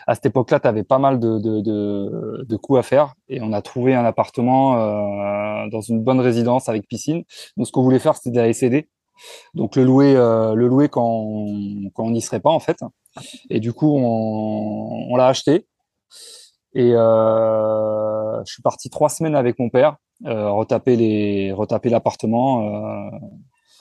[0.08, 3.42] à cette époque-là, tu avais pas mal de, de, de, de coûts à faire et
[3.42, 7.24] on a trouvé un appartement euh, dans une bonne résidence avec piscine.
[7.58, 8.88] Donc, ce qu'on voulait faire, c'était de la SCD.
[9.54, 12.78] Donc le louer, euh, le louer quand on, quand on n'y serait pas en fait.
[13.50, 15.68] Et du coup, on, on l'a acheté.
[16.74, 22.62] Et euh, je suis parti trois semaines avec mon père, euh, retaper les, retaper l'appartement
[22.62, 23.18] euh,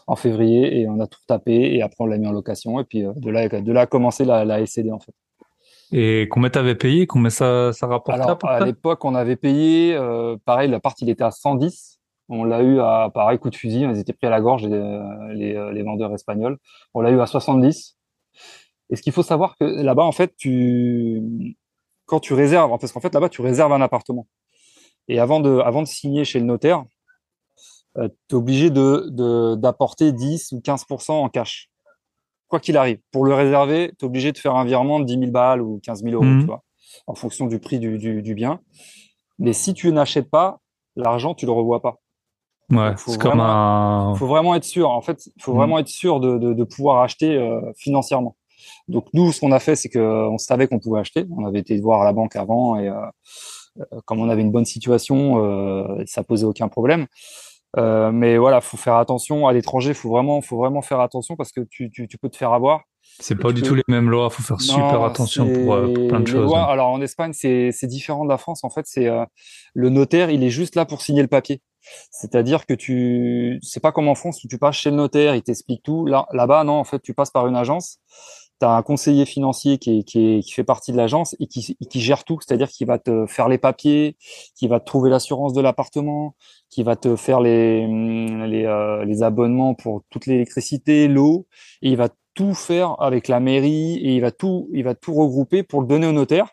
[0.06, 2.84] en février et on a tout tapé et après on l'a mis en location et
[2.84, 5.14] puis de là, de là a commencé la, la SCD en fait.
[5.92, 7.06] Et combien t'avais payé?
[7.06, 11.24] Combien ça, ça rapportait Alors, à, l'époque, on avait payé, euh, pareil, l'appart il était
[11.24, 11.98] à 110.
[12.28, 15.00] On l'a eu à pareil coup de fusil, ils étaient pris à la gorge les,
[15.34, 16.58] les, les vendeurs espagnols.
[16.94, 17.96] On l'a eu à 70.
[18.90, 21.56] Et ce qu'il faut savoir que là-bas, en fait, tu
[22.10, 24.26] quand tu réserves, parce qu'en fait là-bas tu réserves un appartement.
[25.06, 26.84] Et avant de, avant de signer chez le notaire,
[27.98, 31.70] euh, tu es obligé de d'apporter 10 ou 15% en cash.
[32.48, 32.98] Quoi qu'il arrive.
[33.12, 35.80] Pour le réserver, tu es obligé de faire un virement de 10 000 balles ou
[35.84, 36.40] 15 000 euros, mhm.
[36.40, 36.64] tu vois,
[37.06, 38.60] en fonction du prix du, du, bien.
[39.38, 40.58] Mais si tu n'achètes pas,
[40.96, 42.00] l'argent, tu le revois pas.
[42.70, 44.14] Ouais, c'est comme un.
[44.16, 44.90] faut vraiment être sûr.
[44.90, 45.58] En fait, il faut mhm.
[45.58, 48.36] vraiment être sûr de, de, de pouvoir acheter euh, financièrement.
[48.88, 51.26] Donc nous, ce qu'on a fait, c'est qu'on savait qu'on pouvait acheter.
[51.36, 52.94] On avait été voir à la banque avant et euh,
[53.78, 57.06] euh, comme on avait une bonne situation, euh, ça posait aucun problème.
[57.76, 59.94] Euh, mais voilà, faut faire attention à l'étranger.
[59.94, 62.82] Faut vraiment, faut vraiment faire attention parce que tu, tu, tu peux te faire avoir.
[63.20, 64.28] C'est pas du tout les mêmes lois.
[64.30, 66.52] Faut faire super attention pour, plein de choses.
[66.54, 66.64] Hein.
[66.64, 68.64] alors en Espagne, c'est différent de la France.
[68.64, 69.08] En fait, c'est
[69.74, 71.60] le notaire, il est juste là pour signer le papier.
[72.10, 75.42] C'est-à-dire que tu, c'est pas comme en France où tu passes chez le notaire, il
[75.42, 76.06] t'explique tout.
[76.06, 77.98] Là, là-bas, non, en fait, tu passes par une agence
[78.60, 82.24] tu un conseiller financier qui, qui, qui fait partie de l'agence et qui, qui, gère
[82.24, 84.16] tout, c'est-à-dire qu'il va te faire les papiers,
[84.54, 86.36] qui va te trouver l'assurance de l'appartement,
[86.68, 91.46] qui va te faire les, les, euh, les abonnements pour toute l'électricité, l'eau,
[91.80, 95.14] et il va tout faire avec la mairie et il va tout, il va tout
[95.14, 96.50] regrouper pour le donner au notaire.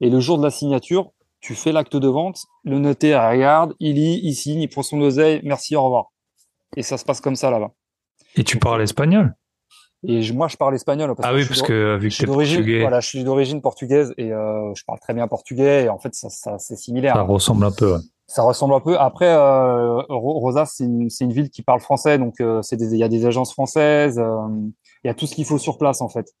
[0.00, 3.96] Et le jour de la signature, tu fais l'acte de vente, le notaire regarde, il
[3.96, 6.12] lit, il signe, il prend son oseille, merci, au revoir.
[6.76, 7.72] Et ça se passe comme ça là-bas.
[8.36, 9.34] Et tu parles espagnol?
[10.04, 11.14] Et moi, je parle espagnol.
[11.14, 12.80] Parce ah oui, parce que vu que tu es portugais.
[12.80, 15.84] Voilà, je suis d'origine portugaise et euh, je parle très bien portugais.
[15.84, 17.14] Et en fait, ça, ça c'est similaire.
[17.14, 17.94] Ça ressemble un peu.
[17.94, 18.00] Ouais.
[18.26, 18.98] Ça ressemble un peu.
[18.98, 23.04] Après, euh, Rosa, c'est une, une, ville qui parle français, donc euh, c'est il y
[23.04, 24.18] a des agences françaises.
[24.18, 24.48] Euh,
[25.04, 26.32] il y a tout ce qu'il faut sur place en fait.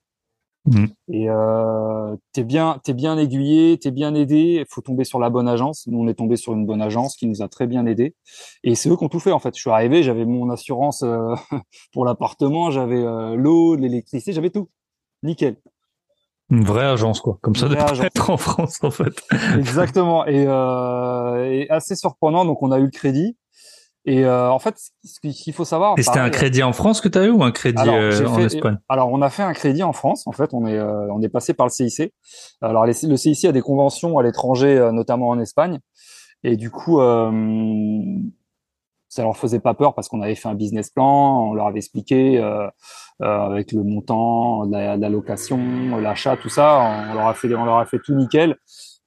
[0.64, 0.86] Mmh.
[1.08, 4.60] Et euh, t'es bien, t'es bien aiguillé, t'es bien aidé.
[4.60, 5.86] Il faut tomber sur la bonne agence.
[5.88, 8.14] Nous, on est tombé sur une bonne agence qui nous a très bien aidé.
[8.62, 9.54] Et c'est eux qui ont tout fait en fait.
[9.56, 11.34] Je suis arrivé, j'avais mon assurance euh,
[11.92, 14.68] pour l'appartement, j'avais euh, l'eau, l'électricité, j'avais tout.
[15.22, 15.56] Nickel.
[16.50, 17.38] Une vraie agence quoi.
[17.40, 19.22] Comme ça, de être en France en fait.
[19.56, 20.26] Exactement.
[20.26, 22.44] Et, euh, et assez surprenant.
[22.44, 23.36] Donc, on a eu le crédit.
[24.04, 25.94] Et euh, en fait, ce qu'il faut savoir.
[25.96, 28.40] Et c'était un crédit en France que tu as eu ou un crédit euh, en
[28.40, 28.78] Espagne?
[28.88, 30.26] Alors, on a fait un crédit en France.
[30.26, 32.12] En fait, on est euh, on est passé par le CIC.
[32.60, 35.78] Alors, le CIC a des conventions à l'étranger, notamment en Espagne.
[36.42, 36.98] Et du coup,
[39.08, 41.78] ça leur faisait pas peur parce qu'on avait fait un business plan, on leur avait
[41.78, 42.40] expliqué
[43.20, 47.06] avec le montant, la, la location, l'achat, tout ça.
[47.10, 48.56] On leur a fait on leur a fait tout nickel.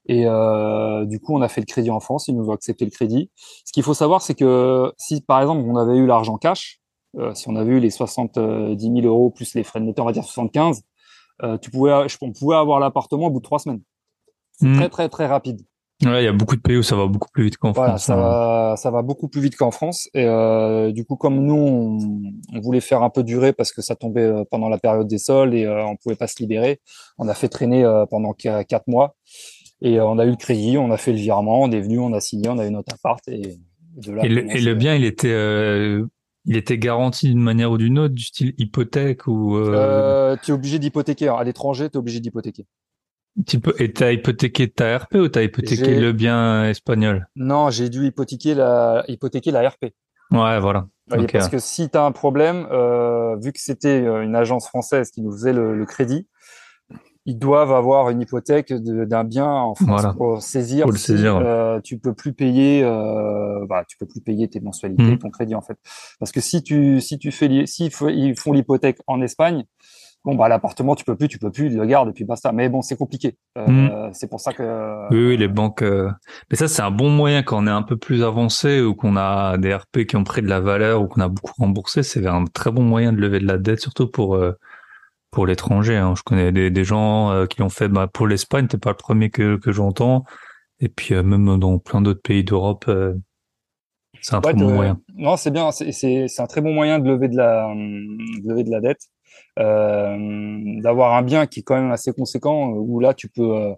[0.08, 2.86] Et euh, du coup, on a fait le crédit en France, ils nous ont accepté
[2.86, 3.32] le crédit.
[3.66, 6.80] Ce qu'il faut savoir, c'est que si par exemple on avait eu l'argent cash,
[7.18, 10.08] euh, si on avait eu les 70 000 euros plus les frais de notaire, on
[10.08, 10.82] va dire 75,
[11.44, 13.82] euh, tu pouvais, on pouvait avoir l'appartement au bout de trois semaines.
[14.54, 14.76] C'est hmm.
[14.76, 15.62] très très très rapide.
[16.04, 17.92] Ouais, il y a beaucoup de pays où ça va beaucoup plus vite qu'en voilà,
[17.92, 18.04] France.
[18.04, 18.18] Ça, hein.
[18.18, 20.10] va, ça va beaucoup plus vite qu'en France.
[20.14, 21.98] Et euh, du coup, comme nous, on,
[22.54, 25.18] on, voulait faire un peu durer parce que ça tombait euh, pendant la période des
[25.18, 26.82] soldes et euh, on pouvait pas se libérer,
[27.18, 29.16] on a fait traîner euh, pendant quatre mois.
[29.86, 32.00] Et euh, on a eu le crédit, on a fait le virement, on est venu,
[32.00, 33.60] on a signé, on a eu notre appart et
[33.98, 34.26] de là.
[34.26, 36.04] Et le, bien, il était, euh,
[36.46, 39.56] il était garanti d'une manière ou d'une autre, du style hypothèque ou.
[39.58, 40.38] Euh...
[40.42, 41.28] tu es obligé d'hypothéquer.
[41.28, 42.66] À l'étranger, tu es obligé d'hypothéquer.
[43.46, 47.28] Tu et t'as hypothéqué ta RP ou t'as hypothéqué le bien espagnol?
[47.36, 49.94] Non, j'ai dû hypothéquer la, hypothéquer la RP.
[50.32, 50.88] Ouais, voilà.
[51.10, 55.22] Parce que si tu as un problème, euh, vu que c'était une agence française qui
[55.22, 56.28] nous faisait le, le crédit,
[57.26, 60.88] ils doivent avoir une hypothèque d'un bien en France pour saisir.
[60.88, 61.38] le saisir.
[61.38, 65.18] Euh, tu peux plus payer, euh, bah, tu peux plus payer tes mensualités, mmh.
[65.18, 65.78] ton crédit en fait.
[66.20, 69.66] Parce que si tu si tu fais, si ils font l'hypothèque en Espagne,
[70.26, 72.52] bon bah l'appartement tu peux plus, tu peux plus, le garde et puis basta.
[72.52, 73.38] Mais bon, c'est compliqué.
[73.58, 74.14] Euh, mmh.
[74.14, 75.10] C'est pour ça que.
[75.12, 75.82] Oui, oui les banques.
[75.82, 76.12] Euh,
[76.52, 79.16] mais ça c'est un bon moyen quand on est un peu plus avancé ou qu'on
[79.18, 82.26] a des RP qui ont pris de la valeur ou qu'on a beaucoup remboursé, c'est
[82.28, 84.54] un très bon moyen de lever de la dette, surtout pour euh,
[85.36, 85.98] pour l'étranger.
[85.98, 86.14] Hein.
[86.18, 88.68] Je connais des, des gens euh, qui l'ont fait bah, pour l'Espagne.
[88.68, 90.24] T'es pas le premier que, que j'entends.
[90.80, 93.14] Et puis euh, même dans plein d'autres pays d'Europe, euh,
[94.22, 94.98] c'est un très bon moyen.
[95.14, 95.72] Non, c'est bien.
[95.72, 99.02] C'est un très bon moyen de lever de la, de lever de la dette,
[99.58, 102.70] d'avoir un bien qui est quand même assez conséquent.
[102.70, 103.76] Où là, tu peux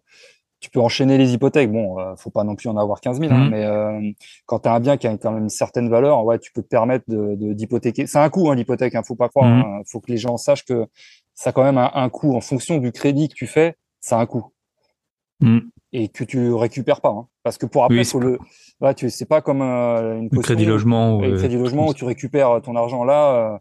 [0.60, 1.72] tu peux enchaîner les hypothèques.
[1.72, 3.50] Bon, faut pas non plus en avoir 15 000, hein, mmh.
[3.50, 6.52] mais quand tu as un bien qui a quand même une certaine valeur, ouais, tu
[6.52, 8.06] peux te permettre de d'hypothéquer.
[8.06, 8.94] C'est un coût, hein, l'hypothèque.
[8.96, 9.50] Hein, faut pas croire.
[9.50, 9.62] Mmh.
[9.62, 10.88] Hein, faut que les gens sachent que
[11.38, 13.76] ça a quand même un, coût en fonction du crédit que tu fais.
[14.02, 14.52] Ça a un coût
[15.40, 15.60] mmh.
[15.94, 18.40] et que tu récupères pas, hein, parce que pour après, faut le.
[18.82, 21.20] Ouais, tu c'est pas comme euh, une crédit logement.
[21.20, 23.54] Crédit logement où tu récupères ton argent là.
[23.54, 23.58] Euh,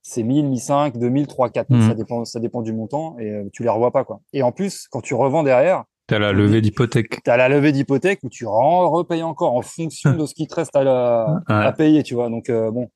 [0.00, 3.62] c'est 1000, 1500, 2000, 3, 4000, ça dépend, ça dépend du montant et euh, tu
[3.62, 4.22] les revois pas quoi.
[4.32, 7.22] Et en plus, quand tu revends derrière, T'as la levée d'hypothèque.
[7.22, 10.74] T'as la levée d'hypothèque où tu repayes encore en fonction de ce qui te reste
[10.74, 12.30] à, à payer, tu vois.
[12.30, 12.88] Donc euh, bon,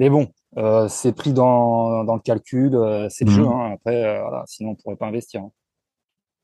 [0.00, 0.26] mais bon,
[0.56, 3.44] euh, c'est pris dans, dans le calcul, euh, c'est le jeu.
[3.44, 3.52] Mhm.
[3.52, 3.70] Hein.
[3.74, 5.42] Après, voilà, sinon on pourrait pas investir.
[5.42, 5.50] Hein.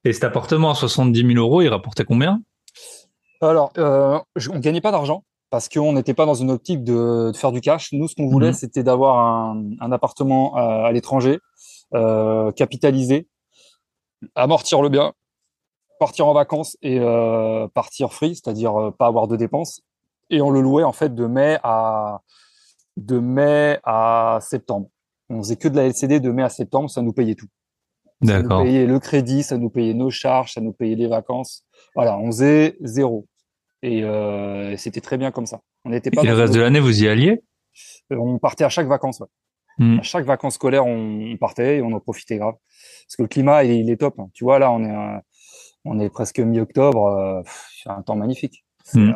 [0.04, 2.40] Et cet appartement à 70 000 euros, il rapportait combien?
[3.40, 7.60] Alors, on gagnait pas d'argent parce qu'on n'était pas dans une optique de, faire du
[7.60, 7.92] cash.
[7.92, 8.54] Nous, ce qu'on voulait, mhm.
[8.54, 11.40] c'était d'avoir un, un, appartement à, à l'étranger,
[12.54, 13.26] capitalisé,
[14.36, 15.12] amortir le bien
[15.98, 19.82] partir en vacances et euh, partir free, c'est-à-dire euh, pas avoir de dépenses.
[20.30, 22.20] Et on le louait en fait de mai à
[22.96, 24.88] de mai à septembre.
[25.28, 27.48] On faisait que de la LCD de mai à septembre, ça nous payait tout.
[28.24, 31.64] Ça nous payait le crédit, ça nous payait nos charges, ça nous payait les vacances.
[31.94, 33.26] Voilà, on faisait zéro.
[33.82, 35.60] Et euh, c'était très bien comme ça.
[35.84, 36.22] On n'était pas.
[36.22, 37.42] Et le reste de l'année, vous y alliez?
[38.10, 39.20] On partait à chaque vacances.
[39.20, 39.26] Ouais.
[39.78, 39.98] Hmm.
[39.98, 42.54] À chaque vacances scolaires, on, partait et on en profitait grave.
[42.54, 44.18] Parce que le climat, il, est top.
[44.18, 44.30] Hein.
[44.32, 45.20] Tu vois, là, on est
[45.86, 47.42] on est presque mi-octobre, euh,
[47.82, 48.64] c'est un temps magnifique.
[48.82, 49.14] C'est mm.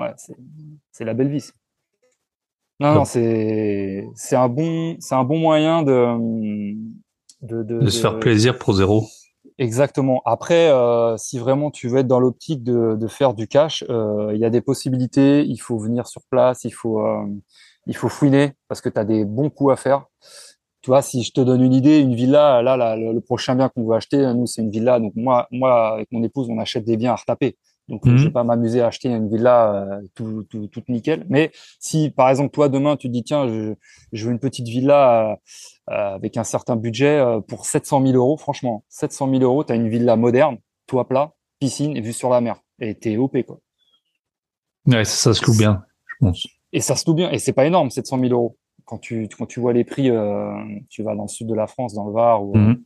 [0.00, 0.12] euh,
[0.90, 1.44] c'est la belle vie.
[2.80, 6.74] Non, non, c'est c'est un bon c'est un bon moyen de
[7.42, 9.06] de, de, se faire plaisir pour zéro.
[9.58, 10.22] Exactement.
[10.24, 14.38] Après, euh, si vraiment tu veux être dans l'optique de, de faire du cash, il
[14.38, 15.44] y a des possibilités.
[15.44, 17.00] Il faut venir sur place, il faut
[17.86, 20.06] il faut fouiner parce que tu as des bons coups à faire
[20.84, 23.70] tu vois, si je te donne une idée, une villa, là, là le, prochain bien
[23.70, 25.00] qu'on veut acheter, nous, c'est une villa.
[25.00, 27.56] Donc moi, moi, avec mon épouse, on achète des biens à retaper.
[27.88, 28.16] Donc mhm.
[28.16, 31.26] je vais pas m'amuser à acheter une villa euh, tout, tout, toute nickel.
[31.28, 33.74] Mais si, par exemple, toi demain, tu dis tiens, je,
[34.12, 35.38] je veux une petite villa
[35.90, 39.72] euh, avec un certain budget euh, pour 700 000 euros, franchement, 700 000 euros, tu
[39.72, 40.56] as une villa moderne,
[40.86, 42.56] toit plat, piscine et vue sur la mer.
[42.80, 43.60] Et t'es OP quoi.
[44.86, 46.46] Ouais, ça, ça se loue bien, je pense.
[46.72, 47.30] Et ça se loue bien.
[47.30, 48.56] Et c'est pas énorme, 700 000 euros
[48.86, 50.10] quand tu quand tu vois les prix,
[50.90, 52.82] tu vas dans le sud de la France, dans le Var ou Mhm.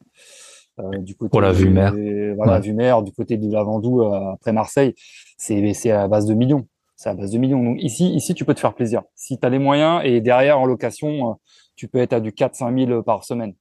[0.78, 1.92] Euh, du côté Pour la vue mer.
[2.36, 2.60] voilà Ouais.
[2.60, 4.94] vue mer, du côté de la Vendoue euh, après Marseille,
[5.36, 6.66] c'est c'est à base de millions.
[6.96, 7.62] C'est à base de millions.
[7.62, 9.02] Donc ici ici tu peux te faire plaisir.
[9.14, 11.34] Si tu as les moyens et derrière en location, euh,
[11.76, 13.54] tu peux être à du 4-5 000 par semaine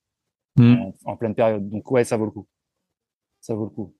[0.58, 0.82] Mhm.
[1.06, 1.70] en, en pleine période.
[1.70, 2.48] Donc ouais, ça vaut le coup.
[3.42, 3.94] Ça vaut le coup.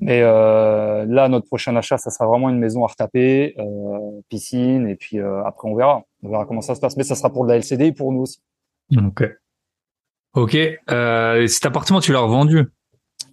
[0.00, 4.88] Mais euh, là, notre prochain achat, ça sera vraiment une maison à retaper, euh, piscine,
[4.88, 6.02] et puis euh, après on verra.
[6.24, 6.96] On verra comment ça se passe.
[6.96, 8.40] Mais ça sera pour de la LCD et pour nous aussi.
[8.96, 9.22] Ok.
[10.34, 10.56] Ok.
[10.90, 12.66] Euh, et cet appartement, tu l'as revendu?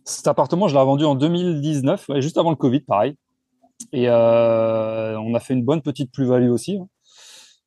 [0.05, 3.15] Cet appartement, je l'ai vendu en 2019, ouais, juste avant le Covid, pareil.
[3.91, 6.77] Et euh, on a fait une bonne petite plus-value aussi.
[6.77, 6.87] hein.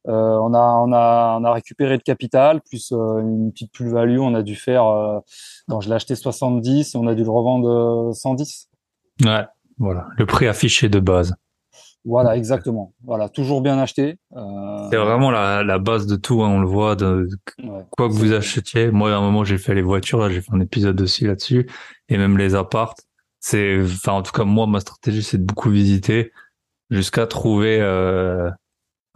[0.09, 4.19] Euh, on, a, on, a, on a récupéré de capital, plus une petite plus-value.
[4.21, 4.85] On a dû faire,
[5.69, 8.69] non, je l'ai acheté 70 et on a dû le revendre euh, 110.
[9.25, 9.45] Ouais.
[9.79, 10.07] Voilà.
[10.17, 11.35] Le prix affiché de base.
[12.07, 12.95] Voilà, exactement.
[13.05, 14.17] Voilà, toujours bien acheté.
[14.37, 16.43] Euh, C'est vraiment la, la base de tout.
[16.45, 16.95] hein, on le voit.
[16.95, 17.29] De,
[17.63, 17.85] ouais.
[17.91, 18.93] quoi que vous achetiez.
[18.93, 20.21] Moi, à un moment, j'ai fait les voitures.
[20.21, 21.69] Là, j'ai fait un épisode aussi là-dessus.
[22.09, 23.03] Et même les appartes.
[23.41, 26.33] C'est, enfin, en tout cas, moi, ma stratégie, c'est de beaucoup visiter
[26.91, 28.49] jusqu'à trouver euh,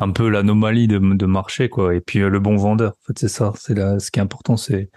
[0.01, 1.95] un peu l'anomalie de, de marché, quoi.
[1.95, 2.91] Et puis euh, le bon vendeur.
[2.91, 3.53] En fait, c'est ça.
[3.57, 4.91] C'est là, ce qui est important, c'est,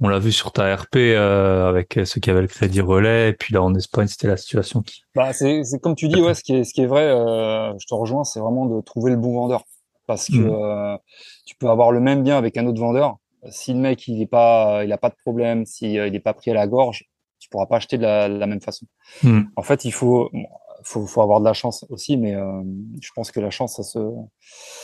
[0.00, 3.30] on l'a vu sur ta RP euh, avec ceux qui avaient le crédit relais.
[3.30, 5.02] Et puis là, en Espagne, c'était la situation qui.
[5.14, 7.72] Bah, c'est, c'est comme tu dis, ouais, ce qui est, ce qui est vrai, euh,
[7.78, 9.64] je te rejoins, c'est vraiment de trouver le bon vendeur.
[10.06, 10.50] Parce que Mhm.
[10.50, 10.96] euh,
[11.44, 13.16] tu peux avoir le même bien avec un autre vendeur.
[13.50, 16.20] Si le mec, il est pas, il a pas de problème, si euh, il est
[16.20, 17.04] pas pris à la gorge,
[17.38, 18.86] tu pourras pas acheter de la, de la même façon.
[19.22, 19.50] Mhm.
[19.56, 20.46] En fait, il faut, bon,
[20.82, 22.62] faut, faut avoir de la chance aussi, mais euh,
[23.02, 23.98] je pense que la chance, ça se,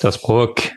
[0.01, 0.73] Ça se provoque.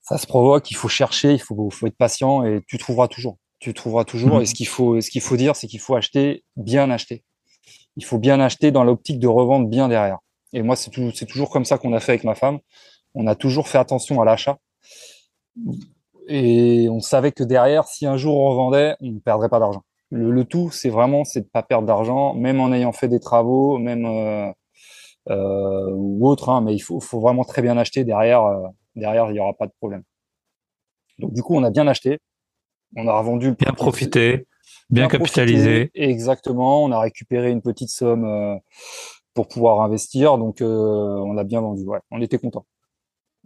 [0.00, 0.70] ça se provoque.
[0.70, 3.36] Il faut chercher, il faut, faut être patient et tu trouveras toujours.
[3.60, 4.36] Tu trouveras toujours.
[4.36, 4.42] Mhm.
[4.42, 7.24] Et ce qu'il faut, ce qu'il faut dire, c'est qu'il faut acheter, bien acheter.
[7.96, 10.18] Il faut bien acheter dans l'optique de revendre bien derrière.
[10.52, 12.58] Et moi, c'est tout, c'est toujours comme ça qu'on a fait avec ma femme.
[13.14, 14.58] On a toujours fait attention à l'achat.
[16.28, 19.82] Et on savait que derrière, si un jour on revendait, on ne perdrait pas d'argent.
[20.10, 23.20] Le, le tout, c'est vraiment, c'est de pas perdre d'argent, même en ayant fait des
[23.20, 24.50] travaux, même euh,
[25.28, 26.48] euh, ou autre.
[26.48, 28.44] Hein, mais il faut, faut vraiment très bien acheter derrière.
[28.44, 30.02] euh, derrière, il n'y aura pas de problème.
[31.18, 32.18] Donc du coup, on a bien acheté.
[32.96, 34.46] On a revendu le Bien profiter.
[34.90, 35.86] Bien, capitaliser.
[35.86, 36.10] profité.
[36.10, 36.82] Exactement.
[36.82, 38.56] On a récupéré une petite somme euh,
[39.34, 40.36] pour pouvoir investir.
[40.38, 41.84] Donc, euh, on l'a bien vendu.
[41.84, 42.66] Ouais, on était content.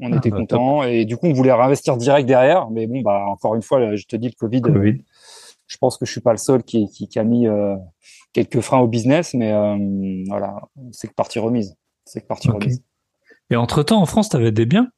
[0.00, 0.82] On Ah, était bah, content.
[0.84, 2.70] Et du coup, on voulait réinvestir direct derrière.
[2.70, 5.04] Mais bon, bah, encore une fois, là, je te dis, le Covid, euh, Covid.
[5.66, 7.76] je pense que je suis pas le seul qui, qui, qui a mis euh,
[8.32, 9.34] quelques freins au business.
[9.34, 9.76] Mais euh,
[10.28, 11.76] voilà, c'est que partie remise.
[12.06, 12.82] C'est que partie remise.
[13.50, 14.88] Et entre temps, en France, t'avais des biens?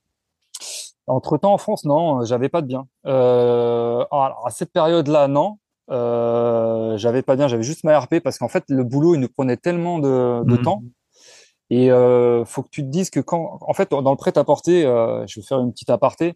[1.06, 2.86] Entre temps, en France, non, j'avais pas de bien.
[3.06, 5.58] Euh, alors, à cette période-là, non.
[5.90, 9.20] Euh, j'avais pas de bien, j'avais juste ma RP parce qu'en fait, le boulot, il
[9.20, 10.62] nous prenait tellement de, de Mhm.
[10.62, 10.82] temps.
[11.70, 15.24] Et euh, faut que tu te dises que quand, en fait, dans le prêt-à-porter, euh,
[15.26, 16.34] je vais faire une petite aparté.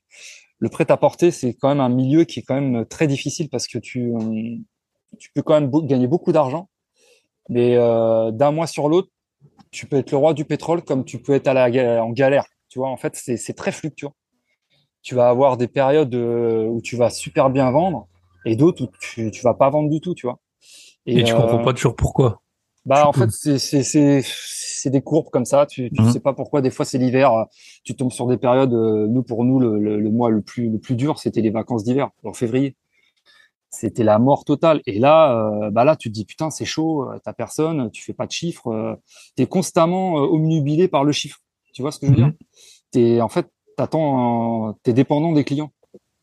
[0.59, 3.79] Le prêt-à-porter, c'est quand même un milieu qui est quand même très difficile parce que
[3.79, 4.13] tu,
[5.19, 6.69] tu peux quand même gagner beaucoup d'argent,
[7.49, 9.09] mais euh, d'un mois sur l'autre,
[9.71, 12.45] tu peux être le roi du pétrole comme tu peux être à la, en galère.
[12.69, 14.13] Tu vois, en fait, c'est très fluctuant.
[15.03, 18.07] Tu vas avoir des périodes euh, où tu vas super bien vendre
[18.45, 20.39] et d'autres où tu, tu vas pas vendre du tout, tu vois.
[21.07, 22.43] Et, tu euh, comprends pas toujours pourquoi.
[22.87, 25.67] bah, en Tu fait, c'est, c'est, c'est, c'est des courbes comme ça.
[25.67, 26.11] Tu, tu Mhm.
[26.13, 26.63] sais pas pourquoi.
[26.63, 27.33] Des fois, c'est l'hiver.
[27.33, 27.45] euh,
[27.85, 28.73] Tu tombes sur des périodes.
[28.75, 31.51] euh, Nous, pour nous, le, le, le mois le plus, le plus dur, c'était les
[31.51, 32.77] vacances d'hiver, en février.
[33.71, 34.81] C'était la mort totale.
[34.87, 37.09] Et là, euh, bah là, tu te dis putain, c'est chaud.
[37.11, 37.91] euh, T'as personne.
[37.93, 38.69] Tu fais pas de chiffres.
[38.69, 38.95] Euh,
[39.37, 41.39] T'es constamment euh, omnubilé par le chiffre.
[41.73, 42.25] Tu vois ce que je veux Mhm.
[42.31, 42.33] dire
[42.93, 43.49] T'es, en fait,
[43.81, 44.75] t'attends.
[44.83, 45.71] T'es dépendant des clients.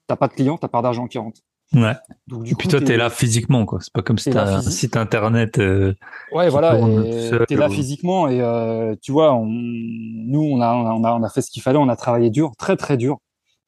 [0.07, 1.41] T'as pas de clients, t'as pas d'argent qui rentre.
[1.73, 1.93] Ouais.
[2.27, 3.79] Donc, du Et puis coup, toi, t'es- là physiquement, quoi.
[3.81, 5.59] C'est pas comme si t'as un site internet.
[5.59, 5.93] euh,
[6.31, 6.77] Ouais, voilà,
[7.45, 11.23] t'es là ou- physiquement et euh, tu vois, on, nous on a, on a on
[11.23, 13.17] a fait ce qu'il fallait, on a travaillé dur, très très dur.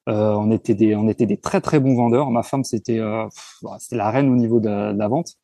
[0.08, 2.30] Euh, on était des on était des très très bons vendeurs.
[2.30, 3.00] Ma femme c'était
[3.92, 5.34] la reine au niveau de la, de la vente.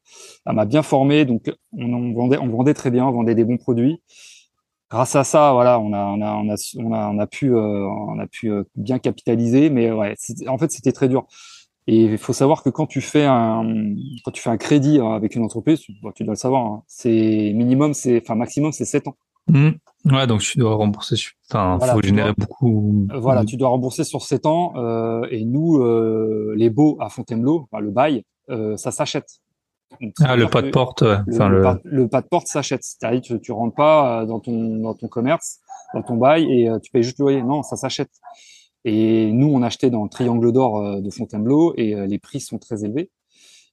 [0.47, 3.44] Elle m'a bien formé, donc on, on vendait on vendait très bien, on vendait des
[3.44, 4.01] bons produits.
[4.91, 7.53] Grâce à ça, voilà, on a on a on a on a, on a pu
[7.55, 10.14] euh, on a pu euh, bien capitaliser, mais ouais,
[10.47, 11.26] en fait c'était très dur.
[11.89, 13.64] Et il faut savoir que quand tu fais un,
[14.24, 16.64] quand tu fais un crédit euh, avec une entreprise, tu, bon, tu dois le savoir,
[16.66, 19.16] hein, c'est minimum, c'est, enfin maximum, c'est 7 ans.
[19.49, 19.76] Mhm.
[20.07, 21.14] Ouais, donc tu dois rembourser.
[21.49, 23.07] Enfin, Voilà, faut générer dois- beaucoup.
[23.12, 24.72] Euh, Voilà, tu dois rembourser sur 7 ans.
[24.76, 29.39] euh, et nous, euh, les baux à Fontainebleau, enfin, le bail, euh, ça s'achète.
[30.20, 31.03] Ah, le pas de porte.
[31.03, 31.16] ouais.
[31.26, 31.62] Le, Enfin, le le.
[31.62, 32.82] pas, le pas de porte s'achète.
[32.82, 35.59] C'est-à-dire que tu, tu rentres pas euh, dans ton, dans ton commerce,
[35.94, 37.42] dans ton bail et euh, tu payes juste le loyer.
[37.42, 38.11] Non, ça s'achète.
[38.84, 42.59] Et nous, on achetait dans le Triangle d'Or euh, de Fontainebleau et les prix sont
[42.59, 43.11] très élevés.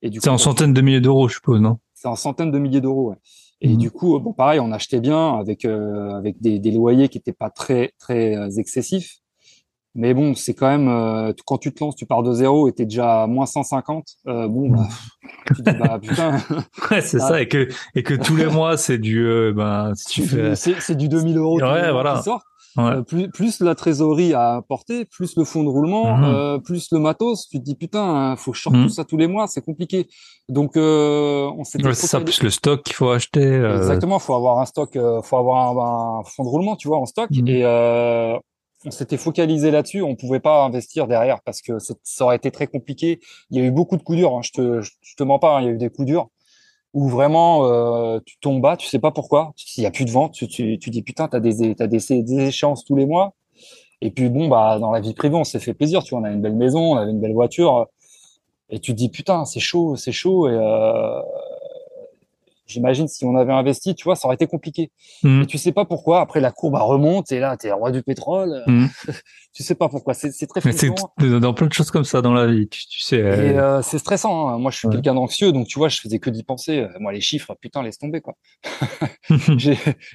[0.01, 1.77] Et du C'est coup, en centaines de milliers d'euros, je suppose, non?
[1.93, 3.11] C'est en centaines de milliers d'euros.
[3.11, 3.17] Ouais.
[3.61, 3.77] Et Mhm.
[3.77, 7.31] du coup, bon, pareil, on achetait bien avec euh, avec des, des loyers qui étaient
[7.31, 9.19] pas très très excessifs.
[9.95, 12.73] Mais bon, c'est quand même euh, quand tu te lances, tu pars de zéro et
[12.73, 14.05] t'es déjà à moins 150.
[14.27, 14.87] Euh, bon, bah,
[15.55, 16.37] tu dis bah putain.
[16.89, 20.21] ouais, c'est ça et que et que tous les mois c'est du euh, ben si
[20.21, 22.17] tu fais c'est du 2000 euros ouais, voilà.
[22.17, 22.41] qui sort.
[22.79, 26.97] Euh, plus, plus la trésorerie à apporter, plus le fonds de roulement, euh, plus le
[26.97, 27.47] matos.
[27.47, 28.83] Tu te dis putain, faut que je sorte mhm.
[28.83, 30.07] tout ça tous les mois, c'est compliqué.
[30.49, 31.83] Donc euh, on s'est.
[31.85, 33.43] Ouais, c'est ça, plus le stock qu'il faut acheter.
[33.43, 37.29] Exactement, faut avoir un stock, faut avoir un, fonds de roulement, tu vois, en stock.
[37.29, 37.47] Mhm.
[37.47, 37.63] Et
[38.85, 40.01] on s'était focalisé là-dessus.
[40.01, 43.19] On pouvait pas investir derrière parce que ça aurait été très compliqué.
[43.49, 44.33] Il y a eu beaucoup de coups durs.
[44.35, 44.41] Hein.
[44.43, 45.61] Je te, je te mens pas, hein.
[45.61, 46.29] il y a eu des coups durs
[46.93, 49.53] où vraiment euh, tu tombes bas, tu sais pas pourquoi.
[49.55, 52.39] S'il y a plus de vente, tu, tu, tu dis putain, t'as des des, des
[52.39, 53.33] échéances tous les mois.
[54.01, 56.23] Et puis bon bah dans la vie privée, on s'est fait plaisir, tu vois, on
[56.25, 57.87] a une belle maison, on avait une belle voiture.
[58.69, 60.47] Et tu te dis putain, c'est chaud, c'est chaud.
[60.47, 61.21] Et euh,
[62.65, 64.91] J'imagine si on avait investi, tu vois, ça aurait été compliqué.
[65.23, 65.41] Mmh.
[65.43, 66.21] Et tu sais pas pourquoi.
[66.21, 68.63] Après, la courbe remonte et là, tu es roi du pétrole.
[68.67, 68.85] Mmh.
[69.53, 70.13] tu sais pas pourquoi.
[70.13, 71.13] C'est très frustrant.
[71.19, 73.21] Dans plein de choses comme ça dans la vie, tu, sais.
[73.21, 73.51] Euh...
[73.51, 74.49] Et euh, c'est stressant.
[74.49, 74.59] Hein.
[74.59, 76.87] Moi, je suis quelqu'un d'anxieux, donc tu vois, je faisais que d'y penser.
[76.99, 78.35] Moi, les chiffres, putain, laisse tomber quoi.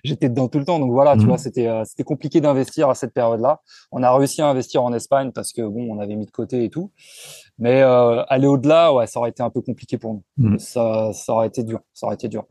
[0.05, 1.29] J'étais dedans tout le temps, donc voilà, tu mmh.
[1.29, 3.61] vois, c'était euh, c'était compliqué d'investir à cette période-là.
[3.93, 6.65] On a réussi à investir en Espagne parce que bon, on avait mis de côté
[6.65, 6.93] et tout.
[7.59, 10.23] Mais euh, aller au-delà, ouais, ça aurait été un peu compliqué pour nous.
[10.37, 10.59] Mm.
[10.59, 11.81] Ça, ça aurait été dur.
[11.93, 12.45] Ça aurait été dur.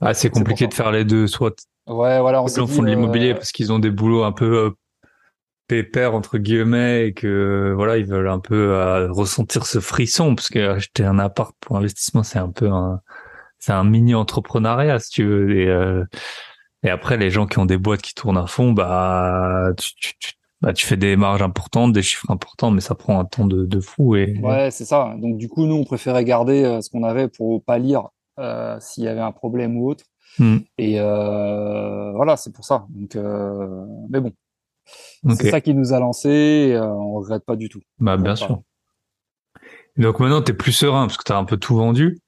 [0.00, 1.54] Ah, c'est compliqué de faire les deux, soit.
[1.86, 2.42] Ouais, voilà.
[2.42, 4.70] On font de l'immobilier euh, parce qu'ils ont des boulots un peu euh,
[5.68, 10.48] pépères entre guillemets et que voilà, ils veulent un peu euh, ressentir ce frisson parce
[10.48, 13.00] que acheter un appart pour investissement, c'est un peu un,
[13.58, 15.56] c'est un mini entrepreneuriat si tu veux.
[15.56, 16.06] Et,
[16.82, 20.12] et après, les gens qui ont des boîtes qui tournent à fond, bah, tu, tu,
[20.18, 23.46] tu bah, tu fais des marges importantes, des chiffres importants, mais ça prend un temps
[23.46, 24.16] de, de fou.
[24.16, 24.38] Et...
[24.40, 25.14] Ouais, c'est ça.
[25.18, 28.78] Donc du coup, nous, on préférait garder euh, ce qu'on avait pour pas lire euh,
[28.80, 30.04] s'il y avait un problème ou autre.
[30.38, 30.58] Hmm.
[30.78, 32.86] Et euh, voilà, c'est pour ça.
[32.90, 34.32] Donc, euh, mais bon,
[35.34, 36.78] c'est ça qui nous a lancé.
[36.80, 37.80] On regrette pas du tout.
[37.98, 38.62] Bah bien sûr.
[39.96, 42.18] donc maintenant, tu es plus serein parce que tu as un peu tout vendu.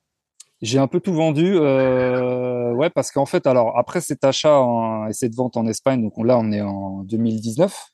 [0.60, 4.60] J'ai un peu tout vendu, euh, ouais, parce qu'en fait, alors après cet achat
[5.08, 7.90] et cette vente en Espagne, donc là on est en 2019,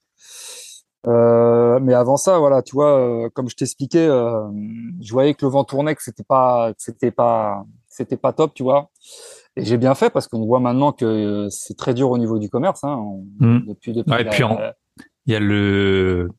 [1.07, 4.48] euh, mais avant ça, voilà, tu vois, euh, comme je t'expliquais, euh,
[5.00, 8.62] je voyais que le vent tournait, que c'était pas, c'était pas, c'était pas top, tu
[8.62, 8.90] vois.
[9.57, 12.48] Et j'ai bien fait parce qu'on voit maintenant que c'est très dur au niveau du
[12.48, 12.82] commerce.
[12.84, 13.00] Hein,
[13.40, 13.59] mmh.
[13.68, 14.44] depuis, depuis ouais, et puis
[15.26, 16.30] il y a le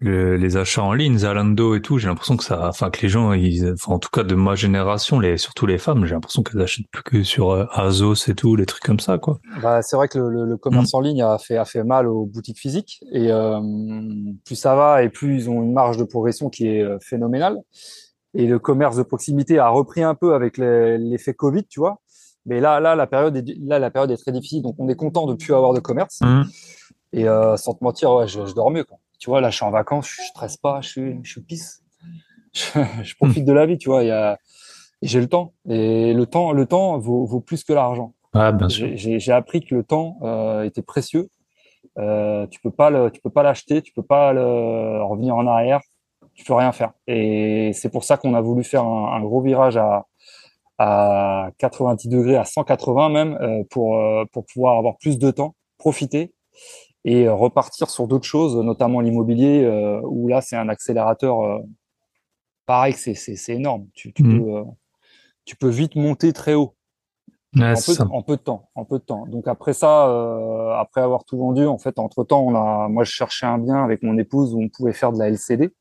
[0.00, 3.32] les achats en ligne, Zalando et tout, j'ai l'impression que ça, enfin que les gens,
[3.32, 6.60] ils, enfin, en tout cas de ma génération, les, surtout les femmes, j'ai l'impression qu'elles
[6.60, 9.38] achètent plus que sur euh, Azos et tout, les trucs comme ça, quoi.
[9.62, 10.96] Bah, c'est vrai que le, le, commerce mm.
[10.96, 13.60] en ligne a fait a fait mal aux boutiques physiques et euh,
[14.44, 17.58] plus ça va et plus ils ont une marge de progression qui est euh, phénoménale.
[18.36, 22.00] Et le commerce de proximité a repris un peu avec l'effet Covid, tu vois.
[22.46, 24.96] Mais là, là, la période est, là, la période est très difficile, donc on est
[24.96, 26.20] content de plus avoir de commerce.
[26.20, 26.42] Mm.
[27.12, 29.56] Et euh, sans te mentir, ouais, je, je dors mieux, quoi tu vois, là, je
[29.56, 31.82] suis en vacances, je stresse pas, je suis, je suis pisse.
[32.52, 34.02] Je, profite de la vie, tu vois.
[34.02, 34.38] Il y a,
[35.00, 35.54] j'ai le temps.
[35.66, 38.12] Et le temps, le temps vaut, vaut plus que l'argent.
[38.34, 38.90] Ah, bien sûr.
[38.94, 41.30] J'ai appris que le temps euh, était précieux.
[41.98, 45.46] Euh, tu peux pas le, tu peux pas l'acheter, tu peux pas le, revenir en
[45.46, 45.80] arrière.
[46.34, 46.92] Tu peux rien faire.
[47.06, 50.04] Et c'est pour ça qu'on a voulu faire un, un, gros virage à,
[50.76, 55.54] à 90 degrés, à 180 même, euh, pour, euh, pour pouvoir avoir plus de temps,
[55.78, 56.34] profiter
[57.04, 61.42] et euh, repartir sur d'autres choses, notamment l'immobilier, euh, où là c'est un accélérateur.
[61.42, 61.58] Euh,
[62.66, 63.86] pareil, c'est c'est énorme.
[63.94, 64.44] Tu, tu mmh.
[64.44, 64.62] peux
[65.44, 66.74] tu peux vite monter très haut.
[67.56, 69.26] en, peu, en, peu, de temps, en peu de temps.
[69.26, 73.04] Donc après ça, euh, après avoir tout vendu, en fait, entre temps, on a, moi,
[73.04, 75.72] je cherchais un bien avec mon épouse où on pouvait faire de la LCD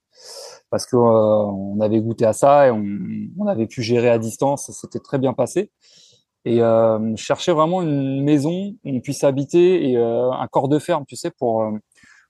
[0.70, 2.86] parce que euh, on avait goûté à ça et on,
[3.40, 5.72] on avait pu gérer à distance, ça s'était très bien passé
[6.46, 10.80] et euh, chercher vraiment une maison où on puisse habiter et euh, un corps de
[10.80, 11.72] ferme, tu sais, pour euh,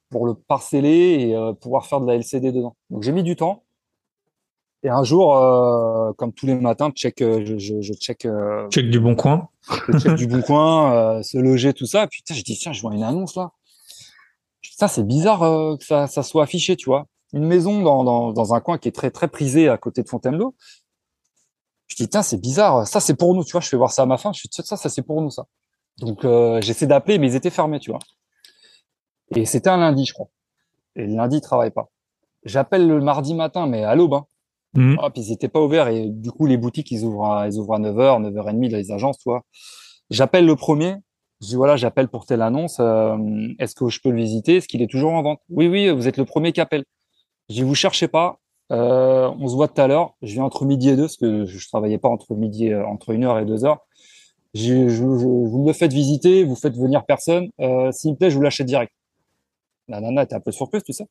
[0.09, 2.75] pour le parceller et euh, pouvoir faire de la LCD dedans.
[2.91, 3.63] Donc j'ai mis du temps.
[4.83, 8.27] Et un jour, euh, comme tous les matins, check, je, je, je check.
[8.69, 9.47] check du bon coin.
[9.97, 12.03] check du bon coin, se loger, tout ça.
[12.03, 13.51] Et puis je dis tiens, je vois une annonce là.
[14.61, 17.07] Ça c'est bizarre que ça, ça soit affiché, tu vois.
[17.31, 20.09] Une maison dans, dans, dans un coin qui est très très prisé à côté de
[20.09, 20.53] Fontainebleau.
[21.93, 22.87] Je dis, tiens, c'est bizarre.
[22.87, 23.61] Ça, c'est pour nous, tu vois.
[23.61, 24.33] Je fais voir ça à ma fin.
[24.33, 25.45] Je suis ça, ça, c'est pour nous, ça.
[25.99, 27.99] Donc, euh, j'essaie d'appeler, mais ils étaient fermés, tu vois.
[29.35, 30.29] Et c'était un lundi, je crois.
[30.95, 31.89] Et le lundi, ils travaillent pas.
[32.45, 34.25] J'appelle le mardi matin, mais à l'aube, hein.
[34.73, 34.95] Mmh.
[35.13, 35.87] Puis ils étaient pas ouverts.
[35.89, 39.19] Et du coup, les boutiques, ils ouvrent à, ils ouvrent à 9h, 9h30, les agences,
[39.19, 39.43] tu vois.
[40.09, 40.95] J'appelle le premier.
[41.41, 42.77] Je dis, voilà, j'appelle pour telle annonce.
[42.79, 43.17] Euh,
[43.59, 44.55] est-ce que je peux le visiter?
[44.57, 45.41] Est-ce qu'il est toujours en vente?
[45.49, 46.85] Oui, oui, vous êtes le premier qui appelle.
[47.49, 48.39] Je dis, vous cherchez pas.
[48.71, 50.15] Euh, on se voit tout à l'heure.
[50.21, 53.11] Je viens entre midi et deux, parce que je, travaillais pas entre midi, euh, entre
[53.11, 53.79] une heure et deux heures.
[54.53, 57.49] Je, je, vous me faites visiter, vous faites venir personne.
[57.59, 58.93] Euh, S'il me plaît, je vous l'achète direct.
[59.87, 61.07] La nana était un peu surprise, tu sais.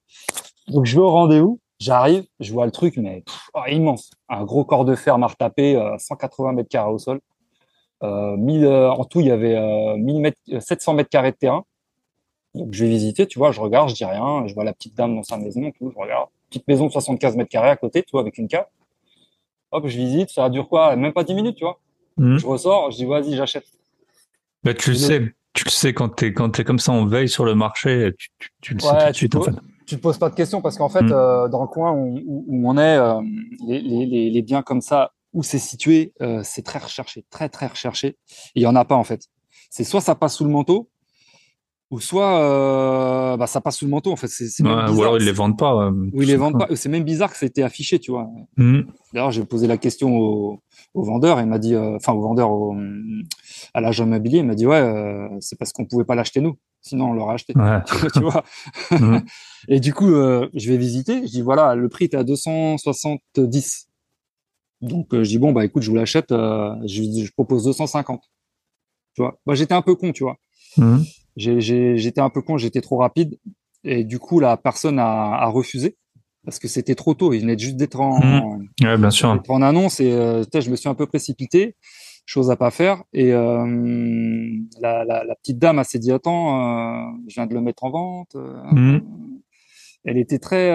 [0.69, 1.59] Donc, je vais au rendez-vous.
[1.79, 3.25] J'arrive, je vois le truc, mais
[3.55, 4.11] oh, immense.
[4.29, 7.21] Un gros corps de fer m'a retapé, 180 mètres carrés au sol.
[8.05, 9.59] Euh, 1000, en tout, il y avait
[10.61, 11.65] 700 mètres carrés de terrain.
[12.55, 14.95] Donc, je vais visiter, tu vois, je regarde, je dis rien, je vois la petite
[14.95, 16.29] dame dans sa maison, tout, je regarde.
[16.53, 18.67] Petite maison de 75 mètres carrés à côté, tu vois, avec une cave.
[19.71, 21.81] Hop, je visite, ça dure quoi Même pas 10 minutes, tu vois.
[22.19, 22.39] Mhm.
[22.39, 23.65] Je ressors, je dis, vas-y, j'achète.
[24.63, 27.31] Bah, tu le sais, tu le sais quand t'es quand es comme ça en veille
[27.31, 29.53] sur le marché, tu, tu, tu le sais tout de suite, en fait.
[29.87, 31.13] Tu te poses pas de questions parce qu'en fait, mhm.
[31.13, 33.21] euh, dans le coin où, où, on est, euh,
[33.67, 37.67] les, les, les, biens comme ça, où c'est situé, euh, c'est très recherché, très très
[37.67, 38.19] recherché.
[38.55, 39.23] Il y en a pas en fait.
[39.71, 40.91] C'est soit ça passe sous le manteau,
[41.93, 44.27] ou soit euh, bah, ça passe sous le manteau en fait.
[44.27, 45.91] C'est, ou alors ils les vendent pas.
[45.91, 46.75] ou ils les vendent pas.
[46.75, 48.31] C'est même bizarre que ça ait été affiché, tu vois.
[48.57, 48.81] Mmh.
[49.13, 50.63] D'ailleurs, j'ai posé la question au,
[50.95, 52.75] au vendeur, il m'a dit, euh, enfin au vendeur au,
[53.75, 56.57] à l'agent immobilier, il m'a dit ouais, euh, c'est parce qu'on pouvait pas l'acheter nous,
[56.81, 57.53] sinon on l'aurait acheté.
[57.55, 57.81] Ouais.
[58.15, 58.43] tu vois.
[58.91, 59.19] Mmh.
[59.69, 61.27] Et du coup, je vais visiter.
[61.27, 63.89] Je dis voilà, le prix est à 270.
[64.81, 66.31] Donc je dis bon bah écoute, je vous l'achète.
[66.31, 68.23] je, je propose 250.
[69.15, 69.39] Tu vois.
[69.45, 70.39] Moi j'étais un peu con, tu vois.
[70.79, 71.03] Mmh
[71.37, 73.39] j'étais un peu con, j'étais trop rapide.
[73.85, 75.97] Et du coup, la personne a, a refusé
[76.45, 77.33] parce que c'était trop tôt.
[77.33, 78.69] Il venait juste d'être en, mmh.
[78.83, 79.41] ouais, bien sûr.
[79.49, 81.77] en annonce et euh, je me suis un peu précipité,
[82.27, 83.03] chose à pas faire.
[83.13, 83.65] Et euh,
[84.81, 87.91] la, la, la, petite dame, s'est dit attends, euh, je viens de le mettre en
[87.91, 88.35] vente.
[88.35, 88.99] Mmh.
[90.05, 90.71] Elle était très,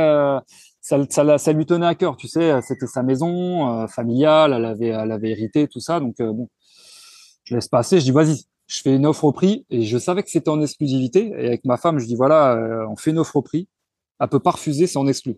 [0.80, 2.62] ça, ça, ça, lui tenait à cœur, tu sais.
[2.62, 6.00] C'était sa maison familiale, elle avait, elle avait hérité tout ça.
[6.00, 6.48] Donc bon,
[7.44, 8.00] je laisse passer.
[8.00, 10.62] Je dis vas-y, je fais une offre au prix et je savais que c'était en
[10.62, 11.32] exclusivité.
[11.38, 13.68] Et avec ma femme, je dis voilà, euh, on fait une offre au prix.
[14.20, 15.38] Elle peut pas refuser, c'est en exclu.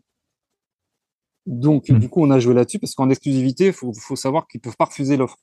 [1.46, 2.00] Donc, hmm.
[2.00, 4.78] du coup, on a joué là-dessus parce qu'en exclusivité, il faut, faut, savoir qu'ils peuvent
[4.78, 5.38] pas refuser l'offre.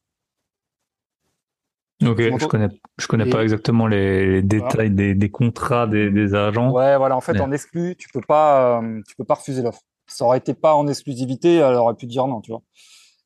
[2.05, 2.69] Ok, je connais,
[2.99, 6.71] je connais pas exactement les, détails des, des, contrats des, des, agents.
[6.71, 7.17] Ouais, voilà.
[7.17, 9.81] En fait, en exclu, tu peux pas, euh, tu peux pas refuser l'offre.
[10.07, 12.63] Ça aurait été pas en exclusivité, elle aurait pu dire non, tu vois.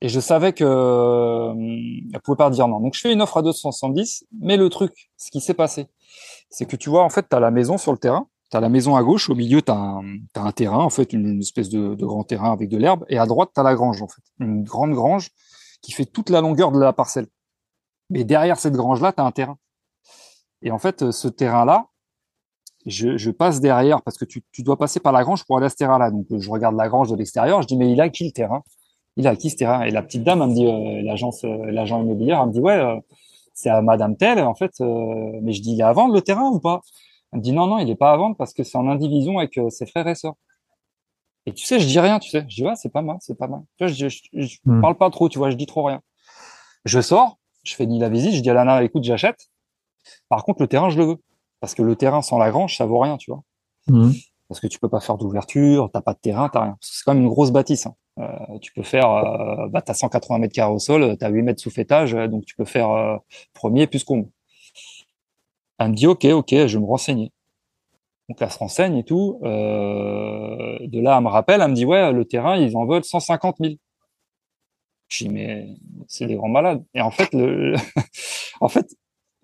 [0.03, 1.55] Et je savais que euh,
[2.13, 2.81] elle pouvait pas dire non.
[2.81, 5.89] Donc je fais une offre à 270, mais le truc, ce qui s'est passé,
[6.49, 8.61] c'est que tu vois, en fait, tu as la maison sur le terrain, tu as
[8.61, 10.01] la maison à gauche, au milieu, tu as,
[10.35, 13.51] un terrain, en fait, une, espèce de, grand terrain avec de l'herbe, et à droite,
[13.55, 15.31] tu as la grange, en fait, une grande grange
[15.83, 17.27] qui fait toute la longueur de la parcelle.
[18.09, 19.59] Mais derrière cette grange-là, tu as un terrain.
[20.63, 21.87] Et en fait, ce terrain-là,
[22.87, 25.67] je, je, passe derrière parce que tu, tu, dois passer par la grange pour aller
[25.67, 26.11] à ce terrain-là.
[26.11, 28.63] Donc, je regarde la grange de l'extérieur, je dis, mais il a qui le terrain?
[29.17, 29.83] Il a acquis ce terrain.
[29.83, 32.61] Et la petite dame, elle me dit, euh, l'agence, euh, l'agent immobilier, elle me dit,
[32.61, 32.97] ouais, euh,
[33.55, 34.81] c'est à Madame Telle, en fait.
[34.81, 36.81] mais je dis, il est à vendre le terrain ou pas?
[37.33, 39.39] Elle me dit, non, non, il est pas à vendre parce que c'est en indivision
[39.39, 40.35] avec ses frères et sœurs.
[41.47, 42.45] Et tu sais, je dis rien, tu sais.
[42.49, 43.61] Je dis, ouais, c'est pas mal, c'est pas mal.
[43.77, 44.81] Tu vois, je, je, hmm.
[44.81, 46.01] parle pas trop, tu vois, je dis trop rien.
[46.85, 49.51] Je sors, je fais ni la visite, je dis à Lana, écoute, j'achète.
[50.29, 51.17] Par contre, le terrain, je le veux.
[51.61, 53.43] Parce que le terrain sans la grange, ça vaut rien, tu vois.
[53.87, 54.13] Hmm.
[54.49, 56.77] Parce que tu peux pas faire d'ouverture, t'as pas de terrain, t'as rien.
[56.81, 57.87] C'est quand même une grosse bâtisse.
[57.87, 57.95] Hein.
[58.21, 61.29] Euh, tu peux faire, euh, bah, tu as 180 mètres carrés au sol, tu as
[61.29, 63.17] 8 mètres sous fêtage, donc tu peux faire euh,
[63.55, 64.29] premier plus comble.
[65.79, 67.33] Elle me dit, OK, OK, je vais me renseigner.
[68.29, 69.41] Donc elle se renseigne et tout.
[69.43, 73.05] Euh, de là, elle me rappelle, elle me dit, ouais, le terrain, ils en veulent
[73.05, 73.75] 150 000.
[75.09, 75.69] Je dis, mais
[76.07, 76.85] c'est des grands malades.
[76.95, 77.75] Et en fait, le,
[78.61, 78.95] en fait,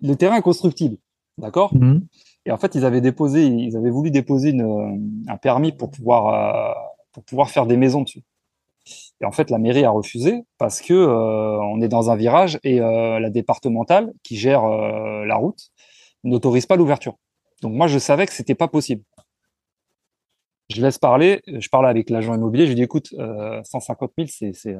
[0.01, 0.97] le terrain est constructible.
[1.37, 1.73] D'accord?
[1.73, 1.99] Mmh.
[2.45, 6.75] Et en fait, ils avaient déposé, ils avaient voulu déposer une, un permis pour pouvoir,
[7.11, 8.23] pour pouvoir faire des maisons dessus.
[9.21, 12.59] Et en fait, la mairie a refusé parce que euh, on est dans un virage
[12.63, 15.71] et euh, la départementale qui gère euh, la route
[16.23, 17.15] n'autorise pas l'ouverture.
[17.63, 19.03] Donc moi, je savais que c'était pas possible.
[20.69, 21.41] Je laisse parler.
[21.47, 22.65] Je parle avec l'agent immobilier.
[22.65, 23.15] Je lui dis écoute,
[23.63, 24.75] 150 000, c'est c'est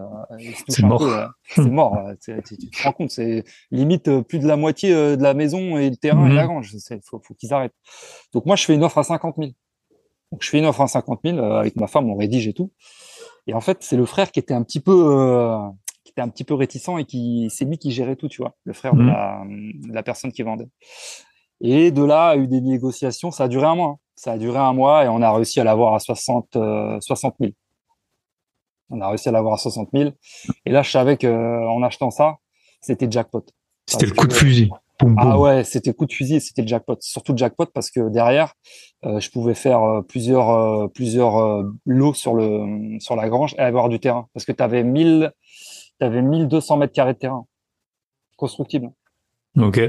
[0.83, 1.01] mort.
[1.47, 1.97] c'est mort.
[2.21, 5.95] Tu, te rends compte, c'est limite plus de la moitié de la maison et le
[5.95, 6.47] terrain et la mhm.
[6.49, 6.73] grange.
[6.73, 7.73] Il faut, faut qu'ils arrêtent.
[8.33, 9.51] Donc moi, je fais une offre à 50 000.
[10.33, 12.69] Donc je fais une offre à 50 000 avec ma femme, on rédige et tout.
[13.47, 15.57] Et en fait, c'est le frère qui était un petit peu, euh,
[16.03, 18.55] qui était un petit peu réticent et qui, c'est lui qui gérait tout, tu vois,
[18.65, 19.07] le frère de, mhm.
[19.07, 19.45] la,
[19.93, 20.67] la, personne qui vendait.
[21.61, 23.31] Et de là, il y a eu des négociations.
[23.31, 23.89] Ça a duré un mois.
[23.89, 23.97] Hein.
[24.15, 27.35] Ça a duré un mois et on a réussi à l'avoir à 60, euh, 60
[27.39, 27.51] 000.
[28.89, 30.11] On a réussi à l'avoir à 60 000.
[30.65, 32.37] Et là, je savais que en achetant ça,
[32.81, 33.45] c'était jackpot.
[33.85, 34.69] C'était le coup de fusil.
[35.17, 36.97] Ah ouais, c'était coup de fusil, c'était le jackpot.
[37.01, 38.53] Surtout le jackpot parce que derrière,
[39.05, 43.61] euh, je pouvais faire euh, plusieurs euh, plusieurs lots sur le sur la grange et
[43.61, 45.31] avoir du terrain parce que tu avais 1000
[45.99, 47.45] avais 1200 mètres carrés de terrain
[48.37, 48.91] constructible.
[49.57, 49.79] Ok.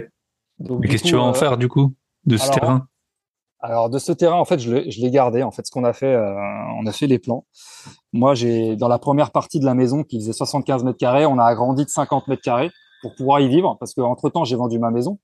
[0.59, 1.95] Mais qu'est-ce que tu vas en faire du coup
[2.25, 2.87] de ce terrain?
[3.61, 5.43] Alors de ce terrain, en fait, je l'ai gardé.
[5.43, 7.45] En fait, ce qu'on a fait, on a fait les plans.
[8.13, 11.39] Moi, j'ai dans la première partie de la maison qui faisait 75 mètres carrés, on
[11.39, 12.71] a agrandi de 50 mètres carrés
[13.03, 15.19] pour pouvoir y vivre parce que entre temps j'ai vendu ma maison.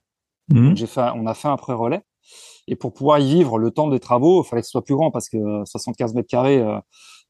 [0.48, 0.76] Mmh.
[0.76, 2.02] J'ai fait, on a fait un pré-relais
[2.68, 4.94] Et pour pouvoir y vivre le temps des travaux, il fallait que ce soit plus
[4.94, 6.78] grand parce que 75 mètres carrés euh,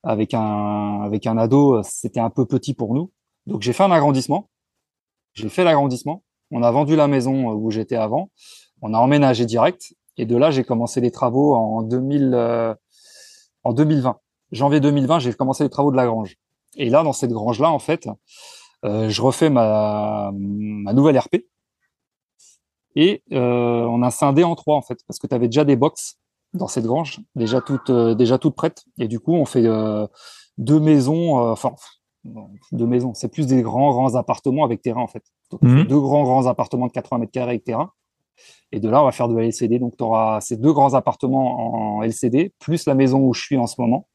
[0.03, 3.12] avec un avec un ado, c'était un peu petit pour nous.
[3.47, 4.51] Donc j'ai fait un agrandissement.
[5.34, 6.22] J'ai fait l'agrandissement.
[6.51, 8.30] On a vendu la maison où j'étais avant.
[8.82, 9.95] On a emménagé direct.
[10.16, 12.74] Et de là, j'ai commencé les travaux en 2000, euh,
[13.64, 14.20] en 2020.
[14.53, 16.36] Janvier 2020, j'ai commencé les travaux de la grange.
[16.76, 18.09] Et là, dans cette grange-là, en fait,
[18.85, 21.47] euh, je refais ma, ma nouvelle RP.
[22.97, 25.76] Et euh, on a scindé en trois, en fait, parce que tu avais déjà des
[25.76, 26.18] box
[26.53, 28.85] dans cette grange, déjà toutes, euh, déjà toutes prêtes.
[28.99, 30.07] Et du coup, on fait euh,
[30.59, 31.74] deux maisons, enfin,
[32.72, 33.12] deux maisons.
[33.14, 35.24] C'est plus des grands, grands appartements avec terrain, en fait.
[35.61, 35.85] Mhm.
[35.85, 37.91] Deux grands, grands appartements de 80 mètres carrés avec terrain.
[38.72, 39.78] Et de là, on va faire de la LCD.
[39.78, 43.57] Donc, tu auras ces deux grands appartements en LCD, plus la maison où je suis
[43.57, 44.09] en ce moment,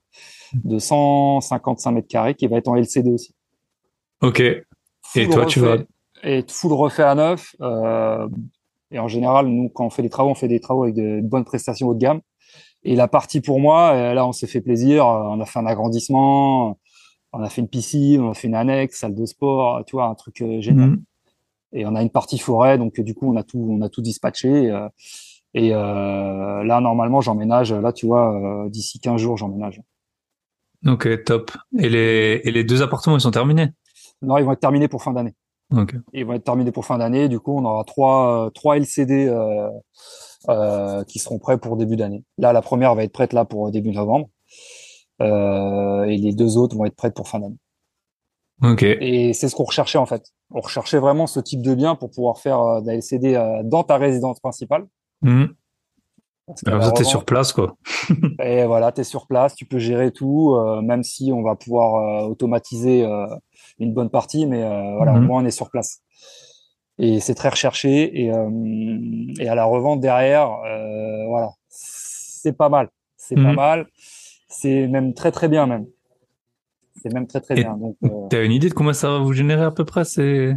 [0.54, 3.34] de 155 mètres carrés, qui va être en LCD aussi.
[4.22, 4.42] Ok.
[4.42, 5.78] et toi, tu vas
[6.24, 7.56] et full refait à neuf.
[7.62, 8.28] Euh,
[8.92, 11.22] et en général, nous, quand on fait des travaux, on fait des travaux avec de,
[11.22, 12.22] bonnes prestations haut de gamme.
[12.84, 15.06] Et la partie pour moi, euh, là, on s'est fait plaisir.
[15.08, 16.80] Euh, on a fait un agrandissement,
[17.34, 20.06] on a fait une piscine, on a fait une annexe, salle de sport, tu vois,
[20.06, 20.92] un truc génial.
[20.92, 21.04] Mhm.
[21.72, 24.02] Et on a une partie forêt, donc du coup, on a tout, on a tout
[24.02, 24.74] dispatché.
[25.54, 27.72] et euh, là, normalement, j'emménage.
[27.74, 29.80] Là, tu vois, d'ici 15 jours, j'emménage.
[30.88, 31.52] Ok, top.
[31.78, 33.68] Et les, et les deux appartements, ils sont terminés?
[34.22, 35.36] Non, ils vont être terminés pour fin d'année.
[35.72, 35.98] Okay.
[36.14, 37.30] Ils vont être terminés pour fin d'année.
[37.30, 39.70] Du coup, on aura trois, euh, trois LCD euh,
[40.50, 42.24] euh, qui seront prêts pour début d'année.
[42.38, 44.30] Là, la première va être prête là pour début novembre.
[45.22, 47.58] Euh, et les deux autres vont être prêtes pour fin d'année.
[48.64, 48.84] Ok.
[48.84, 50.24] Et c'est ce qu'on recherchait en fait.
[50.52, 53.62] On recherchait vraiment ce type de bien pour pouvoir faire euh, de la LCD euh,
[53.64, 54.88] dans ta résidence principale.
[55.22, 55.46] Mmh.
[56.66, 57.78] Comme ça, t'es sur place, quoi.
[58.44, 62.28] et voilà, t'es sur place, tu peux gérer tout, euh, même si on va pouvoir
[62.28, 63.06] automatiser
[63.80, 65.26] une bonne partie, mais euh, voilà, mhm.
[65.26, 66.02] moi on est sur place.
[66.98, 68.50] Et c'est très recherché et, euh,
[69.40, 73.56] et à la revente derrière, euh, voilà, c'est pas mal, c'est pas mhm.
[73.56, 73.88] mal,
[74.50, 75.86] c'est même très très bien même.
[77.02, 77.78] C'est même très très bien.
[77.78, 77.96] Donc,
[78.30, 80.56] t'as une idée de comment ça va vous générer à peu près c'est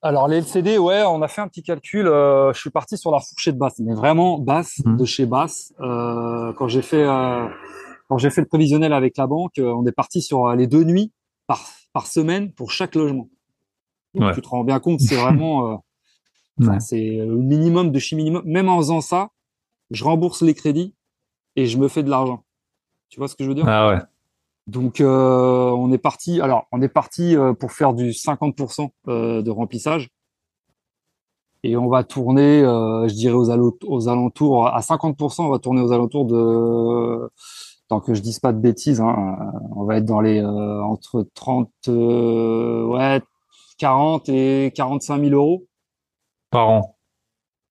[0.00, 2.04] alors les LCD, ouais, on a fait un petit calcul.
[2.04, 4.98] je suis parti sur la fourchette basse, mais vraiment basse mhm.
[4.98, 5.72] de chez basse.
[5.78, 7.04] quand j'ai fait
[8.08, 11.10] quand j'ai fait le prévisionnel avec la banque, on est parti sur les deux nuits
[11.46, 13.30] par par semaine pour chaque logement.
[14.34, 15.80] Tu te rends bien compte, c'est vraiment
[16.60, 18.42] euh, c'est le minimum de chez minimum.
[18.44, 19.30] Même en faisant ça,
[19.90, 20.94] je rembourse les crédits
[21.56, 22.44] et je me fais de l'argent.
[23.08, 23.66] Tu vois ce que je veux dire?
[23.66, 23.98] Ah ouais.
[24.66, 26.40] Donc euh, on est parti.
[26.40, 30.10] Alors on est parti euh, pour faire du 50% de remplissage
[31.62, 35.42] et on va tourner, je dirais aux, aux alentours à 50%.
[35.42, 37.30] On va tourner aux alentours de
[37.94, 40.82] tant que je dise pas de bêtises, hein, euh, on va être dans les euh,
[40.82, 43.22] entre 30, euh, ouais,
[43.78, 45.66] 40 et 45 000 euros
[46.50, 46.96] par an.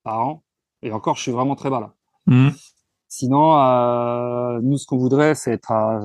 [0.03, 0.43] Par an.
[0.82, 1.93] Et encore, je suis vraiment très bas là.
[2.28, 2.49] Mmh.
[3.09, 5.99] Sinon, euh, nous, ce qu'on voudrait, c'est être à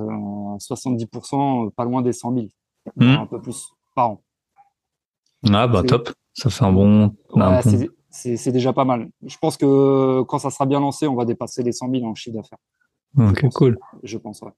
[0.58, 2.46] 70%, pas loin des 100 000,
[2.96, 3.04] mmh.
[3.06, 4.22] un peu plus par an.
[5.48, 7.14] Ah bah top, ça fait un bon.
[7.34, 7.60] Ouais,
[8.10, 9.10] c'est déjà pas mal.
[9.24, 12.16] Je pense que quand ça sera bien lancé, on va dépasser les 100 000 en
[12.16, 12.58] chiffre d'affaires.
[13.16, 13.78] Ok, cool.
[14.02, 14.50] Je pense, ouais.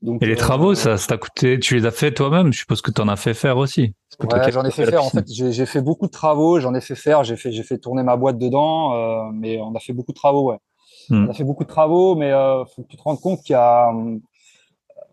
[0.00, 2.52] Donc, et les euh, travaux, ça, ça t'a coûté, tu les as fait toi-même?
[2.52, 3.94] Je suppose que tu en as fait faire aussi.
[4.20, 5.04] Ouais, j'en ai fait faire.
[5.04, 7.78] En fait, j'ai fait beaucoup de travaux, j'en ai fait faire, j'ai fait, j'ai fait
[7.78, 10.58] tourner ma boîte dedans, euh, mais on a fait beaucoup de travaux, ouais.
[11.08, 11.26] Hmm.
[11.26, 13.54] On a fait beaucoup de travaux, mais euh, faut que tu te rendes compte qu'il
[13.54, 13.92] y a,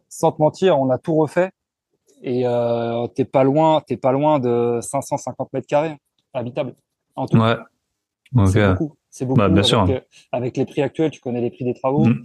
[0.08, 1.52] sans te mentir, on a tout refait
[2.22, 5.98] et euh, t'es pas loin, t'es pas loin de 550 mètres carrés
[6.34, 6.76] habitables.
[7.16, 7.38] En tout.
[7.38, 7.56] Ouais.
[8.48, 8.96] C'est beaucoup.
[9.12, 9.40] C'est beaucoup.
[9.40, 9.88] Bah, bien sûr.
[9.90, 10.00] Euh,
[10.32, 12.06] avec, les prix actuels, tu connais les prix des travaux.
[12.06, 12.24] Mm.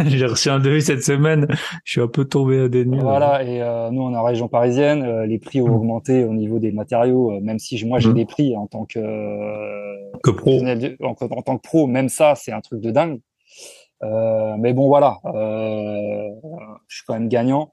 [0.06, 1.46] J'ai reçu un devis cette semaine.
[1.84, 2.98] Je suis un peu tombé à des nuits.
[3.00, 3.44] Voilà.
[3.44, 5.04] Et euh, nous, on est en région parisienne.
[5.04, 5.74] Euh, les prix ont mm.
[5.74, 7.40] augmenté au niveau des matériaux.
[7.40, 8.14] même si moi, j'ai mm.
[8.14, 9.00] des prix en tant que,
[10.22, 10.60] que pro.
[11.00, 13.20] En, en, tant que pro, même ça, c'est un truc de dingue.
[14.02, 15.18] mais bon, voilà.
[15.24, 17.72] je suis quand même gagnant.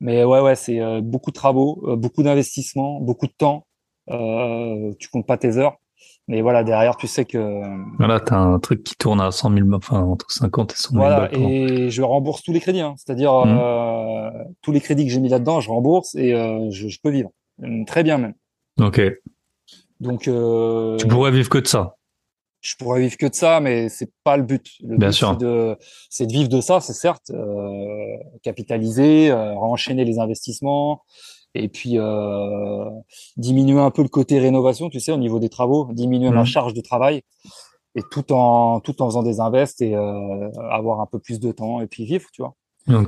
[0.00, 3.68] Mais ouais, ouais, c'est beaucoup de travaux, beaucoup d'investissements, beaucoup de temps.
[4.08, 5.76] tu comptes pas tes heures.
[6.28, 7.62] Mais voilà, derrière, tu sais que.
[7.98, 10.90] Voilà, tu as un truc qui tourne à 100 000, enfin, entre 50 et 100
[10.90, 12.80] 000 Voilà, et je rembourse tous les crédits.
[12.80, 12.94] Hein.
[12.96, 13.58] C'est-à-dire, mmh.
[13.58, 17.10] euh, tous les crédits que j'ai mis là-dedans, je rembourse et euh, je, je, peux
[17.10, 17.30] vivre.
[17.86, 18.34] Très bien, même.
[18.80, 19.00] Ok.
[20.00, 20.28] Donc.
[20.28, 21.96] Euh, tu pourrais vivre que de ça.
[22.60, 24.66] Je pourrais vivre que de ça, mais c'est pas le but.
[24.82, 25.30] Le bien but, sûr.
[25.38, 25.76] C'est de,
[26.10, 31.02] c'est de vivre de ça, c'est certes, euh, capitaliser, euh, enchaîner les investissements,
[31.62, 32.88] et puis euh,
[33.36, 36.46] diminuer un peu le côté rénovation, tu sais, au niveau des travaux, diminuer la mmh.
[36.46, 37.22] charge de travail
[37.94, 41.52] et tout en tout en faisant des invests et euh, avoir un peu plus de
[41.52, 42.54] temps et puis vivre, tu vois.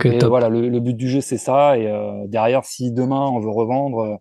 [0.04, 3.50] et voilà, le, but du jeu c'est ça et euh, derrière si demain on veut
[3.50, 4.18] revendre,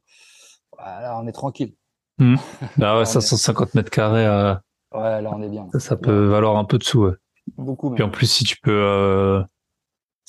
[0.78, 1.74] voilà, on est tranquille.
[2.20, 2.36] Mmh.
[2.78, 4.56] Bah ouais, 550 mètres carrés
[4.94, 5.68] Ouais, là, on est bien.
[5.80, 7.04] Ça, peut valoir un peu de sous.
[7.04, 7.12] Ouais.
[7.58, 7.92] Beaucoup.
[7.92, 9.44] Puis en plus, si tu peux,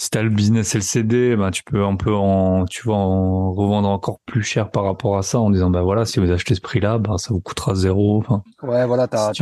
[0.01, 3.88] si t'as le business LCD, ben tu peux un peu en, tu vois, en revendre
[3.88, 6.61] encore plus cher par rapport à ça, en disant bah voilà, si vous achetez ce
[6.61, 8.18] prix-là, ben ça vous coûtera zéro.
[8.18, 9.32] Enfin, ouais, voilà, t'as,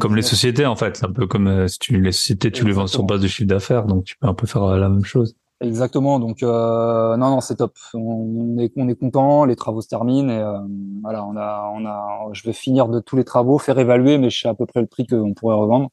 [0.00, 2.64] comme les sociétés en fait, c'est un peu comme euh, si tu les sociétés, tu
[2.64, 5.04] les vends sur base de chiffre d'affaires, donc tu peux un peu faire la même
[5.04, 5.36] chose.
[5.60, 6.18] Exactement.
[6.18, 7.74] Donc euh, non, non, c'est top.
[7.94, 9.44] On est, on est content.
[9.44, 10.58] Les travaux se terminent et euh,
[11.02, 12.28] voilà, on a, on a.
[12.32, 14.80] Je vais finir de tous les travaux, faire évaluer, mais je sais à peu près
[14.80, 15.90] le prix qu'on pourrait revendre.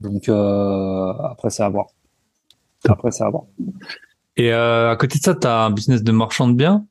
[0.00, 1.86] Donc euh, après, c'est à voir.
[2.88, 3.44] Après, c'est à voir.
[4.36, 6.86] Et euh, à côté de ça, tu as un business de marchand de biens?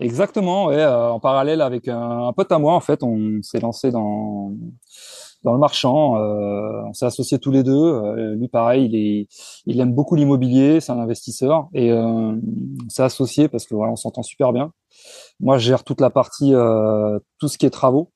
[0.00, 3.90] Exactement, ouais, euh, en parallèle avec un, pote à moi, en fait, on s'est lancé
[3.90, 4.52] dans
[5.46, 6.16] dans le marchand.
[6.16, 7.72] Euh, on s'est associés tous les deux.
[7.72, 9.28] Euh, lui, pareil, il est,
[9.64, 13.92] il aime beaucoup l'immobilier, c'est un investisseur, et euh, on s'est associés parce que voilà,
[13.92, 14.72] on s'entend super bien.
[15.40, 18.10] Moi, je gère toute la partie, euh, tout ce qui est travaux,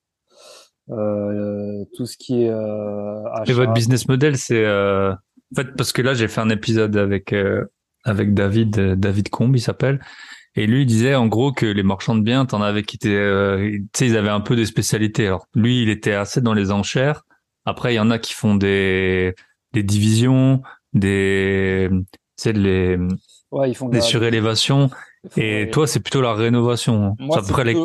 [0.89, 3.51] euh, tout ce qui est achat.
[3.51, 4.65] Et votre business model, c'est
[5.51, 7.65] en fait, parce que là, j'ai fait un épisode avec euh,
[8.03, 9.99] avec David euh, David Combe, il s'appelle.
[10.55, 13.09] Et lui, il disait en gros que les marchands de biens, t'en avais qui étaient,
[13.09, 15.27] euh, tu sais, ils avaient un peu des spécialités.
[15.27, 17.23] Alors lui, il était assez dans les enchères.
[17.65, 19.35] Après, il y en a qui font des
[19.73, 20.61] des divisions,
[20.93, 21.89] des,
[22.41, 22.97] tu les
[23.51, 24.89] ouais, ils font des surélévations.
[25.37, 27.15] Et toi, c'est plutôt la rénovation.
[27.19, 27.77] Moi, c'est à peu près les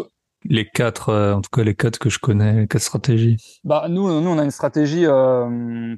[0.49, 3.37] les quatre, en tout cas les quatre que je connais, les quatre stratégies.
[3.65, 5.97] Bah nous, nous on a une stratégie, euh,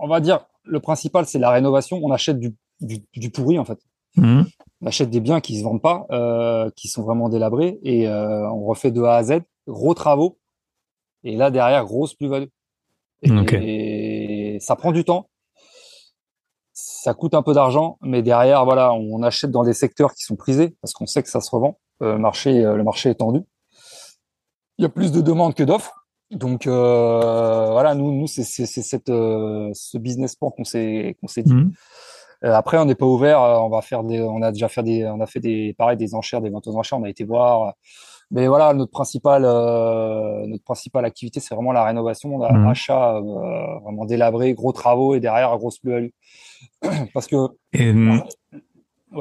[0.00, 2.00] on va dire le principal, c'est la rénovation.
[2.02, 3.78] On achète du, du, pourri, en fait.
[4.16, 4.46] Mhm.
[4.80, 8.48] On achète des biens qui se vendent pas, euh, qui sont vraiment délabrés, et euh,
[8.50, 10.38] on refait de A à Z, gros travaux.
[11.24, 12.48] Et là, derrière, grosse plus-value.
[13.22, 15.28] Et, ça prend du temps.
[16.72, 20.36] Ça coûte un peu d'argent, mais derrière, voilà, on achète dans des secteurs qui sont
[20.36, 21.78] prisés parce qu'on sait que ça se revend.
[22.02, 23.40] Euh, le marché, le marché est tendu.
[24.78, 26.01] Il y a plus de demandes que d'offres.
[26.32, 31.42] Donc euh, voilà, nous, nous c'est cette euh, ce business plan qu'on s'est qu'on s'est
[31.42, 31.52] dit.
[31.52, 31.72] Mhm.
[32.44, 33.40] Euh, après, on n'est pas ouvert.
[33.40, 36.14] on va faire des, on a déjà fait des, on a fait des, pareil, des
[36.14, 36.98] enchères, des ventes aux enchères.
[36.98, 37.74] On a été voir.
[38.32, 43.82] Mais voilà, notre principale, notre principale activité, c'est vraiment la rénovation, l'achat mhm.
[43.84, 46.08] vraiment délabré, gros travaux et derrière grosse plus-value.
[47.14, 47.36] parce que
[47.74, 47.92] et,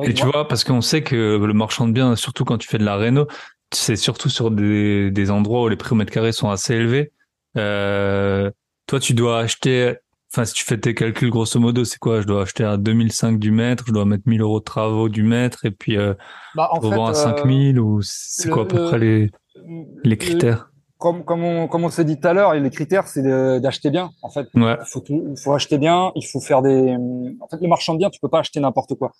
[0.03, 2.77] et tu vois, parce qu'on sait que le marchand de biens, surtout quand tu fais
[2.77, 3.27] de la réno,
[3.73, 7.11] c'est surtout sur des, des endroits où les prix au mètre carré sont assez élevés.
[7.57, 8.51] Euh,
[8.87, 9.95] toi, tu dois acheter,
[10.31, 12.21] enfin, si tu fais tes calculs grosso modo, c'est quoi?
[12.21, 15.23] Je dois acheter à 2005 du mètre, je dois mettre 1000 euros de travaux du
[15.23, 16.13] mètre et puis euh,
[16.55, 19.31] bah, revendre à 5000 euh, ou c'est quoi à peu près les,
[20.03, 20.69] les critères?
[20.97, 24.11] Comme, comme on, comme on s'est dit tout à l'heure, les critères, c'est d'acheter bien.
[24.21, 24.77] En fait, ouais.
[24.79, 26.11] il faut, il faut acheter bien.
[26.15, 26.95] Il faut faire des.
[27.39, 29.11] En fait, le marchand de biens, tu peux pas acheter n'importe quoi.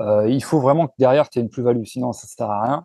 [0.00, 1.84] Euh, il faut vraiment que derrière, tu aies une plus-value.
[1.84, 2.84] Sinon, ça sert à rien.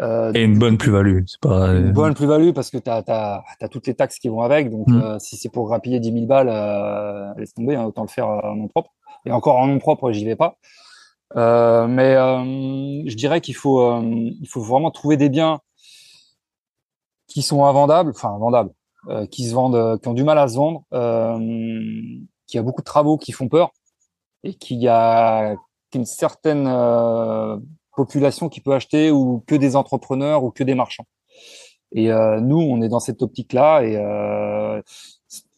[0.00, 3.68] Euh, et une bonne plus-value, c'est pas une bonne plus-value parce que tu as, as,
[3.68, 4.70] toutes les taxes qui vont avec.
[4.70, 5.02] Donc, mm.
[5.02, 8.28] euh, si c'est pour grappiller 10 000 balles, euh, laisse tomber, hein, autant le faire
[8.28, 8.92] en nom propre.
[9.26, 10.56] Et encore en nom propre, j'y vais pas.
[11.36, 15.60] Euh, mais euh, je dirais qu'il faut, euh, il faut vraiment trouver des biens
[17.28, 18.72] qui sont invendables, enfin invendables,
[19.30, 20.82] qui se vendent, qui ont du mal à se vendre,
[22.46, 23.70] qui a beaucoup de travaux qui font peur
[24.42, 25.54] et qui a
[25.94, 26.66] une certaine
[28.04, 31.06] population qui peut acheter ou que des entrepreneurs ou que des marchands.
[31.92, 34.80] Et euh, nous, on est dans cette optique-là et euh,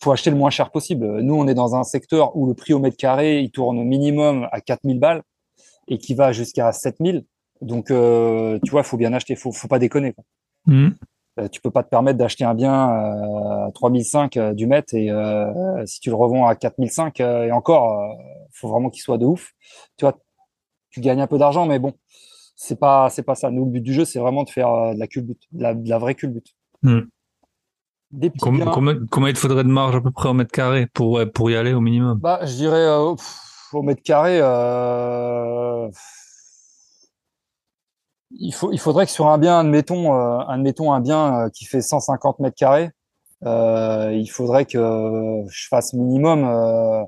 [0.01, 1.21] faut acheter le moins cher possible.
[1.21, 3.85] Nous, on est dans un secteur où le prix au mètre carré, il tourne au
[3.85, 5.23] minimum à 4000 balles
[5.89, 7.25] et qui va jusqu'à 7000.
[7.61, 10.13] Donc, euh, tu vois, il faut bien acheter, faut, faut pas déconner.
[10.13, 10.25] Quoi.
[10.67, 10.89] Mmh.
[11.39, 15.09] Euh, tu peux pas te permettre d'acheter un bien à 3005 euh, du mètre et
[15.87, 18.17] si tu le revends à 4005 et encore,
[18.53, 19.53] faut vraiment qu'il soit de ouf.
[19.97, 20.19] Tu vois,
[20.91, 21.95] tu gagnes un peu d'argent, mais bon,
[22.63, 23.51] c'est pas c'est pas ça.
[23.51, 25.75] Nous, le but du jeu, c'est vraiment de faire euh, de la culbute, de la,
[25.75, 26.55] de la vraie culbute.
[26.83, 27.01] Hmm.
[28.41, 28.67] Combien,
[29.29, 31.73] il te faudrait de marge à peu près au mètre carré pour pour y aller
[31.73, 32.19] au minimum?
[32.21, 33.17] Bah, je dirais euh,
[33.73, 34.39] au mètre carré.
[34.41, 35.89] Euh,
[38.31, 40.13] il faut il faudrait que sur un bien, admettons,
[40.47, 42.91] admettons un bien qui fait 150 mètres carrés,
[43.45, 47.07] il faudrait que je fasse minimum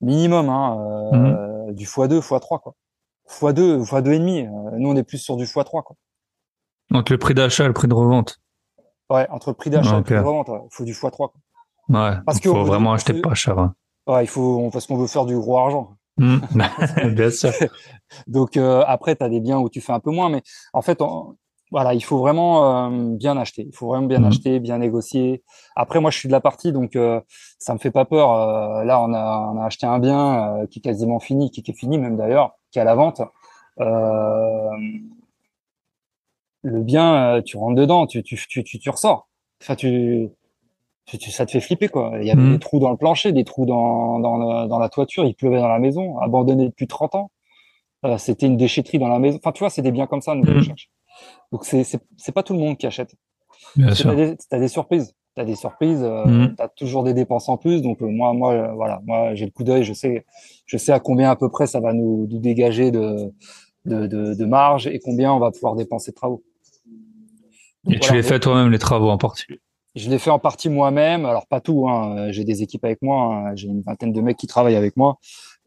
[0.00, 0.76] minimum hein,
[1.12, 1.74] hmm.
[1.74, 2.74] du x2 x3 quoi
[3.28, 4.40] x2, x2 et demi.
[4.40, 5.96] Euh, nous, on est plus sur du x3, quoi.
[6.92, 8.40] Entre le prix d'achat et le prix de revente.
[9.10, 11.10] Ouais, entre le prix d'achat et le prix de revente, il faut du x3.
[11.10, 11.32] Quoi.
[11.88, 12.16] Ouais.
[12.24, 13.58] Parce qu'il faut vraiment acheter pas cher.
[13.58, 13.74] Hein.
[14.06, 15.96] Ouais, il faut parce qu'on veut faire du gros argent.
[16.16, 16.38] Mmh.
[17.14, 17.50] Bien sûr.
[18.26, 20.42] Donc euh, après, tu as des biens où tu fais un peu moins, mais
[20.72, 21.00] en fait,
[21.70, 23.66] voilà, il faut vraiment euh, bien acheter.
[23.68, 24.24] Il faut vraiment bien mmh.
[24.24, 25.42] acheter, bien négocier.
[25.76, 27.20] Après, moi, je suis de la partie, donc euh,
[27.58, 28.32] ça me fait pas peur.
[28.32, 31.74] Euh, là, on a, on a acheté un bien qui est quasiment fini, qui, est
[31.74, 33.22] fini même d'ailleurs, qui est à la vente.
[36.62, 39.28] le bien, tu rentres dedans, tu, tu, tu, tu, ressors.
[39.62, 40.28] Enfin, tu,
[41.16, 42.12] ça te fait flipper quoi.
[42.20, 42.52] Il y avait mhm.
[42.54, 45.68] des trous dans le plancher, des trous dans, dans, dans, la toiture, il pleuvait dans
[45.68, 47.30] la maison, abandonné depuis 30 ans.
[48.04, 49.38] Euh, c'était une déchetterie dans la maison.
[49.42, 50.74] Enfin, tu vois, c'est des biens comme ça, nous, mmh.
[51.50, 53.14] Donc, c'est, c'est, c'est pas tout le monde qui achète.
[53.74, 54.10] Bien sûr.
[54.10, 55.14] T'as des, as des surprises.
[55.38, 56.54] T'as des surprises, euh, mmh.
[56.56, 57.80] t'as toujours des dépenses en plus.
[57.80, 60.26] Donc, euh, moi, moi, euh, voilà, moi, j'ai le coup d'œil, je sais,
[60.66, 63.32] je sais à combien à peu près ça va nous, nous dégager de,
[63.84, 66.42] de, de, de, marge et combien on va pouvoir dépenser de travaux.
[67.88, 69.46] et tu les fais toi-même les travaux en partie?
[69.94, 71.24] Je les fais en partie moi-même.
[71.24, 72.30] Alors, pas tout, hein.
[72.32, 73.34] J'ai des équipes avec moi.
[73.34, 73.54] Hein.
[73.54, 75.18] J'ai une vingtaine de mecs qui travaillent avec moi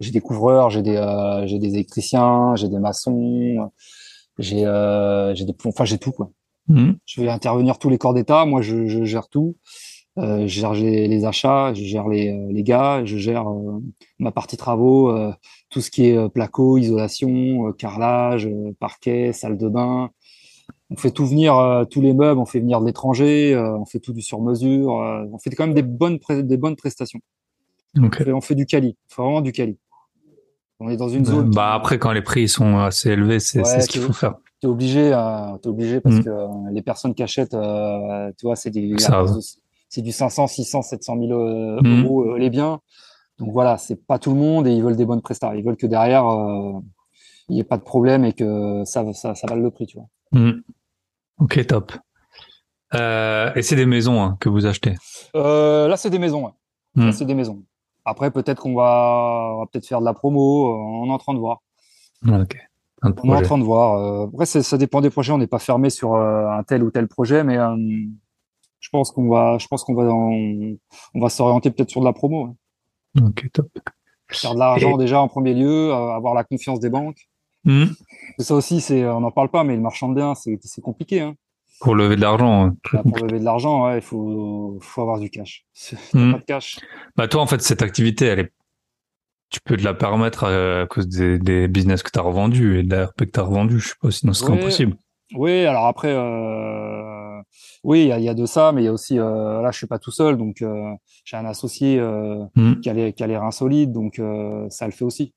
[0.02, 3.72] j'ai des couvreurs, j'ai des euh, j'ai des électriciens, j'ai des maçons,
[4.38, 6.32] j'ai euh, j'ai des enfin j'ai tout quoi.
[6.68, 6.92] Mmh.
[7.06, 8.46] Je vais intervenir tous les corps d'état.
[8.46, 9.56] Moi, je, je gère tout.
[10.18, 13.82] Euh, je gère les, achats, je gère les, euh, les gars, je gère euh,
[14.20, 15.32] ma partie travaux, euh,
[15.70, 20.10] tout ce qui est placo, isolation, carrelage, parquet, salle de bain.
[20.90, 24.12] On fait tout venir, tous les meubles, on fait venir de l'étranger, on fait tout
[24.12, 27.22] du sur-mesure, on fait quand même des bonnes des bonnes prestations.
[27.98, 28.30] Okay.
[28.34, 29.78] On fait du quali, vraiment du quali.
[30.82, 31.52] On est dans une zone.
[31.52, 34.36] Bah après, quand les prix sont assez élevés, c'est ce qu'il faut faire.
[34.62, 36.24] T'es obligé, euh, es obligé parce mm.
[36.24, 38.96] que euh, les personnes qui achètent, euh, tu vois, c'est du,
[39.90, 42.80] c'est du 500, 600, 700 000 euros les biens.
[43.40, 45.58] Donc voilà, c'est pas tout le monde et ils veulent des bonnes prestations.
[45.58, 46.26] Ils veulent que derrière,
[47.50, 49.98] il n'y ait pas de problème et que ça, ça, ça vale le prix, tu
[49.98, 50.08] vois.
[50.40, 50.62] Mm.
[51.40, 51.94] Ok, top.
[52.94, 54.94] et c'est des maisons hein, que vous achetez?
[55.34, 56.46] Là, c'est des maisons.
[56.46, 56.52] Ouais.
[56.98, 57.12] Là, mm.
[57.14, 57.64] c'est des maisons.
[58.06, 60.72] Après, peut-être qu'on va, va peut-être faire de la promo.
[61.02, 61.64] On est en train de voir.
[62.28, 62.60] Ok.
[63.04, 63.96] On est en train de voir.
[63.96, 65.32] Euh, après, ça dépend des projets.
[65.32, 67.58] On n'est pas fermé sur euh, un tel ou tel projet, mais
[68.80, 70.78] je pense qu'on va, je pense qu'on va, on,
[71.16, 72.56] va s'orienter peut-être sur de la promo.
[73.20, 73.68] Ok, top.
[74.32, 77.28] Faire de l'argent déjà en premier lieu, avoir la confiance des banques.
[77.66, 77.86] Mmh.
[78.40, 81.22] Ça aussi, c'est, on n'en parle pas, mais le marchand de biens, c'est, compliqué.
[81.22, 81.36] Hein.
[81.80, 82.66] Pour lever de l'argent.
[82.66, 85.66] Hein, pour lever de l'argent, ouais, il faut, faut avoir du cash.
[86.14, 86.34] Hmm.
[86.34, 86.80] Pas de cash.
[87.16, 88.52] Bah toi, en fait, cette activité, elle est,
[89.52, 92.84] tu peux te la permettre à, cause des, des business que tu as revendus et
[92.84, 93.80] de la RP que tu as revendu.
[93.80, 94.96] Je sais pas, sinon ce serait impossible.
[95.36, 97.42] Oui, alors après, euh...
[97.84, 99.72] oui, il y a, y a, de ça, mais il y a aussi, euh, là,
[99.72, 100.92] je suis pas tout seul, donc euh,
[101.24, 102.80] j'ai un associé euh, hmm.
[102.82, 105.34] qui, a les, qui a les reins solides, donc euh, ça le fait aussi.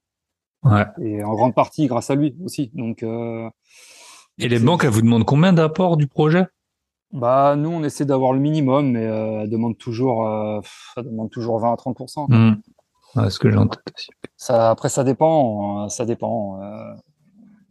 [0.64, 0.86] Ouais.
[1.02, 2.70] Et en grande partie grâce à lui aussi.
[2.74, 3.48] Donc euh,
[4.38, 6.46] et les banques, elles vous demandent combien d'apports du projet?
[7.12, 10.60] Bah nous, on essaie d'avoir le minimum, mais euh, elles demandent toujours, euh,
[10.96, 12.52] demande toujours 20 à 30 mmh.
[13.30, 14.10] Ce que j'ai aussi.
[14.36, 16.60] Ça, après, ça dépend, euh, ça dépend.
[16.62, 16.94] Euh,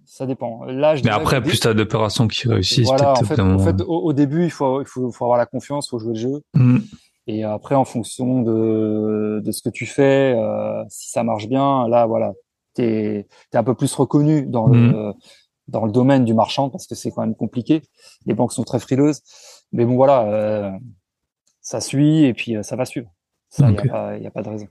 [0.05, 0.61] ça dépend.
[0.67, 2.87] Mais après, plus t'as d'opérations qui réussissent.
[2.87, 5.87] Voilà, en fait, en fait au, début, il faut, il faut, faut avoir la confiance,
[5.87, 6.41] il faut jouer le jeu.
[6.53, 6.77] Mmh.
[7.25, 11.87] Et après, en fonction de, de ce que tu fais, euh, si ça marche bien,
[11.87, 12.33] là, voilà,
[12.75, 15.13] t'es es un peu plus reconnu dans le mmh
[15.67, 17.81] dans le domaine du marchand parce que c'est quand même compliqué.
[18.25, 19.21] Les banques sont très frileuses,
[19.71, 20.71] mais bon voilà, euh,
[21.61, 23.09] ça suit et puis euh, ça va suivre.
[23.49, 24.67] Ça, il n'y a, y a, pas de raison.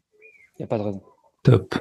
[0.59, 1.03] Il y a pas de raison.
[1.43, 1.75] Top.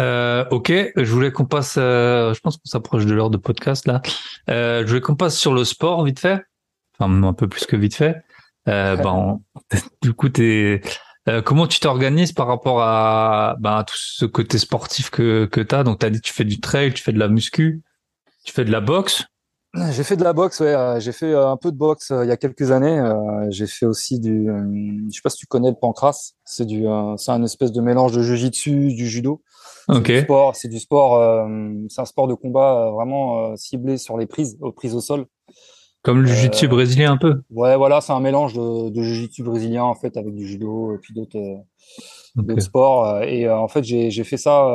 [0.00, 1.76] Euh, ok, je voulais qu'on passe.
[1.78, 4.00] Euh, je pense qu'on s'approche de l'heure de podcast là.
[4.48, 6.42] Euh, je voulais qu'on passe sur le sport vite fait.
[6.98, 8.22] Enfin, un peu plus que vite fait.
[8.68, 9.40] Euh, ben,
[10.02, 10.80] du coup, t'es.
[11.44, 15.82] comment tu t'organises par rapport à, ben, à tout ce côté sportif que que t'as?
[15.82, 17.82] Donc, t'as dit tu fais du trail, tu fais de la muscu.
[18.44, 19.24] Tu fais de la boxe
[19.92, 20.74] J'ai fait de la boxe, ouais.
[20.74, 23.02] Euh, j'ai fait euh, un peu de boxe euh, il y a quelques années.
[23.48, 24.46] j'ai fait aussi du,
[25.08, 26.34] je sais pas si tu connais le pancras.
[26.44, 26.84] C'est du,
[27.16, 29.42] c'est un espèce de mélange de jiu-jitsu, du judo.
[29.88, 30.06] Ok.
[30.06, 31.46] C'est du sport, c'est du sport,
[31.88, 35.26] c'est un sport de combat vraiment ciblé sur les prises, aux prises au sol.
[36.02, 37.42] Comme le jiu-jitsu brésilien un peu.
[37.50, 40.98] Ouais, voilà, c'est un mélange de, de jiu-jitsu brésilien en fait avec du judo et
[40.98, 41.38] puis d'autres,
[42.34, 43.22] d'autres sports.
[43.22, 44.66] Et en fait, j'ai, j'ai fait ça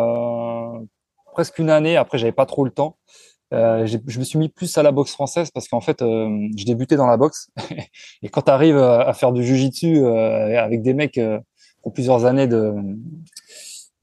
[1.33, 1.97] presque une année.
[1.97, 2.97] Après, j'avais pas trop le temps.
[3.53, 6.65] Euh, je me suis mis plus à la boxe française parce qu'en fait, euh, je
[6.65, 7.49] débutais dans la boxe.
[8.21, 11.39] et quand tu arrives à, faire du jujitsu euh, avec des mecs euh,
[11.81, 12.73] qui ont plusieurs années de,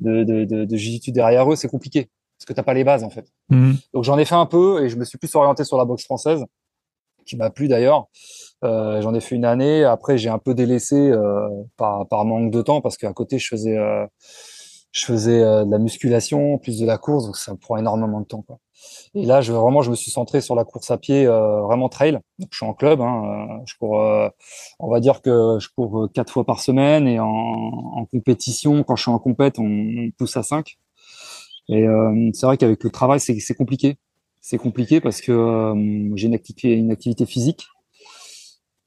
[0.00, 2.08] de, de, de, de jujitsu derrière eux, c'est compliqué
[2.38, 3.26] parce que t'as pas les bases en fait.
[3.50, 3.76] Mhm.
[3.92, 6.04] Donc j'en ai fait un peu et je me suis plus orienté sur la boxe
[6.04, 6.44] française,
[7.26, 8.06] qui m'a plu d'ailleurs.
[8.64, 9.84] Euh, j'en ai fait une année.
[9.84, 11.12] Après, j'ai un peu délaissé
[11.76, 13.76] par, par manque de temps parce qu'à côté, je faisais
[14.92, 18.26] je faisais de la musculation, plus de la course, donc ça me prend énormément de
[18.26, 18.42] temps.
[18.42, 18.58] Quoi.
[19.14, 21.88] Et là, je, vraiment, je me suis centré sur la course à pied, euh, vraiment
[21.88, 22.18] trail.
[22.38, 23.00] Donc, je suis en club.
[23.00, 24.28] Hein, euh, je cours, euh,
[24.80, 28.96] on va dire que je cours quatre fois par semaine et en, en compétition, quand
[28.96, 30.78] je suis en compète, on, on pousse à cinq.
[31.68, 31.86] Et
[32.34, 33.96] c'est vrai qu'avec le travail, c'est compliqué.
[34.42, 35.72] C'est compliqué parce que
[36.14, 37.68] j'ai une activité, une activité physique.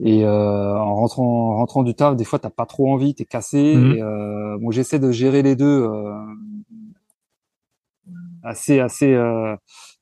[0.03, 3.75] Et en rentrant, en rentrant du taf, des fois, t'as pas trop envie, t'es cassé.
[3.75, 3.93] Mmh.
[3.93, 4.01] Et,
[4.61, 5.89] bon, j'essaie de gérer les deux
[8.47, 9.15] assez, assez,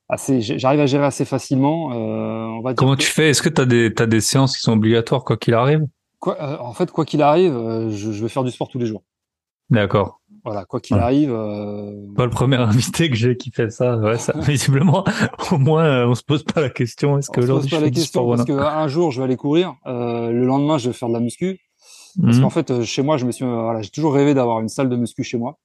[0.10, 1.92] assez, j'arrive à gérer assez facilement.
[1.92, 3.30] Euh, on va Comment tu fais?
[3.30, 5.86] Est-ce que tu as des, as des séances qui sont obligatoires quoi qu'il arrive?
[6.20, 7.54] Quoi, en fait, quoi qu'il arrive,
[7.90, 9.04] je, je, vais faire du sport tous les jours.
[9.70, 10.22] D'accord.
[10.44, 11.32] Voilà, quoi qu'il arrive.
[12.16, 13.98] Pas le premier invité que j'ai qui fait ça.
[13.98, 15.04] Ouais, ça visiblement,
[15.52, 17.18] au moins, on se pose pas la question.
[17.18, 19.76] Est-ce que aujourd'hui je fais du sport Parce qu'un jour, je vais aller courir.
[19.86, 21.60] le lendemain, je vais faire de la muscu.
[22.22, 22.44] Parce mhm.
[22.44, 24.96] qu'en fait, chez moi, je me suis, voilà, j'ai toujours rêvé d'avoir une salle de
[24.96, 25.58] muscu chez moi.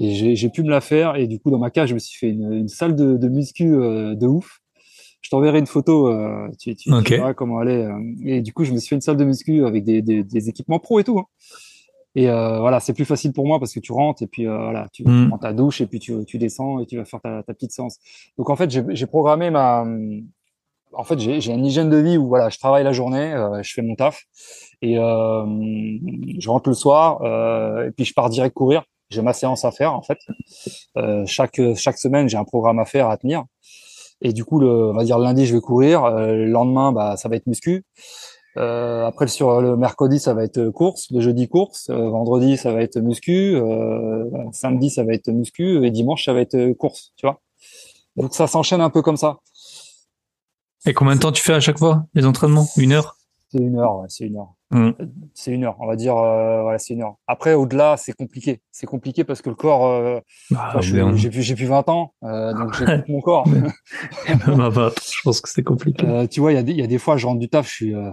[0.00, 1.16] Et j'ai pu me la faire.
[1.16, 3.28] Et du coup, dans ma cage, je me suis fait une, une salle de, de
[3.28, 4.60] muscu euh, de ouf.
[5.20, 7.84] Je t'enverrai une photo, euh, tu, tu, verras comment elle est.
[7.84, 7.98] Euh.
[8.24, 10.48] Et du coup, je me suis fait une salle de muscu avec des, des, des
[10.48, 11.18] équipements pro et tout.
[11.18, 11.26] Hein.
[12.16, 14.56] Et euh, voilà, c'est plus facile pour moi parce que tu rentres et puis euh,
[14.56, 15.28] voilà, tu, mm.
[15.28, 17.70] prends ta douche et puis tu, tu descends et tu vas faire ta, ta petite
[17.70, 17.98] séance.
[18.36, 19.86] Donc en fait, j'ai programmé ma,
[20.92, 23.72] en fait, j'ai une hygiène de vie où voilà, je travaille la journée, euh, je
[23.72, 24.24] fais mon taf
[24.82, 25.44] et euh,
[26.38, 27.20] je rentre le soir
[27.86, 30.18] et puis je pars direct courir j'ai ma séance à faire en fait.
[30.96, 33.44] Euh, chaque chaque semaine, j'ai un programme à faire à tenir.
[34.22, 36.04] Et du coup, le, on va dire lundi, je vais courir.
[36.04, 37.84] Euh, le lendemain, bah, ça va être muscu.
[38.56, 41.06] Euh, après, sur le mercredi, ça va être course.
[41.10, 41.88] Le jeudi, course.
[41.90, 43.54] Euh, vendredi, ça va être muscu.
[43.56, 45.84] Euh, samedi, ça va être muscu.
[45.86, 47.12] Et dimanche, ça va être course.
[47.16, 47.40] Tu vois.
[48.16, 49.38] Donc ça s'enchaîne un peu comme ça.
[50.86, 52.66] Et combien de temps tu fais à chaque fois les entraînements?
[52.76, 53.16] Une heure?
[53.52, 54.54] C'est une heure, ouais, c'est une heure.
[54.70, 54.90] Mm.
[55.34, 57.16] C'est une heure, on va dire, euh, voilà, c'est une heure.
[57.26, 58.60] Après, au-delà, c'est compliqué.
[58.70, 60.20] C'est compliqué parce que le corps, euh,
[60.52, 63.44] bah, j'ai plus, j'ai plus 20 ans, euh, donc j'ai mon corps.
[64.28, 66.06] je pense que c'est compliqué.
[66.06, 67.48] Euh, tu vois, il y a des, il y a des fois, je rentre du
[67.48, 68.12] taf, je suis, euh,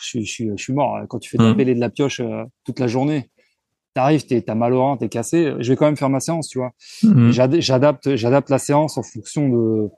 [0.00, 1.00] je suis, je suis, je suis mort.
[1.08, 2.22] Quand tu fais de la de la pioche
[2.64, 3.28] toute la journée,
[3.94, 5.52] t'arrives, t'as mal au rein, t'es cassé.
[5.58, 6.70] Je vais quand même faire ma séance, tu vois.
[7.02, 7.32] Mm.
[7.58, 9.88] J'adapte, j'adapte la séance en fonction de,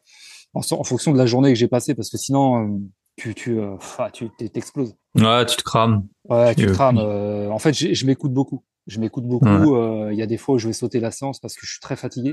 [0.54, 2.80] en, en fonction de la journée que j'ai passée, parce que sinon
[3.18, 3.76] tu tu euh,
[4.12, 4.96] tu t'exploses.
[5.14, 6.06] Ouais, tu te crames.
[6.28, 6.98] Ouais, tu te crames.
[6.98, 8.64] Euh, en fait, je m'écoute beaucoup.
[8.86, 9.76] Je m'écoute beaucoup.
[9.76, 11.72] Euh, il y a des fois où je vais sauter la séance parce que je
[11.72, 12.32] suis très fatigué.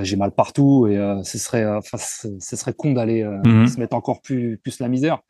[0.00, 3.66] j'ai mal partout et ce serait, enfin, ce serait con d'aller mhm.
[3.68, 5.20] se mettre encore plus plus la misère.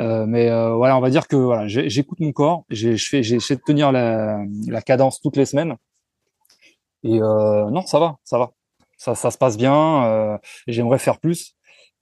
[0.00, 2.64] mais voilà, on va dire que voilà, j'écoute mon corps.
[2.70, 5.76] Je fais, j'essaie de tenir la, la cadence toutes les semaines.
[7.04, 8.52] Et non, ça va, ça va.
[8.98, 10.40] Ça, ça se passe bien.
[10.66, 11.55] J'aimerais faire plus.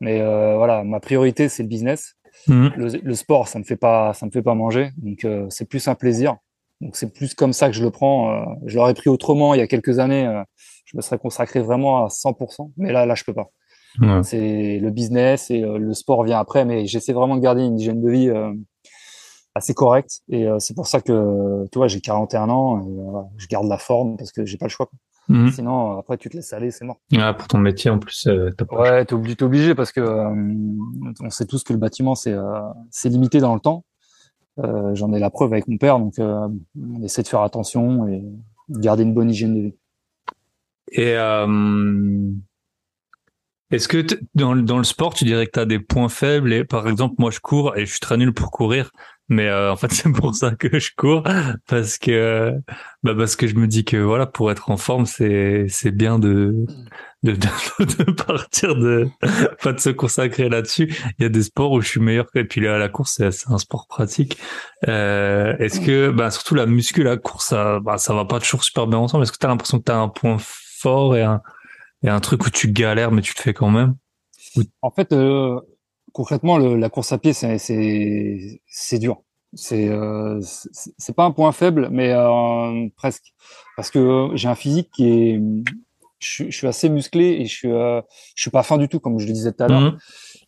[0.05, 2.15] Mais euh, voilà, ma priorité c'est le business.
[2.47, 2.73] Mhm.
[2.77, 5.89] Le, sport, ça me fait pas, ça me fait pas manger, donc euh, c'est plus
[5.89, 6.37] un plaisir.
[6.83, 8.31] Donc c'est plus comme ça que je le prends.
[8.31, 10.31] Euh, je l'aurais pris autrement il y a quelques années.
[10.85, 13.51] je me serais consacré vraiment à 100%, mais là, là, je peux pas.
[14.25, 18.03] C'est le business et le sport vient après, mais j'essaie vraiment de garder une hygiène
[18.03, 18.31] de vie
[19.55, 20.21] assez correcte.
[20.29, 24.17] Et c'est pour ça que, tu vois, j'ai 41 ans, et, je garde la forme
[24.17, 24.91] parce que j'ai pas le choix.
[25.29, 25.51] Mhm.
[25.51, 27.01] Sinon, après, tu te laisses aller, c'est mort.
[27.17, 30.35] Ah, pour ton métier, en plus, euh, Ouais, t'es obligé, obligé parce que euh,
[31.21, 32.61] on sait tous que le bâtiment, c'est euh,
[32.91, 33.85] c'est limité dans le temps.
[34.59, 38.23] Euh, J'en ai la preuve avec mon père, donc on essaie de faire attention et
[38.69, 39.75] de garder une bonne hygiène de vie.
[40.93, 41.17] Et
[43.71, 46.65] est-ce que dans, dans le sport, tu dirais que tu as des points faibles et
[46.65, 48.93] par exemple, moi, je cours et je suis très nul pour courir.
[49.29, 51.23] Mais euh, en fait, c'est pour ça que je cours
[51.67, 52.53] parce que
[53.03, 56.19] bah parce que je me dis que voilà, pour être en forme, c'est c'est bien
[56.19, 56.67] de
[57.23, 59.09] de, de, partir de
[59.63, 60.95] pas de se consacrer là-dessus.
[61.19, 63.51] Il y a des sports où je suis meilleur et puis là, la course, c'est
[63.51, 64.39] un sport pratique.
[64.89, 68.65] Euh, est-ce que bah surtout la muscu, la course, ça bah, ça va pas toujours
[68.65, 69.23] super bien ensemble.
[69.23, 71.41] Est-ce que tu as l'impression que tu as un point fort et un
[72.03, 73.95] et un truc où tu galères mais tu te fais quand même?
[74.83, 75.61] En fait, euh,
[76.15, 79.23] concrètement, le, la course à pied, c'est c'est c'est dur.
[79.53, 83.35] C'est euh, c'est pas un point faible, mais euh, presque
[83.77, 85.41] parce que j'ai un physique qui est
[86.19, 88.01] je, je, suis assez musclé et je suis euh,
[88.35, 89.81] je suis pas fin du tout comme je le disais tout à l'heure.
[89.93, 89.99] Mhm.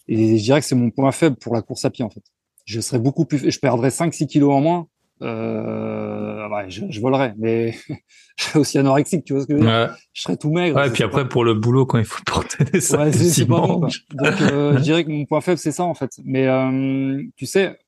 [0.08, 2.22] Et je dirais que c'est mon point faible pour la course à pied en fait.
[2.64, 4.88] Je serais beaucoup plus, je perdrais 5-6 kilos en moins
[5.22, 7.72] euh, ouais, je, je, volerais, mais
[8.36, 9.96] je serais aussi anorexique, tu vois ce que je veux dire?
[10.12, 10.76] Je serais tout maigre.
[10.76, 13.46] Ouais, et puis après, pour le boulot, quand il faut porter des sacs, ouais, c'est
[13.46, 13.80] pas bon.
[13.80, 16.10] Donc, euh, je dirais que mon point faible, c'est ça, en fait.
[16.24, 17.78] Mais euh, tu sais,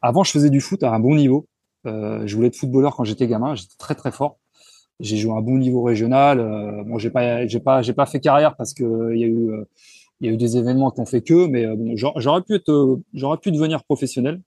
[0.00, 1.46] avant, je faisais du foot à un bon niveau.
[1.86, 3.54] Euh, je voulais être footballeur quand j'étais gamin.
[3.54, 4.38] J'étais très, très fort.
[5.00, 6.40] J'ai joué à un bon niveau régional.
[6.40, 9.26] Euh, bon, j'ai pas, j'ai pas, j'ai pas fait carrière parce que il y a
[9.26, 9.50] eu,
[10.20, 11.46] il y a eu des événements qui ont fait que.
[11.46, 14.40] Mais bon, j'aurais pu être, j'aurais pu devenir professionnel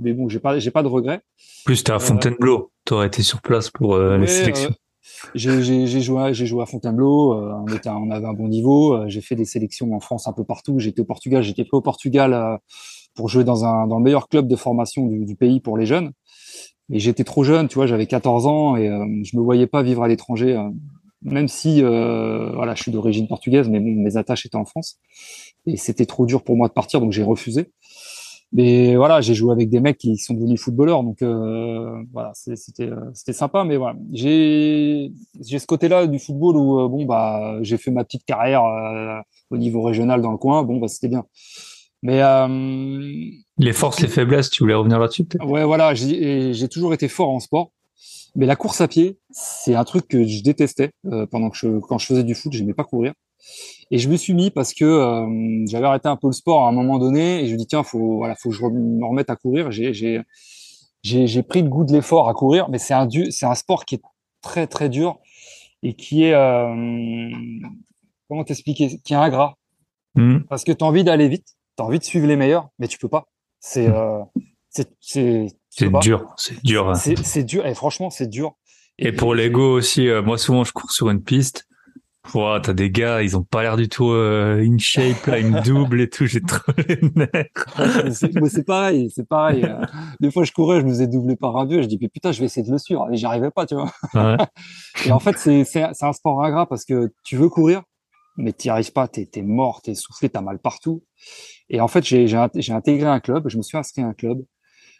[0.00, 1.20] mais bon, j'ai pas, j'ai pas de regrets.
[1.64, 4.70] Plus t'es à euh, Fontainebleau, tu aurais été sur place pour euh, les sélections.
[4.70, 4.74] Euh,
[5.34, 7.34] j'ai joué, j'ai joué à Fontainebleau.
[7.34, 9.06] on était, on avait un bon niveau.
[9.08, 10.78] j'ai fait des sélections en France un peu partout.
[10.78, 11.42] J'étais au Portugal.
[11.42, 12.58] J'étais pris au Portugal
[13.14, 15.84] pour jouer dans un dans le meilleur club de formation du, du pays pour les
[15.84, 16.12] jeunes.
[16.88, 20.02] Mais j'étais trop jeune, tu vois, j'avais 14 ans et je me voyais pas vivre
[20.02, 20.60] à l'étranger,
[21.22, 24.98] même si voilà, je suis d'origine portugaise, mais mes attaches étaient en France
[25.66, 27.70] et c'était trop dur pour moi de partir, donc j'ai refusé.
[28.52, 32.90] Mais voilà, j'ai joué avec des mecs qui sont devenus footballeurs, donc euh, voilà, c'était
[32.90, 33.62] euh, c'était sympa.
[33.62, 38.04] Mais voilà, j'ai j'ai ce côté-là du football où euh, bon bah j'ai fait ma
[38.04, 38.62] petite carrière
[39.50, 40.64] au niveau régional dans le coin.
[40.64, 41.24] Bon bah c'était bien.
[42.02, 42.22] Mais
[43.58, 47.40] les forces, les faiblesses, tu voulais revenir là-dessus Ouais, voilà, j'ai toujours été fort en
[47.40, 47.70] sport.
[48.34, 50.90] Mais la course à pied, c'est un truc que je détestais
[51.30, 53.12] pendant que je, quand je faisais du foot, j'aimais pas courir.
[53.90, 56.68] Et je me suis mis parce que euh, j'avais arrêté un peu le sport à
[56.68, 59.30] un moment donné et je me dis tiens faut voilà faut que je me remette
[59.30, 59.70] à courir.
[59.72, 60.22] J'ai j'ai
[61.02, 63.96] j'ai pris le goût de l'effort à courir, mais c'est un c'est un sport qui
[63.96, 64.02] est
[64.42, 65.18] très très dur
[65.82, 67.30] et qui est euh,
[68.28, 69.00] comment t'expliquer?
[69.02, 69.56] Qui est ingrat
[70.14, 70.40] mmh.
[70.48, 71.46] parce que tu as envie d'aller vite,
[71.76, 73.26] tu as envie de suivre les meilleurs, mais tu peux pas.
[73.58, 73.94] C'est mmh.
[73.94, 74.20] euh,
[74.68, 74.88] c'est
[75.70, 76.90] c'est dur, c'est dur.
[76.90, 76.94] Hein.
[76.94, 78.52] C'est dur et franchement c'est dur.
[78.98, 81.66] Et, pour l'ego aussi, euh, moi souvent je cours sur une piste
[82.34, 85.60] Wow, t'as des gars, ils ont pas l'air du tout euh, in shape, là, une
[85.62, 88.12] double et tout, j'ai trop les nerfs.
[88.12, 89.64] C'est pareil, c'est pareil.
[89.64, 89.84] Euh.
[90.20, 92.40] Des fois, je courais, je me faisais doubler par un vieux, je dis, putain, je
[92.40, 93.08] vais essayer de le suivre.
[93.10, 93.90] Et j'y arrivais pas, tu vois.
[94.14, 94.36] Ouais.
[95.06, 97.82] et en fait, c'est, un sport ingrat parce que tu veux courir,
[98.36, 101.02] mais t'y arrives pas, t'es, mort, t'es soufflé, t'as mal partout.
[101.70, 104.38] Et en fait, j'ai, intégré un club, je me suis inscrit à un club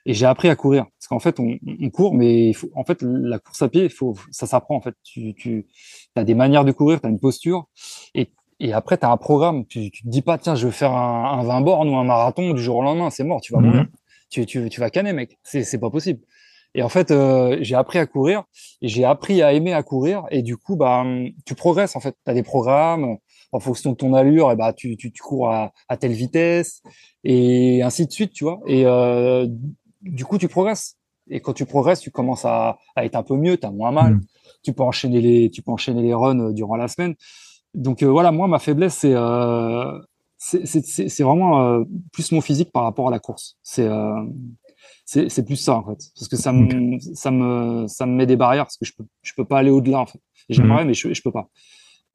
[0.06, 3.02] et j'ai appris à courir qu'en fait on, on, court mais il faut, en fait
[3.02, 4.94] la course à pied il faut ça s'apprend en fait.
[5.02, 5.66] Tu tu
[6.16, 7.66] as des manières de courir tu as une posture
[8.14, 8.30] et
[8.60, 9.66] et après tu as un programme.
[9.66, 12.04] Tu, tu te dis pas tiens je vais faire un, un 20 bornes ou un
[12.04, 13.82] marathon du jour au lendemain c'est mort tu vas mourir.
[13.82, 13.88] Mhm.
[14.30, 15.38] tu, tu tu vas canner mec.
[15.42, 16.20] C'est pas possible.
[16.74, 18.44] Et en fait euh, j'ai appris à courir
[18.80, 21.04] et j'ai appris à aimer à courir et du coup bah
[21.44, 22.14] tu progresses en fait.
[22.24, 23.18] Tu as des programmes
[23.52, 26.82] en fonction de ton allure et bah tu tu, tu cours à, à telle vitesse
[27.24, 28.60] et ainsi de suite tu vois.
[28.68, 29.48] Et euh,
[30.02, 30.96] du coup, tu progresses.
[31.30, 33.92] Et quand tu progresses, tu commences à, à être un peu mieux, tu as moins
[33.92, 34.14] mal.
[34.14, 34.20] Mm.
[34.62, 37.14] Tu peux enchaîner les, tu peux enchaîner les runs euh, durant la semaine.
[37.74, 39.98] Donc euh, voilà, moi, ma faiblesse, c'est euh,
[40.38, 43.58] c'est vraiment euh, plus mon physique par rapport à la course.
[43.62, 43.88] C'est
[45.04, 48.36] c'est plus ça en fait, parce que ça me ça me ça me met des
[48.36, 50.20] barrières parce que je peux je peux pas aller au-delà en fait.
[50.48, 50.88] J'aimerais, mm.
[50.88, 51.48] mais je je peux pas.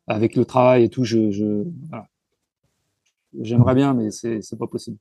[0.07, 2.07] Avec le travail et tout, je je voilà.
[3.41, 4.97] j'aimerais bien, mais c'est pas possible.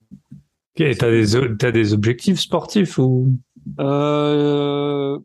[0.76, 3.28] Et t'as des, as des objectifs sportifs ou?
[3.78, 5.18] Euh,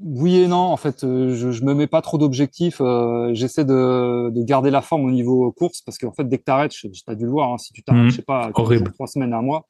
[0.00, 0.56] Oui et non.
[0.56, 2.80] En fait, euh, je, je me mets pas trop d'objectifs.
[2.80, 6.44] Euh, J'essaie de, de, garder la forme au niveau course parce qu'en fait, dès que
[6.44, 8.10] t'arrêtes, tu as dû le voir, hein, si tu t'arrêtes, mmh.
[8.10, 9.68] je sais pas, trois semaines, un mois,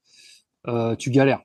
[0.68, 1.42] euh, tu galères.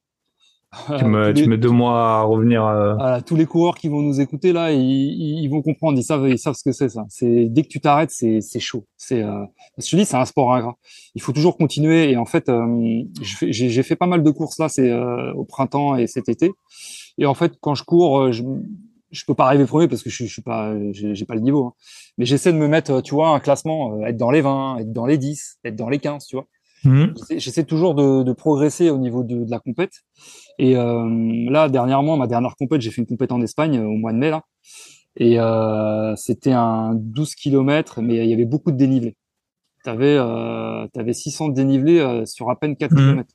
[0.98, 2.66] Tu, me, tu mets deux mois à revenir.
[2.66, 3.20] Euh...
[3.26, 6.40] tous les coureurs qui vont nous écouter là, ils, ils vont comprendre, ils savent, ils
[6.40, 7.06] savent ce que c'est ça.
[7.10, 8.86] C'est dès que tu t'arrêtes, c'est c'est chaud.
[8.96, 9.44] C'est, euh...
[9.78, 10.78] je te dis, c'est un sport ingrat.
[11.16, 12.12] Il faut toujours continuer.
[12.12, 15.98] Et en fait, euh, j'ai fait pas mal de courses là, c'est euh, au printemps
[15.98, 16.52] et cet été.
[17.18, 18.44] Et en fait, quand je cours, euh, je
[19.12, 21.66] je peux pas arriver premier parce que je, je suis pas, j'ai pas le niveau.
[21.66, 21.74] Hein.
[22.18, 25.06] Mais j'essaie de me mettre, tu vois, un classement, être dans les 20, être dans
[25.06, 26.48] les 10, être dans les 15, tu vois.
[26.84, 27.14] Mmh.
[27.38, 29.92] J'essaie toujours de, de, progresser au niveau de, de la compète.
[30.58, 31.08] Et euh,
[31.50, 34.18] là, dernièrement, ma dernière compète, j'ai fait une compète en Espagne euh, au mois de
[34.18, 34.44] mai là.
[35.18, 39.16] Et euh, c'était un 12 km, mais il y avait beaucoup de dénivelé.
[39.84, 43.30] Tu avais, euh, avais 600 de dénivelé euh, sur à peine 4 km.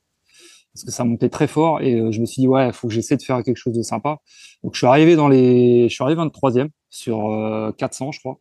[0.73, 2.93] Parce que ça montait très fort et je me suis dit ouais, il faut que
[2.93, 4.19] j'essaie de faire quelque chose de sympa.
[4.63, 8.41] Donc je suis arrivé dans les je suis arrivé 23e sur 400 je crois.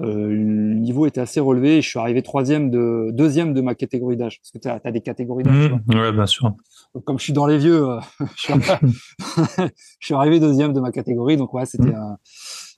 [0.00, 3.74] Euh, le niveau était assez relevé et je suis arrivé troisième de deuxième de ma
[3.74, 5.72] catégorie d'âge parce que tu as, des catégories d'âge.
[5.72, 6.54] Mmh, ouais, bien sûr.
[6.94, 8.00] Donc, comme je suis dans les vieux, euh,
[8.36, 9.68] je,
[10.00, 11.36] suis arrivé, deuxième de ma catégorie.
[11.36, 12.16] Donc ouais, c'était mmh.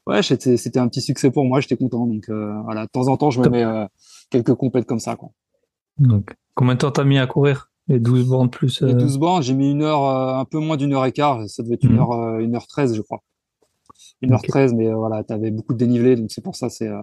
[0.06, 1.60] ouais, c'était un petit succès pour moi.
[1.60, 2.06] J'étais content.
[2.06, 3.64] Donc euh, voilà, de temps en temps, je me mets
[4.30, 5.16] quelques compètes comme ça.
[5.16, 5.30] Quoi.
[5.98, 7.70] Donc combien de temps t'as mis à courir?
[7.88, 10.94] Les 12 bornes plus Les 12 bornes, j'ai mis une heure, un peu moins d'une
[10.94, 11.46] heure et quart.
[11.48, 11.98] Ça devait être une mmh.
[11.98, 13.20] heure, une heure treize, je crois.
[14.22, 16.88] 1h13, mais euh, voilà, tu avais beaucoup de dénivelé, donc c'est pour ça, c'est.
[16.88, 17.00] Euh,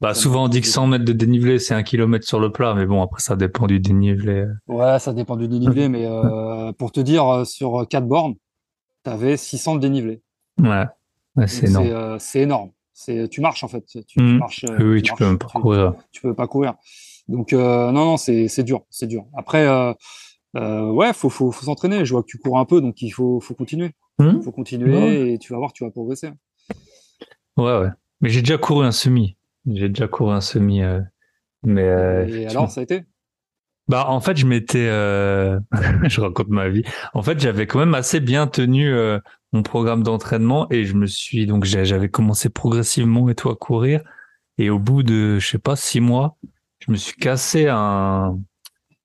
[0.00, 2.74] bah, souvent, on dit que 100 mètres de dénivelé, c'est un kilomètre sur le plat,
[2.74, 4.44] mais bon, après, ça dépend du dénivelé.
[4.68, 8.34] Ouais, ça dépend du dénivelé, mais euh, pour te dire, sur 4 bornes,
[9.04, 10.22] tu avais 600 de dénivelé.
[10.58, 10.84] Ouais,
[11.46, 12.18] c'est énorme.
[12.18, 12.70] C'est énorme.
[12.92, 13.84] C'est, tu marches, en fait.
[14.06, 14.38] Tu, mmh.
[14.38, 15.94] marches, oui, tu, peux même pas courir.
[16.12, 16.74] Tu, peux pas courir.
[17.28, 19.24] Donc, non, non, c'est dur, c'est dur.
[19.34, 19.66] Après,
[20.56, 22.04] euh, ouais, faut, faut, faut s'entraîner.
[22.04, 23.92] Je vois que tu cours un peu, donc il faut, faut continuer.
[24.18, 26.30] Il hmm faut continuer et tu vas voir, tu vas progresser.
[27.56, 27.88] Ouais, ouais.
[28.20, 29.36] Mais j'ai déjà couru un semi.
[29.66, 30.82] J'ai déjà couru un semi.
[30.82, 31.00] Euh,
[31.62, 33.04] mais euh, et alors, ça a été?
[33.88, 34.88] Bah, en fait, je m'étais.
[34.88, 35.58] Euh,
[36.04, 36.82] je raconte ma vie.
[37.14, 39.18] En fait, j'avais quand même assez bien tenu euh,
[39.52, 44.02] mon programme d'entraînement et je me suis donc j'avais commencé progressivement et tout à courir.
[44.58, 46.36] Et au bout de, je sais pas, six mois,
[46.78, 48.38] je me suis cassé un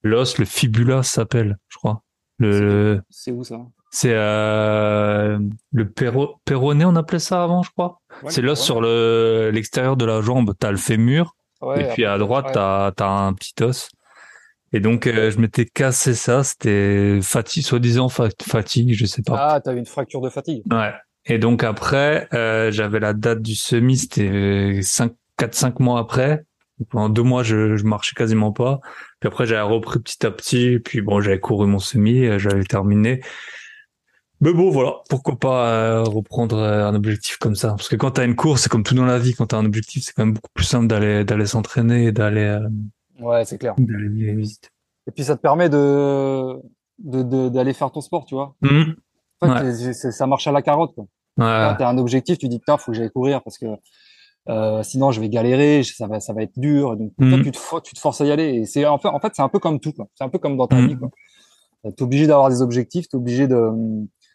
[0.03, 2.03] l'os, le fibula s'appelle, je crois.
[2.39, 3.01] Le.
[3.09, 3.67] C'est où ça?
[3.93, 5.37] C'est euh,
[5.73, 7.99] le péro, péroné, on appelait ça avant, je crois.
[8.29, 10.53] c'est l'os sur le l'extérieur de la jambe.
[10.57, 11.35] T'as le fémur,
[11.75, 13.89] et puis à droite, t'as as un petit os.
[14.71, 16.45] Et donc, euh, je m'étais cassé ça.
[16.45, 19.35] C'était fatigue, soi-disant fatigue, je sais pas.
[19.37, 20.63] Ah, t'avais une fracture de fatigue.
[20.71, 20.93] Ouais.
[21.25, 26.45] Et donc après, euh, j'avais la date du semi, c'était 5, 4-5 mois après.
[26.89, 28.79] Pendant deux mois, je, je marchais quasiment pas.
[29.19, 30.79] Puis après, j'avais repris petit à petit.
[30.79, 33.21] Puis bon, j'avais couru mon semi, j'avais terminé.
[34.41, 37.69] Mais bon, voilà, pourquoi pas euh, reprendre euh, un objectif comme ça?
[37.69, 39.35] Parce que quand t'as une course, c'est comme tout dans la vie.
[39.35, 42.41] Quand t'as un objectif, c'est quand même beaucoup plus simple d'aller d'aller s'entraîner et d'aller.
[42.41, 42.67] Euh,
[43.19, 43.75] ouais, c'est clair.
[43.77, 44.69] D'aller visiter.
[45.07, 46.55] Et puis ça te permet de
[46.97, 48.55] d'aller de, faire ton sport, tu vois.
[48.61, 48.93] Mmh.
[49.41, 50.93] En fait, ça marche à la carotte.
[50.95, 51.05] Quoi.
[51.37, 51.75] Ouais.
[51.77, 53.67] T'as un objectif, tu dis putain, faut que j'aille courir parce que
[54.49, 56.97] euh, sinon je vais galérer, ça va ça va être dur.
[56.97, 57.43] Donc mmh.
[57.43, 58.55] tu, te, tu te forces à y aller.
[58.55, 59.93] Et c'est en fait en fait c'est un peu comme tout.
[60.15, 60.87] C'est un peu comme dans ta mmh.
[60.87, 60.97] vie.
[61.95, 63.71] T'es obligé d'avoir des objectifs, t'es obligé de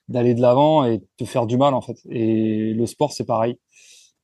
[0.09, 1.97] d'aller de l'avant et te faire du mal en fait.
[2.11, 3.59] Et le sport c'est pareil.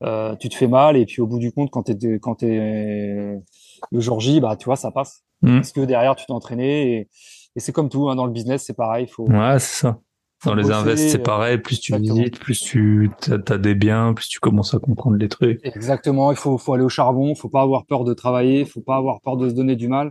[0.03, 3.41] Euh, tu te fais mal et puis au bout du compte quand t'es quand t'es
[3.91, 5.57] le jour J, bah tu vois ça passe mmh.
[5.57, 7.09] parce que derrière tu t'es entraîné et,
[7.55, 9.07] et c'est comme tout hein, dans le business c'est pareil.
[9.07, 9.99] Faut, ouais c'est ça.
[10.45, 11.59] Dans les invests, c'est euh, pareil.
[11.59, 15.61] Plus tu visites, plus tu as, des biens, plus tu commences à comprendre les trucs.
[15.65, 16.33] Exactement.
[16.33, 17.31] Il faut, faut aller au charbon.
[17.31, 18.61] Il faut pas avoir peur de travailler.
[18.61, 20.11] Il faut pas avoir peur de se donner du mal.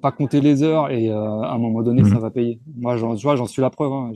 [0.00, 2.18] Pas compter les heures et euh, à un moment donné, ça mmh.
[2.18, 2.60] va payer.
[2.76, 3.92] Moi, j'en, vois, j'en suis la preuve.
[3.92, 4.12] Hein.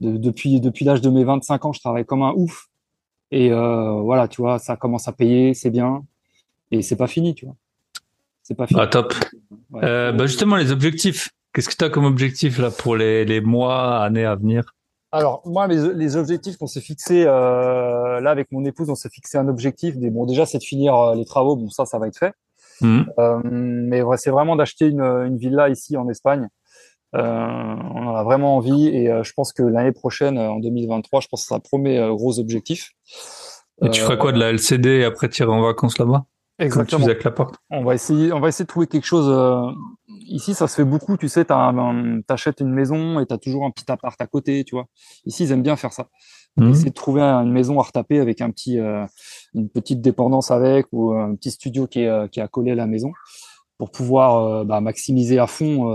[0.00, 2.66] Depuis depuis l'âge de mes 25 ans, je travaille comme un ouf.
[3.30, 6.02] Et euh, voilà, tu vois, ça commence à payer, c'est bien.
[6.70, 7.56] Et c'est pas fini, tu vois.
[8.42, 8.80] C'est pas fini.
[8.82, 9.14] Ah, top.
[9.82, 11.30] euh, bah justement, les objectifs.
[11.52, 14.74] Qu'est-ce que tu as comme objectif là pour les, les mois, années à venir?
[15.12, 19.08] Alors moi, les, les objectifs qu'on s'est fixés euh, là avec mon épouse, on s'est
[19.08, 19.96] fixé un objectif.
[19.96, 21.56] Des, bon, déjà, c'est de finir euh, les travaux.
[21.56, 22.32] Bon, ça, ça va être fait.
[22.80, 23.02] Mmh.
[23.18, 26.48] Euh, mais c'est vraiment d'acheter une, une villa ici en Espagne.
[27.16, 31.20] Euh, on en a vraiment envie et euh, je pense que l'année prochaine, en 2023,
[31.20, 32.92] je pense que ça promet gros objectif.
[33.82, 36.26] Et tu feras quoi de la LCD et après tirer en vacances là-bas?
[36.60, 37.04] Exactement.
[37.04, 37.56] avec la porte.
[37.70, 39.28] On va essayer, on va essayer de trouver quelque chose.
[39.28, 39.72] Euh,
[40.26, 41.16] ici, ça se fait beaucoup.
[41.16, 41.46] Tu sais,
[42.26, 44.86] t'achètes une maison et t'as toujours un petit appart à côté, tu vois.
[45.24, 46.08] Ici, ils aiment bien faire ça.
[46.56, 46.70] Mmh.
[46.70, 49.06] Essayer de trouver une maison à retaper avec un petit, euh,
[49.54, 52.74] une petite dépendance avec ou un petit studio qui est, euh, qui est accolé à
[52.74, 53.12] la maison
[53.80, 55.88] pour pouvoir bah, maximiser à fond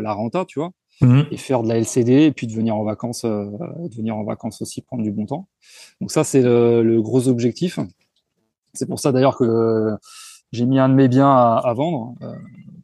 [0.00, 0.72] la renta, tu vois.
[1.00, 1.22] Mmh.
[1.30, 4.60] et faire de la LCD et puis de venir en vacances, de venir en vacances
[4.62, 5.46] aussi prendre du bon temps.
[6.00, 7.78] Donc ça c'est le, le, gros objectif.
[8.74, 9.96] C'est pour ça d'ailleurs que
[10.52, 12.34] j'ai mis un de mes biens à, vendre euh,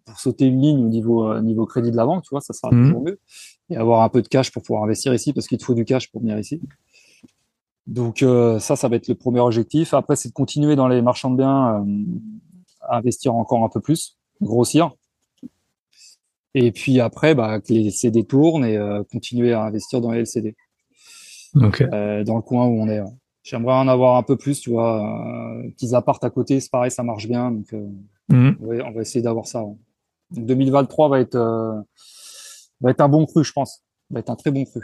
[0.05, 2.53] pour sauter une ligne au niveau euh, niveau crédit de la banque, tu vois, ça
[2.53, 2.87] sera mmh.
[2.87, 3.19] toujours mieux
[3.71, 5.85] et avoir un peu de cash pour pouvoir investir ici parce qu'il te faut du
[5.85, 6.61] cash pour venir ici.
[7.87, 9.95] Donc euh, ça, ça va être le premier objectif.
[9.95, 11.85] Après, c'est de continuer dans les marchands de biens
[12.83, 14.93] à investir encore un peu plus, grossir.
[16.55, 18.79] Et puis après, bah, que les CD tournent et
[19.11, 20.55] continuer à investir dans les LCD.
[21.57, 21.87] Okay.
[22.25, 23.03] dans le coin où on est.
[23.45, 25.05] J'aimerais en avoir un peu plus, tu vois.
[25.05, 27.51] Euh, petits apparts à côté, c'est pareil, ça marche bien.
[27.51, 27.87] Donc, euh,
[28.31, 28.57] mhm.
[28.61, 29.63] on, va, essayer d'avoir ça.
[30.31, 31.79] 2023 va être, euh,
[32.81, 33.85] va être un bon cru, je pense.
[34.09, 34.81] Va être un très bon cru.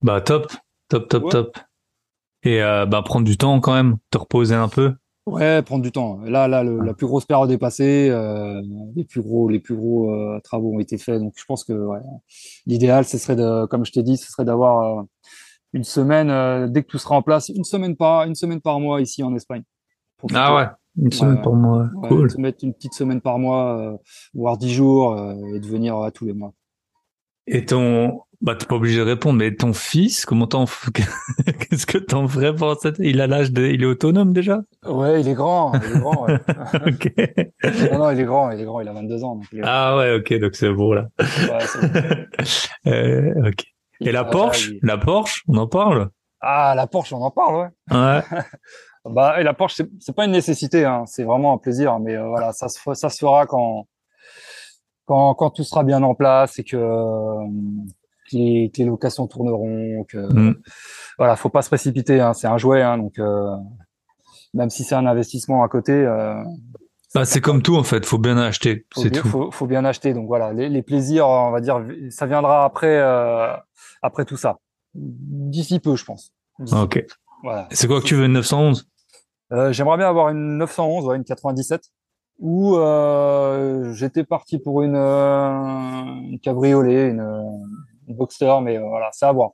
[0.00, 0.50] Bah top,
[0.88, 1.58] top, top, top.
[2.44, 4.94] Et bah prendre du temps quand même, te reposer un peu.
[5.26, 6.18] Ouais, prendre du temps.
[6.24, 8.08] Là, là, la plus grosse période est passée.
[8.96, 10.12] les plus gros, les plus gros
[10.42, 11.20] travaux ont été faits.
[11.20, 12.00] Donc, je pense que ouais,
[12.66, 15.04] l'idéal, ce serait de, comme je t'ai dit, ce serait d'avoir
[15.72, 18.80] une semaine euh, dès que tout sera en place, une semaine par une semaine par
[18.80, 19.62] mois ici en Espagne.
[20.34, 20.66] Ah ouais,
[20.96, 22.30] une semaine par mois, cool.
[22.30, 23.96] Se mettre une petite semaine par mois, euh,
[24.34, 26.52] voire dix jours, euh, et de venir à tous les mois.
[27.46, 30.64] Et ton, bah t'es pas obligé de répondre, mais ton fils, comment t'en,
[30.94, 34.60] qu'est-ce que t'en ferais pour cette, il a l'âge de, il est autonome déjà?
[34.84, 36.26] Ouais, il est grand, il est grand.
[36.26, 36.38] Ouais.
[36.86, 37.12] ok.
[37.92, 39.36] non, non, il est grand, il est grand, il a 22 ans.
[39.36, 41.06] Donc Ah ouais, ok, donc c'est beau là.
[41.18, 43.64] Ouais, euh, ok.
[44.00, 46.10] Et la Porsche, la Porsche, on en parle?
[46.40, 47.96] Ah, la Porsche, on en parle, ouais.
[47.96, 48.22] Ouais.
[49.04, 51.04] bah, et la Porsche, c'est pas une nécessité, hein.
[51.06, 53.86] c'est vraiment un plaisir, mais euh, voilà, ça se, ça se fera quand,
[55.06, 57.46] quand, quand tout sera bien en place et que, euh,
[58.30, 60.04] que, les, que les, locations tourneront.
[60.08, 60.56] Que, mm.
[61.18, 62.32] Voilà, faut pas se précipiter, hein.
[62.32, 63.56] c'est un jouet, hein, donc euh,
[64.54, 65.92] même si c'est un investissement à côté.
[65.92, 66.34] Euh,
[67.14, 69.28] bah, c'est comme tout en fait, faut bien acheter, c'est tout.
[69.28, 72.98] Faut, faut bien acheter, donc voilà, les, les, plaisirs, on va dire, ça viendra après,
[72.98, 73.54] euh,
[74.00, 74.60] après tout ça.
[74.94, 76.32] D'ici peu, je pense.
[76.72, 77.04] Ok.
[77.42, 77.68] Voilà.
[77.70, 78.88] C'est quoi que tu veux, une 911
[79.52, 81.82] euh, J'aimerais bien avoir une 911, ouais, une 97.
[82.38, 87.24] Ou euh, j'étais parti pour une, euh, une cabriolet, une,
[88.08, 89.50] une Boxster, mais euh, voilà, c'est à voir.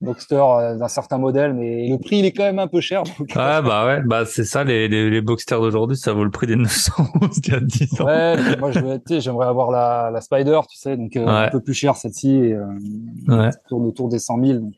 [0.00, 3.02] Boxster euh, d'un certain modèle, mais le prix il est quand même un peu cher.
[3.02, 3.36] Donc...
[3.36, 6.46] Euh, bah ouais, bah c'est ça, les, les, les Boxster d'aujourd'hui, ça vaut le prix
[6.46, 8.06] des 911 il y a 10 ans.
[8.06, 11.74] Ouais, moi je j'aimerais avoir la, la Spider, tu sais, donc euh, un peu plus
[11.74, 12.56] cher celle-ci, et,
[13.28, 13.50] ouais.
[13.68, 14.74] tourne autour des 100 000, donc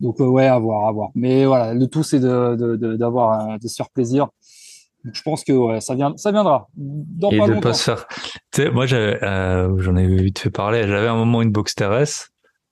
[0.00, 1.10] donc ouais, à voir, à voir.
[1.14, 4.28] Mais voilà, le tout c'est de d'avoir de, de, se faire plaisir.
[5.06, 6.68] Donc, je pense que ouais, ça vient, ça viendra.
[6.74, 7.68] Dans et pas de longtemps.
[7.68, 8.06] pas se faire.
[8.52, 9.18] Tu sais, moi j'avais,
[9.78, 10.86] j'en ai vite fait parler.
[10.86, 12.30] J'avais un moment une Boxster S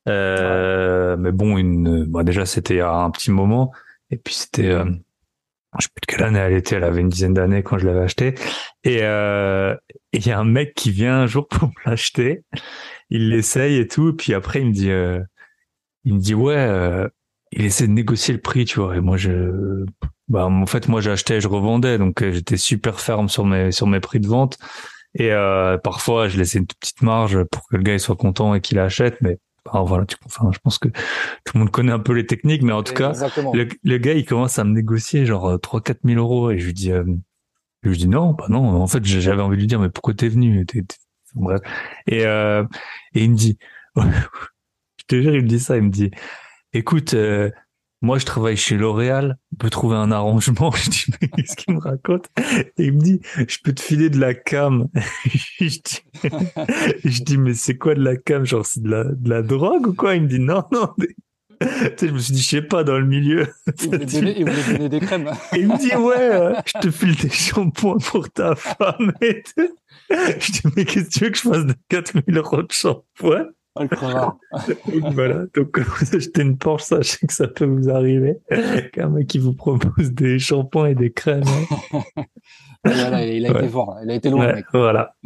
[0.09, 3.73] euh, mais bon, une, bah déjà c'était un petit moment,
[4.11, 4.85] et puis c'était, euh,
[5.79, 7.87] je sais plus de quelle année elle était, elle avait une dizaine d'années quand je
[7.87, 8.35] l'avais acheté.
[8.85, 9.75] Et euh,
[10.13, 12.45] il y a un mec qui vient un jour pour l'acheter,
[13.11, 15.21] il l'essaye et tout, et puis après il me dit, euh,
[16.05, 17.09] il me dit ouais, euh,
[17.53, 18.97] il essaie de négocier le prix, tu vois.
[18.97, 19.87] Et moi je,
[20.29, 23.87] bah en fait moi j'achetais, je revendais, donc euh, j'étais super ferme sur mes sur
[23.87, 24.59] mes prix de vente.
[25.17, 28.55] Et euh, parfois je laissais une petite marge pour que le gars il soit content
[28.55, 29.39] et qu'il achète, mais
[29.73, 32.63] alors voilà, tu, enfin, je pense que tout le monde connaît un peu les techniques,
[32.63, 33.13] mais en tout cas,
[33.55, 36.75] le, gars, il commence à me négocier genre 3 4 000 euros et je lui
[36.75, 37.05] dis, euh,
[37.83, 38.83] je lui dis non, bah non.
[38.83, 40.67] En fait, j'avais envie de lui dire, mais pourquoi t'es venu?
[41.35, 41.61] Bref.
[42.07, 42.65] Et, euh,
[43.15, 43.59] et il me dit,
[43.97, 46.11] je te jure, il me dit ça, il me dit,
[46.73, 47.51] écoute, euh,
[48.05, 50.71] moi, je travaille chez L'Oréal, on peut trouver un arrangement.
[50.77, 52.29] Je dis, mais qu'est-ce qu'il me raconte?
[52.77, 54.89] Et il me dit, je peux te filer de la cam.
[55.25, 55.83] je, dis,
[57.05, 58.45] je dis, mais c'est quoi de la cam?
[58.45, 60.17] Genre, c'est de la, de la drogue ou quoi?
[60.17, 60.91] Il me dit, non, non.
[61.61, 63.47] je me suis dit, je sais pas, dans le milieu.
[63.83, 65.31] Il voulait, donner, il voulait donner des crèmes.
[65.55, 69.15] Et il me dit, ouais, euh, je te file des shampoings pour ta femme.
[69.23, 69.43] Et
[70.11, 73.47] je dis, mais qu'est-ce que tu veux que je fasse de 4000 euros de shampoing?
[75.13, 78.39] voilà, donc vous achetez une Porsche, sachez que ça peut vous arriver.
[78.93, 81.43] Qu'un mec qui vous propose des shampoings et des crèmes.
[81.93, 82.25] Hein.
[82.85, 84.53] voilà, il a été fort, il a été loin.
[84.53, 84.67] mec.
[84.73, 85.17] Voilà.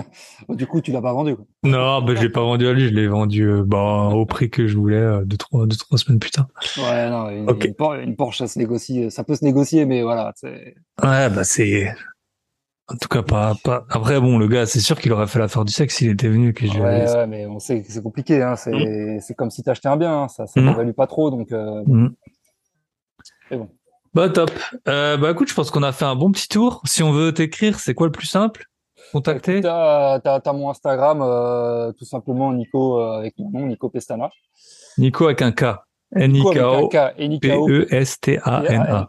[0.48, 1.36] du coup, tu l'as pas vendu.
[1.36, 1.44] Quoi.
[1.64, 4.48] Non, bah, je l'ai pas vendu à lui, je l'ai vendu euh, bah, au prix
[4.48, 6.46] que je voulais euh, deux, trois, deux, trois semaines plus tard.
[6.78, 7.46] Ouais, non, une,
[8.02, 10.32] une, Porsche, ça se négocie, ça peut se négocier, mais voilà.
[10.42, 11.94] Ouais, bah c'est
[12.90, 13.84] en tout cas, pas, pas.
[13.90, 16.54] Après, bon, le gars, c'est sûr qu'il aurait fait l'affaire du sexe s'il était venu.
[16.54, 18.42] Que ouais, ouais, mais on sait que c'est compliqué.
[18.42, 18.56] Hein.
[18.56, 19.20] C'est, mm.
[19.20, 20.22] c'est comme si t'achetais un bien.
[20.22, 20.28] Hein.
[20.28, 20.94] Ça, ça mmh.
[20.94, 21.52] pas trop, donc.
[21.52, 21.82] Euh...
[21.86, 22.08] Mm.
[23.50, 23.68] bon.
[24.14, 24.50] Bah top.
[24.88, 26.80] Euh, bah écoute, je pense qu'on a fait un bon petit tour.
[26.86, 28.64] Si on veut t'écrire, c'est quoi le plus simple?
[29.12, 29.60] Contacter?
[29.60, 34.30] T'as, t'as, t'as mon Instagram, euh, tout simplement Nico euh, avec mon nom, Nico Pestana.
[34.96, 35.64] Nico avec un K.
[36.14, 37.38] N-I-K-O-P-E-S-T-A-N-A.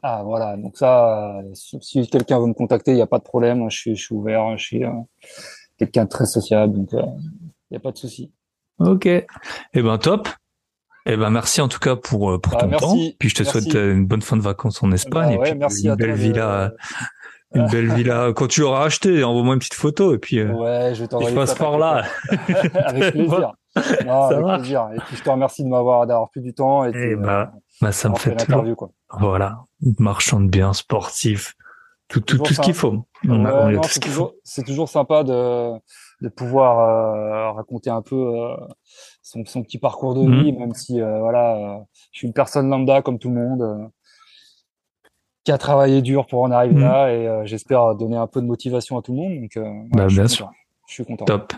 [0.03, 0.57] Ah, voilà.
[0.57, 3.69] Donc ça, si, quelqu'un veut me contacter, il n'y a pas de problème.
[3.69, 4.57] Je suis, je suis ouvert.
[4.57, 4.91] Je suis euh,
[5.77, 6.73] quelqu'un très sociable.
[6.73, 8.31] Donc, il n'y a pas de souci.
[8.79, 9.05] Ok.
[9.05, 9.27] Eh
[9.73, 10.27] ben, top.
[11.05, 12.95] Eh ben, merci en tout cas pour, euh, pour bah, ton temps.
[13.19, 15.35] Puis je te souhaite euh, une bonne fin de vacances en Espagne.
[15.35, 16.73] Bah, ouais, et puis merci une belle villa.
[17.55, 18.31] Une belle villa.
[18.35, 20.43] Quand tu l'auras acheté, envoie-moi une petite photo et puis.
[20.43, 21.05] ouais, je.
[21.05, 22.03] Je passe par là.
[22.75, 23.53] Avec plaisir.
[24.05, 24.89] Non, avec plaisir.
[24.95, 26.85] Et puis je te remercie de m'avoir d'avoir plus du temps.
[26.85, 27.51] Et, eh bah,
[27.81, 28.75] bah, ça me fait toujours.
[28.75, 28.89] Quoi.
[29.19, 29.65] Voilà,
[29.99, 31.55] marchand de biens, sportif,
[32.07, 33.05] tout, tout, tout ce qu'il faut.
[34.43, 35.73] c'est toujours, sympa de,
[36.21, 38.55] de pouvoir euh, raconter un peu euh,
[39.21, 40.59] son, son, petit parcours de vie, mhm.
[40.59, 43.91] même si euh, voilà, je suis une personne lambda comme tout le monde
[45.43, 46.81] qui a travaillé dur pour en arriver mhm.
[46.81, 49.41] là et j'espère donner un peu de motivation à tout le monde.
[49.41, 49.59] Donc,
[49.91, 50.51] bah, bien sûr.
[50.87, 51.25] Je suis content.
[51.25, 51.53] Top.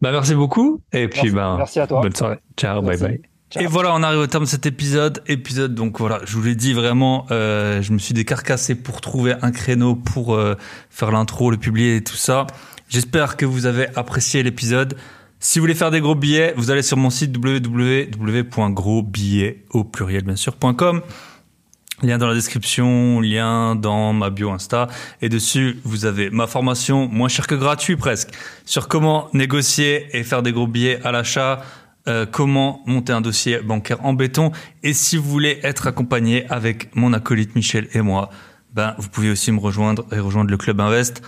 [0.00, 0.80] Bah, merci beaucoup.
[0.92, 2.00] Et puis, bah, merci à toi.
[2.00, 2.38] Bonne soirée.
[2.56, 3.20] Ciao, bye bye.
[3.58, 5.22] Et voilà, on arrive au terme de cet épisode.
[5.26, 9.36] Épisode, donc voilà, je vous l'ai dit vraiment, euh, je me suis décarcassé pour trouver
[9.40, 10.54] un créneau pour euh,
[10.90, 12.46] faire l'intro, le publier et tout ça.
[12.90, 14.98] J'espère que vous avez apprécié l'épisode.
[15.40, 20.24] Si vous voulez faire des gros billets, vous allez sur mon site www.grosbillets au pluriel
[20.24, 21.02] bien sûr.com.
[22.00, 24.86] Lien dans la description, lien dans ma bio Insta.
[25.20, 28.30] Et dessus, vous avez ma formation, moins cher que gratuit presque,
[28.64, 31.60] sur comment négocier et faire des gros billets à l'achat,
[32.06, 34.52] euh, comment monter un dossier bancaire en béton.
[34.84, 38.30] Et si vous voulez être accompagné avec mon acolyte Michel et moi,
[38.72, 41.22] ben, vous pouvez aussi me rejoindre et rejoindre le Club Invest.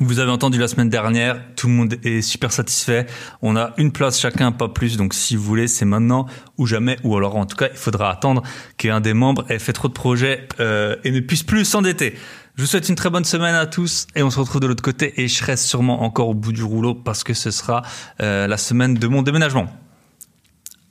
[0.00, 3.06] Vous avez entendu la semaine dernière, tout le monde est super satisfait.
[3.42, 4.96] On a une place chacun, pas plus.
[4.96, 6.26] Donc si vous voulez, c'est maintenant
[6.58, 6.96] ou jamais.
[7.04, 8.42] Ou alors en tout cas, il faudra attendre
[8.76, 12.16] qu'un des membres ait fait trop de projets euh, et ne puisse plus s'endetter.
[12.56, 14.82] Je vous souhaite une très bonne semaine à tous et on se retrouve de l'autre
[14.82, 17.82] côté et je serai sûrement encore au bout du rouleau parce que ce sera
[18.20, 19.68] euh, la semaine de mon déménagement.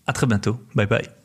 [0.08, 0.60] À très bientôt.
[0.76, 1.23] Bye bye.